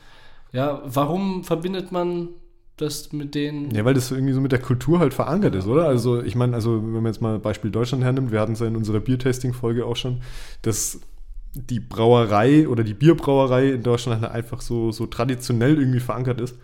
[0.52, 2.28] Ja, warum verbindet man
[2.76, 3.70] das mit denen?
[3.74, 5.86] Ja, weil das irgendwie so mit der Kultur halt verankert ist, oder?
[5.86, 8.66] Also ich meine, also wenn man jetzt mal Beispiel Deutschland hernimmt, wir hatten es ja
[8.66, 10.22] in unserer Biertasting-Folge auch schon,
[10.62, 11.00] dass
[11.54, 16.56] die Brauerei oder die Bierbrauerei in Deutschland halt einfach so, so traditionell irgendwie verankert ist.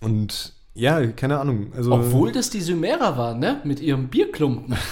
[0.00, 1.72] Und ja, keine Ahnung.
[1.74, 3.60] Also, Obwohl das die Sumera war, ne?
[3.64, 4.76] Mit ihrem Bierklumpen.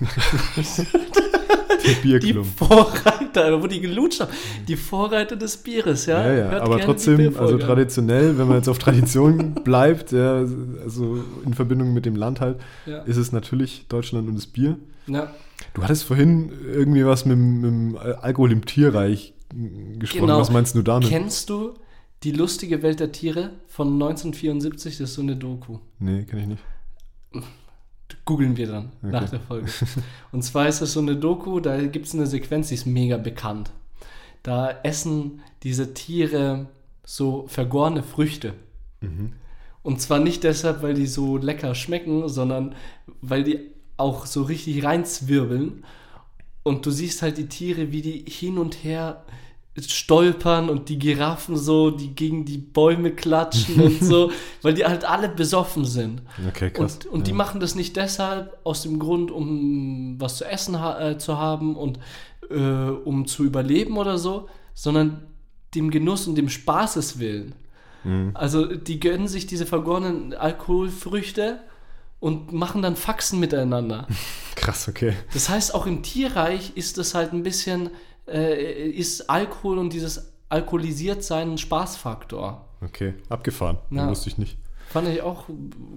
[1.84, 2.46] die Bierklump.
[2.56, 4.32] Vorreiter, wo die gelutscht haben.
[4.66, 6.26] Die Vorreiter des Bieres, ja.
[6.26, 10.44] Ja, ja, aber die trotzdem, also traditionell, wenn man jetzt auf Tradition bleibt, ja,
[10.82, 12.98] also in Verbindung mit dem Land halt, Ja.
[13.02, 14.76] ist es natürlich Deutschland und das Bier.
[15.06, 15.30] Ja,
[15.74, 19.34] Du hattest vorhin irgendwie was mit, dem- mit Alkohol im Tierreich
[19.98, 20.26] gesprochen.
[20.26, 20.40] Genau.
[20.40, 21.08] Was meinst du damit?
[21.08, 21.74] Kennst du
[22.22, 24.98] die lustige Welt der Tiere von 1974?
[24.98, 25.78] Das ist so eine Doku.
[25.98, 26.62] nee, kenne ich nicht.
[28.24, 29.12] Googeln wir dann Okay.
[29.12, 29.70] nach der Folge.
[30.32, 33.16] Und zwar ist es so eine Doku, da gibt es eine Sequenz, die ist mega
[33.16, 33.70] bekannt.
[34.42, 36.68] Da essen diese Tiere
[37.04, 38.54] so vergorene Früchte.
[39.82, 42.74] Und zwar nicht deshalb, weil die so lecker schmecken, sondern
[43.20, 43.60] weil die
[43.98, 45.84] auch so richtig reinzwirbeln.
[46.62, 49.24] Und du siehst halt die Tiere, wie die hin und her
[49.80, 54.30] stolpern und die Giraffen so, die gegen die Bäume klatschen und so,
[54.62, 56.22] weil die halt alle besoffen sind.
[56.48, 56.96] Okay, krass.
[56.96, 57.36] Und, und die ja.
[57.36, 61.74] machen das nicht deshalb aus dem Grund, um was zu essen ha äh, zu haben
[61.74, 61.98] und
[62.50, 65.26] äh, um zu überleben oder so, sondern
[65.74, 67.54] dem Genuss und dem Spaßes willen.
[68.04, 68.30] Mhm.
[68.34, 71.58] Also die gönnen sich diese vergorenen Alkoholfrüchte
[72.20, 74.06] und machen dann Faxen miteinander.
[74.54, 75.14] Krass, okay.
[75.32, 77.90] Das heißt, auch im Tierreich ist das halt ein bisschen,
[78.26, 82.64] äh, ist Alkohol und dieses alkoholisiert sein ein Spaßfaktor.
[82.82, 83.78] Okay, abgefahren.
[83.90, 84.08] Ja.
[84.08, 84.58] Wusste ich nicht.
[84.88, 85.44] Fand ich auch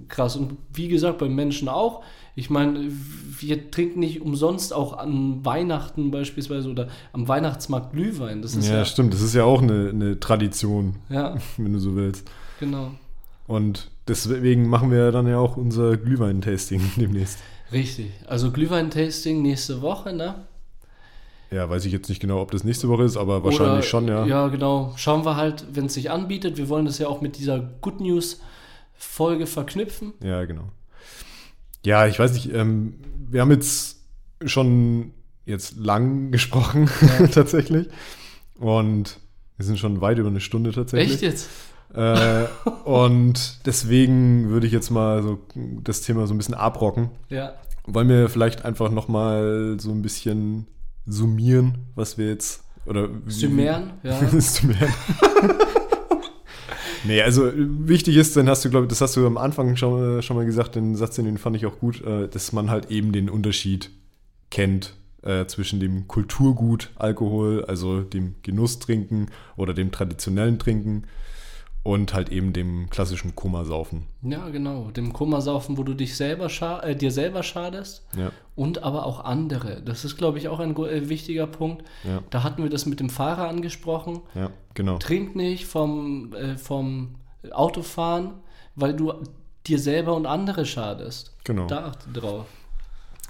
[0.08, 0.34] krass.
[0.36, 2.02] Und wie gesagt, beim Menschen auch.
[2.34, 2.90] Ich meine,
[3.38, 8.42] wir trinken nicht umsonst auch an Weihnachten beispielsweise oder am Weihnachtsmarkt Glühwein.
[8.42, 9.12] Das ist Ja, ja, stimmt.
[9.12, 12.28] Das ist ja auch eine, eine Tradition, ja, wenn du so willst.
[12.58, 12.92] genau.
[13.46, 17.38] Und deswegen machen wir dann ja auch unser Glühwein-Tasting demnächst.
[17.72, 18.10] Richtig.
[18.26, 20.46] Also Glühwein-Tasting nächste Woche, ne?
[21.50, 24.08] Ja, weiß ich jetzt nicht genau, ob das nächste Woche ist, aber wahrscheinlich Oder- schon,
[24.08, 24.26] ja.
[24.26, 24.92] Ja, genau.
[24.96, 26.58] Schauen wir halt, wenn es sich anbietet.
[26.58, 30.12] Wir wollen das ja auch mit dieser Good News-Folge verknüpfen.
[30.22, 30.64] Ja, genau.
[31.86, 32.94] Ja, ich weiß nicht, ähm,
[33.30, 33.96] wir haben jetzt
[34.44, 35.12] schon
[35.46, 36.90] jetzt lang gesprochen,
[37.32, 37.88] tatsächlich.
[38.58, 39.18] Und
[39.56, 41.14] wir sind schon weit über eine Stunde tatsächlich.
[41.14, 41.48] Echt jetzt?
[41.94, 42.44] Äh,
[42.84, 45.38] und deswegen würde ich jetzt mal so
[45.82, 47.08] das Thema so ein bisschen abrocken.
[47.30, 47.54] Ja.
[47.86, 50.66] Wollen wir vielleicht einfach noch mal so ein bisschen
[51.08, 54.28] summieren, was wir jetzt oder Summern, ja.
[54.40, 54.76] Summern.
[57.04, 60.22] nee, also wichtig ist, dann hast du, glaube ich, das hast du am Anfang schon,
[60.22, 63.12] schon mal gesagt, den Satz, den fand ich auch gut, äh, dass man halt eben
[63.12, 63.90] den Unterschied
[64.50, 71.04] kennt äh, zwischen dem Kulturgut Alkohol, also dem Genusstrinken oder dem traditionellen Trinken
[71.82, 74.04] und halt eben dem klassischen Komasaufen.
[74.22, 74.90] Ja, genau.
[74.90, 76.48] Dem Kummersaufen, wo du dich selber
[76.82, 79.80] äh, dir selber schadest Ja, und aber auch andere.
[79.82, 81.84] Das ist, glaube ich, auch ein äh, wichtiger Punkt.
[82.04, 84.20] ja, Da hatten wir das mit dem Fahrer angesprochen.
[84.34, 84.98] ja, genau.
[84.98, 87.14] Trink nicht vom, äh, vom
[87.52, 88.34] Autofahren,
[88.74, 89.12] weil du
[89.66, 91.36] dir selber und andere schadest.
[91.44, 91.66] Genau.
[91.66, 92.46] Da achte drauf.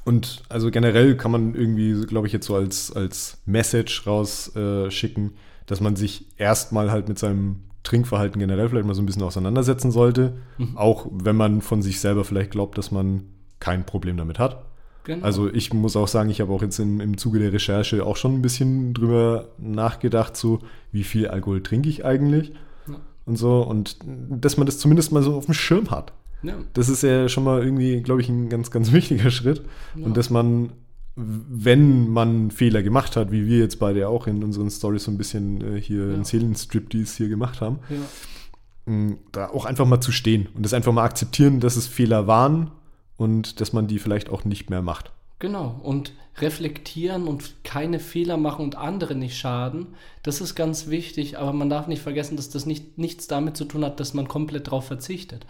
[0.05, 4.91] Und also generell kann man irgendwie, glaube ich, jetzt so als, als Message rausschicken, äh,
[4.91, 5.33] schicken,
[5.67, 9.91] dass man sich erstmal halt mit seinem Trinkverhalten generell vielleicht mal so ein bisschen auseinandersetzen
[9.91, 10.35] sollte.
[10.75, 13.23] Auch wenn man von sich selber vielleicht glaubt, dass man
[13.61, 14.65] kein Problem damit hat.
[15.05, 15.25] Genau.
[15.25, 18.17] Also ich muss auch sagen, ich habe auch jetzt im, im Zuge der Recherche auch
[18.17, 20.59] schon ein bisschen drüber nachgedacht, so
[20.93, 22.53] wie viel Alkohol trinke ich eigentlich
[22.87, 22.97] Ja.
[23.25, 23.63] und so.
[23.63, 26.13] Und dass man das zumindest mal so auf dem Schirm hat.
[26.43, 26.55] ja.
[26.75, 29.63] Das ist ja schon mal irgendwie, glaube ich, ein ganz, ganz wichtiger Schritt.
[29.97, 30.05] Ja.
[30.05, 30.73] Und dass man,
[31.21, 35.19] wenn man Fehler gemacht hat, wie wir jetzt beide auch in unseren Stories so ein
[35.19, 36.15] bisschen äh, hier Ja.
[36.15, 38.93] einen Seelenstriptease hier gemacht haben, ja.
[38.93, 42.27] mh, da auch einfach mal zu stehen und das einfach mal akzeptieren, dass es Fehler
[42.27, 42.71] waren
[43.17, 45.11] und dass man die vielleicht auch nicht mehr macht.
[45.41, 45.79] Genau.
[45.83, 49.89] Und reflektieren und keine Fehler machen und andere nicht schaden,
[50.23, 51.39] das ist ganz wichtig.
[51.39, 54.27] Aber man darf nicht vergessen, dass das nicht, nichts damit zu tun hat, dass man
[54.29, 55.47] komplett darauf verzichtet.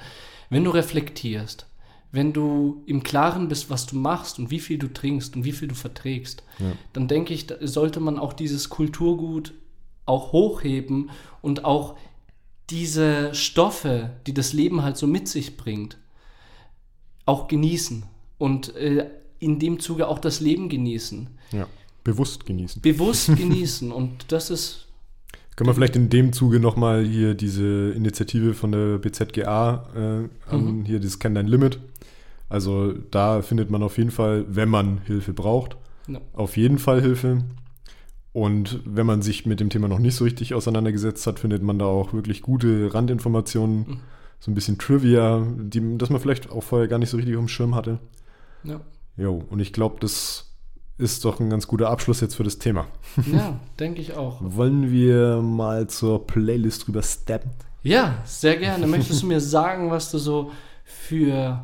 [0.51, 1.67] Wenn du reflektierst,
[2.11, 5.53] wenn du im Klaren bist, was du machst und wie viel du trinkst und wie
[5.53, 6.73] viel du verträgst, Ja.
[6.95, 9.53] dann denke ich, sollte man auch dieses Kulturgut
[10.07, 11.11] auch hochheben
[11.43, 11.97] und auch
[12.71, 15.99] diese Stoffe, die das Leben halt so mit sich bringt,
[17.27, 18.05] auch genießen
[18.39, 21.29] und äh, in dem Zuge auch das Leben genießen.
[21.53, 21.67] Ja.
[22.05, 22.81] Bewusst genießen.
[22.83, 24.87] Bewusst genießen und das ist,
[25.59, 29.99] Können wir vielleicht in dem Zuge nochmal hier diese Initiative von der BZGA äh,
[30.55, 30.85] an, Mhm.
[30.85, 31.81] hier das Kenn dein Limit.
[32.49, 35.77] Also da findet man auf jeden Fall, wenn man Hilfe braucht,
[36.07, 36.21] Ja.
[36.33, 37.43] auf jeden Fall Hilfe.
[38.33, 41.79] Und wenn man sich mit dem Thema noch nicht so richtig auseinandergesetzt hat, findet man
[41.79, 43.97] da auch wirklich gute Randinformationen, Mhm.
[44.39, 47.43] so ein bisschen Trivia, die, das man vielleicht auch vorher gar nicht so richtig auf
[47.43, 47.99] dem Schirm hatte.
[48.63, 48.81] ja,
[49.17, 50.48] Jo, und ich glaube, das
[50.99, 52.87] ist doch ein ganz guter Abschluss jetzt für das Thema.
[53.33, 54.39] ja denke ich auch.
[54.41, 57.51] Wollen wir mal zur Playlist drüber steppen?
[57.83, 58.87] Ja, sehr gerne.
[58.87, 60.51] Möchtest du mir sagen, was du so
[60.85, 61.63] für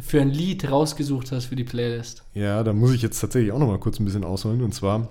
[0.00, 2.22] für ein Lied rausgesucht hast für die Playlist.
[2.34, 4.62] Ja, da muss ich jetzt tatsächlich auch noch mal kurz ein bisschen ausholen.
[4.62, 5.08] Und zwar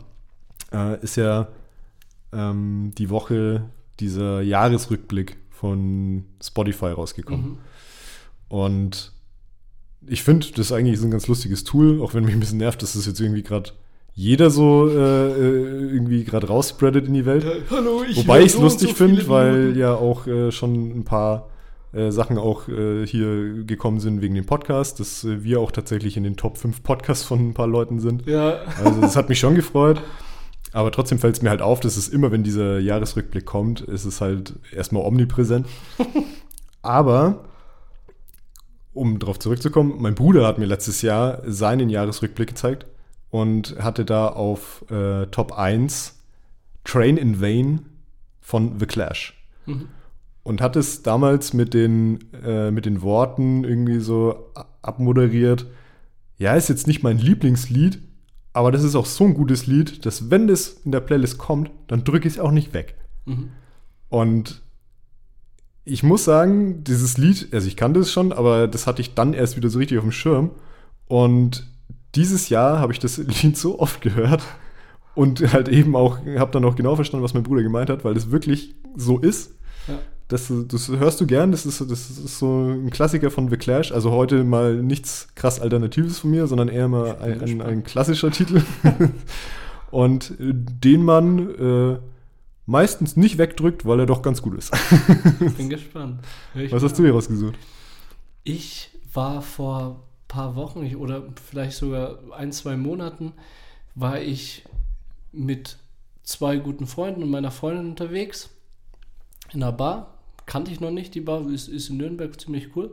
[0.71, 1.49] äh, ist ja
[2.31, 3.69] ähm, die Woche
[3.99, 7.45] dieser Jahresrückblick von Spotify rausgekommen.
[7.45, 7.57] Mhm.
[8.47, 9.11] Und
[10.07, 12.57] ich finde, das ist eigentlich so ein ganz lustiges Tool, auch wenn mich ein bisschen
[12.57, 13.71] nervt, dass das jetzt irgendwie gerade
[14.13, 17.45] jeder so äh, äh, irgendwie gerade rausspreadet in die Welt.
[17.69, 21.49] hallo, ich Wobei ich es lustig finde, weil ja auch äh, schon ein paar
[21.93, 26.17] äh, Sachen auch äh, hier gekommen sind wegen dem Podcast, dass äh, wir auch tatsächlich
[26.17, 28.25] in den Top 5 Podcasts von ein paar Leuten sind.
[28.25, 30.01] Ja, Also das hat mich schon gefreut.
[30.73, 34.05] Aber trotzdem fällt es mir halt auf, dass es immer, wenn dieser Jahresrückblick kommt, ist
[34.05, 35.67] es halt erstmal omnipräsent.
[36.81, 37.45] Aber,
[38.98, 42.86] um darauf zurückzukommen, mein Bruder hat mir letztes Jahr seinen Jahresrückblick gezeigt
[43.30, 46.15] und hatte da auf äh, Top 1
[46.84, 47.86] Train in Vain
[48.41, 49.34] von The Clash.
[49.65, 49.90] Mhm.
[50.44, 54.52] Und hat es damals mit den, äh, mit den Worten irgendwie so
[54.82, 55.65] abmoderiert.
[56.38, 57.99] Ja, ist jetzt nicht mein Lieblingslied,
[58.53, 61.69] aber das ist auch so ein gutes Lied, dass wenn das in der Playlist kommt,
[61.88, 62.95] dann drücke ich es auch nicht weg.
[63.26, 63.49] Mhm.
[64.10, 64.61] Und
[65.88, 69.34] ich muss sagen, dieses Lied, also ich kannte es schon, aber das hatte ich dann
[69.34, 70.51] erst wieder so richtig auf dem Schirm.
[71.07, 71.65] Und
[72.15, 74.43] dieses Jahr habe ich das Lied so oft gehört
[75.15, 78.18] und halt eben auch, habe dann auch genau verstanden, was mein Bruder gemeint hat, weil
[78.18, 79.51] es wirklich so ist.
[79.88, 79.99] Ja.
[80.27, 83.93] Das, das hörst du gern, das ist, das ist so ein Klassiker von The Clash.
[83.93, 88.30] Also heute mal nichts krass Alternatives von mir, sondern eher mal ein, ein, ein klassischer
[88.30, 88.61] Titel.
[89.89, 91.97] Und den man äh,
[92.68, 94.72] meistens nicht wegdrückt, weil er doch ganz gut ist.
[95.57, 96.19] Bin gespannt.
[96.53, 97.57] Ich Was mal hast du hier rausgesucht?
[98.44, 99.95] Ich war vor ein
[100.27, 103.34] paar Wochen ich, oder vielleicht sogar ein, zwei Monaten,
[103.95, 104.64] war ich
[105.31, 105.77] mit
[106.23, 108.49] zwei guten Freunden und meiner Freundin unterwegs
[109.53, 110.14] in einer Bar.
[110.45, 112.91] Kannte ich noch nicht, die Bar ist, ist in Nürnberg ziemlich cool.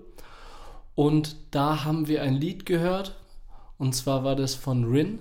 [0.94, 3.16] Und da haben wir ein Lied gehört.
[3.76, 5.18] Und zwar war das von Rin,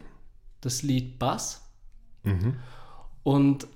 [0.61, 1.61] das Lied Bass.
[3.23, 3.67] Und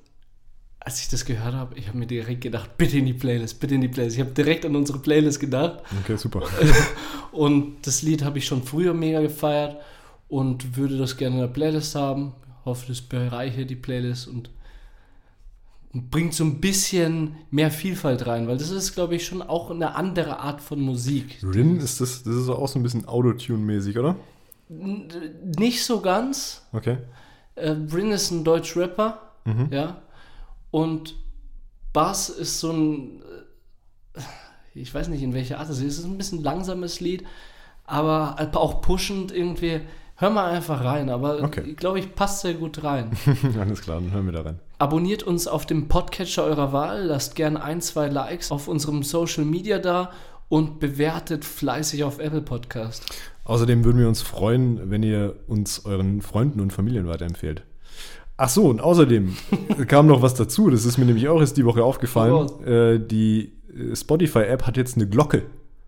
[0.88, 3.76] als ich das gehört habe, ich habe mir direkt gedacht, bitte in die Playlist, bitte
[3.76, 4.16] in die Playlist.
[4.16, 5.84] Ich habe direkt an unsere Playlist gedacht.
[6.04, 6.44] Okay, super.
[7.34, 9.76] Und das Lied habe ich schon früher mega gefeiert
[10.30, 12.32] und würde das gerne in der Playlist haben.
[12.64, 14.50] Hoffe, das bereichert die Playlist und
[15.94, 19.96] bringt so ein bisschen mehr Vielfalt rein, weil das ist, glaube ich, schon auch eine
[19.96, 21.38] andere Art von Musik.
[21.44, 24.16] Rin ist das, das ist auch so ein bisschen Autotune-mäßig, oder?
[24.70, 25.08] N-
[25.58, 26.66] Nicht so ganz.
[26.74, 26.98] Okay.
[27.56, 29.68] Äh, Brin ist ein Deutsch-Rapper, Mhm.
[29.72, 30.02] ja.
[30.72, 31.16] Und
[31.94, 33.22] Bass ist so ein,
[34.16, 34.22] äh,
[34.76, 37.24] ich weiß nicht in welcher Art es ist, es ist ein bisschen langsames Lied,
[37.86, 39.82] aber auch pushend irgendwie.
[40.20, 41.62] Hör mal einfach rein, aber Okay.
[41.62, 43.12] ich glaube, ich passt sehr gut rein.
[43.60, 44.60] Alles klar, dann hören wir da rein.
[44.80, 49.46] Abonniert uns auf dem Podcatcher eurer Wahl, lasst gerne ein, zwei Likes auf unserem Social
[49.46, 50.12] Media da
[50.50, 53.04] und bewertet fleißig auf Apple Podcast.
[53.44, 57.64] Außerdem würden wir uns freuen, wenn ihr uns euren Freunden und Familien weiterempfehlt.
[58.38, 59.36] Ach so, und außerdem
[59.88, 60.70] kam noch was dazu.
[60.70, 62.34] Das ist mir nämlich auch erst die Woche aufgefallen.
[62.34, 62.64] Oh.
[62.64, 65.40] Äh, die äh, Spotify-App hat jetzt eine Glocke,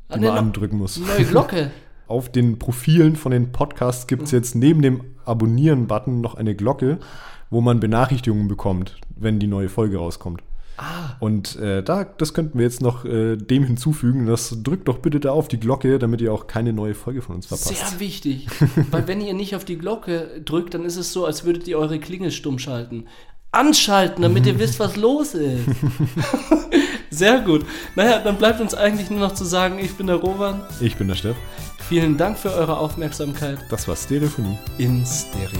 [0.09, 0.99] die Ah, man andrücken muss.
[0.99, 1.71] Neue Glocke.
[2.07, 6.97] Auf den Profilen von den Podcasts gibt es jetzt neben dem Abonnieren-Button noch eine Glocke,
[7.51, 10.41] wo man Benachrichtigungen bekommt, wenn die neue Folge rauskommt.
[10.81, 14.27] Ah, Und äh, da, das könnten wir jetzt noch äh, dem hinzufügen.
[14.27, 17.35] Das drückt doch bitte da auf die Glocke, damit ihr auch keine neue Folge von
[17.35, 17.75] uns verpasst.
[17.75, 18.47] Sehr wichtig.
[18.91, 21.77] Weil wenn ihr nicht auf die Glocke drückt, dann ist es so, als würdet ihr
[21.77, 23.05] eure Klingel stumm schalten.
[23.51, 25.65] Anschalten, damit ihr wisst, was los ist.
[27.09, 27.65] Sehr gut.
[27.95, 30.61] Naja, dann bleibt uns eigentlich nur noch zu sagen, ich bin der Roman.
[30.79, 31.35] Ich bin der Steff.
[31.89, 34.57] Vielen Dank für eure Aufmerksamkeit Das war Stereophonie.
[34.77, 35.59] in Stereo.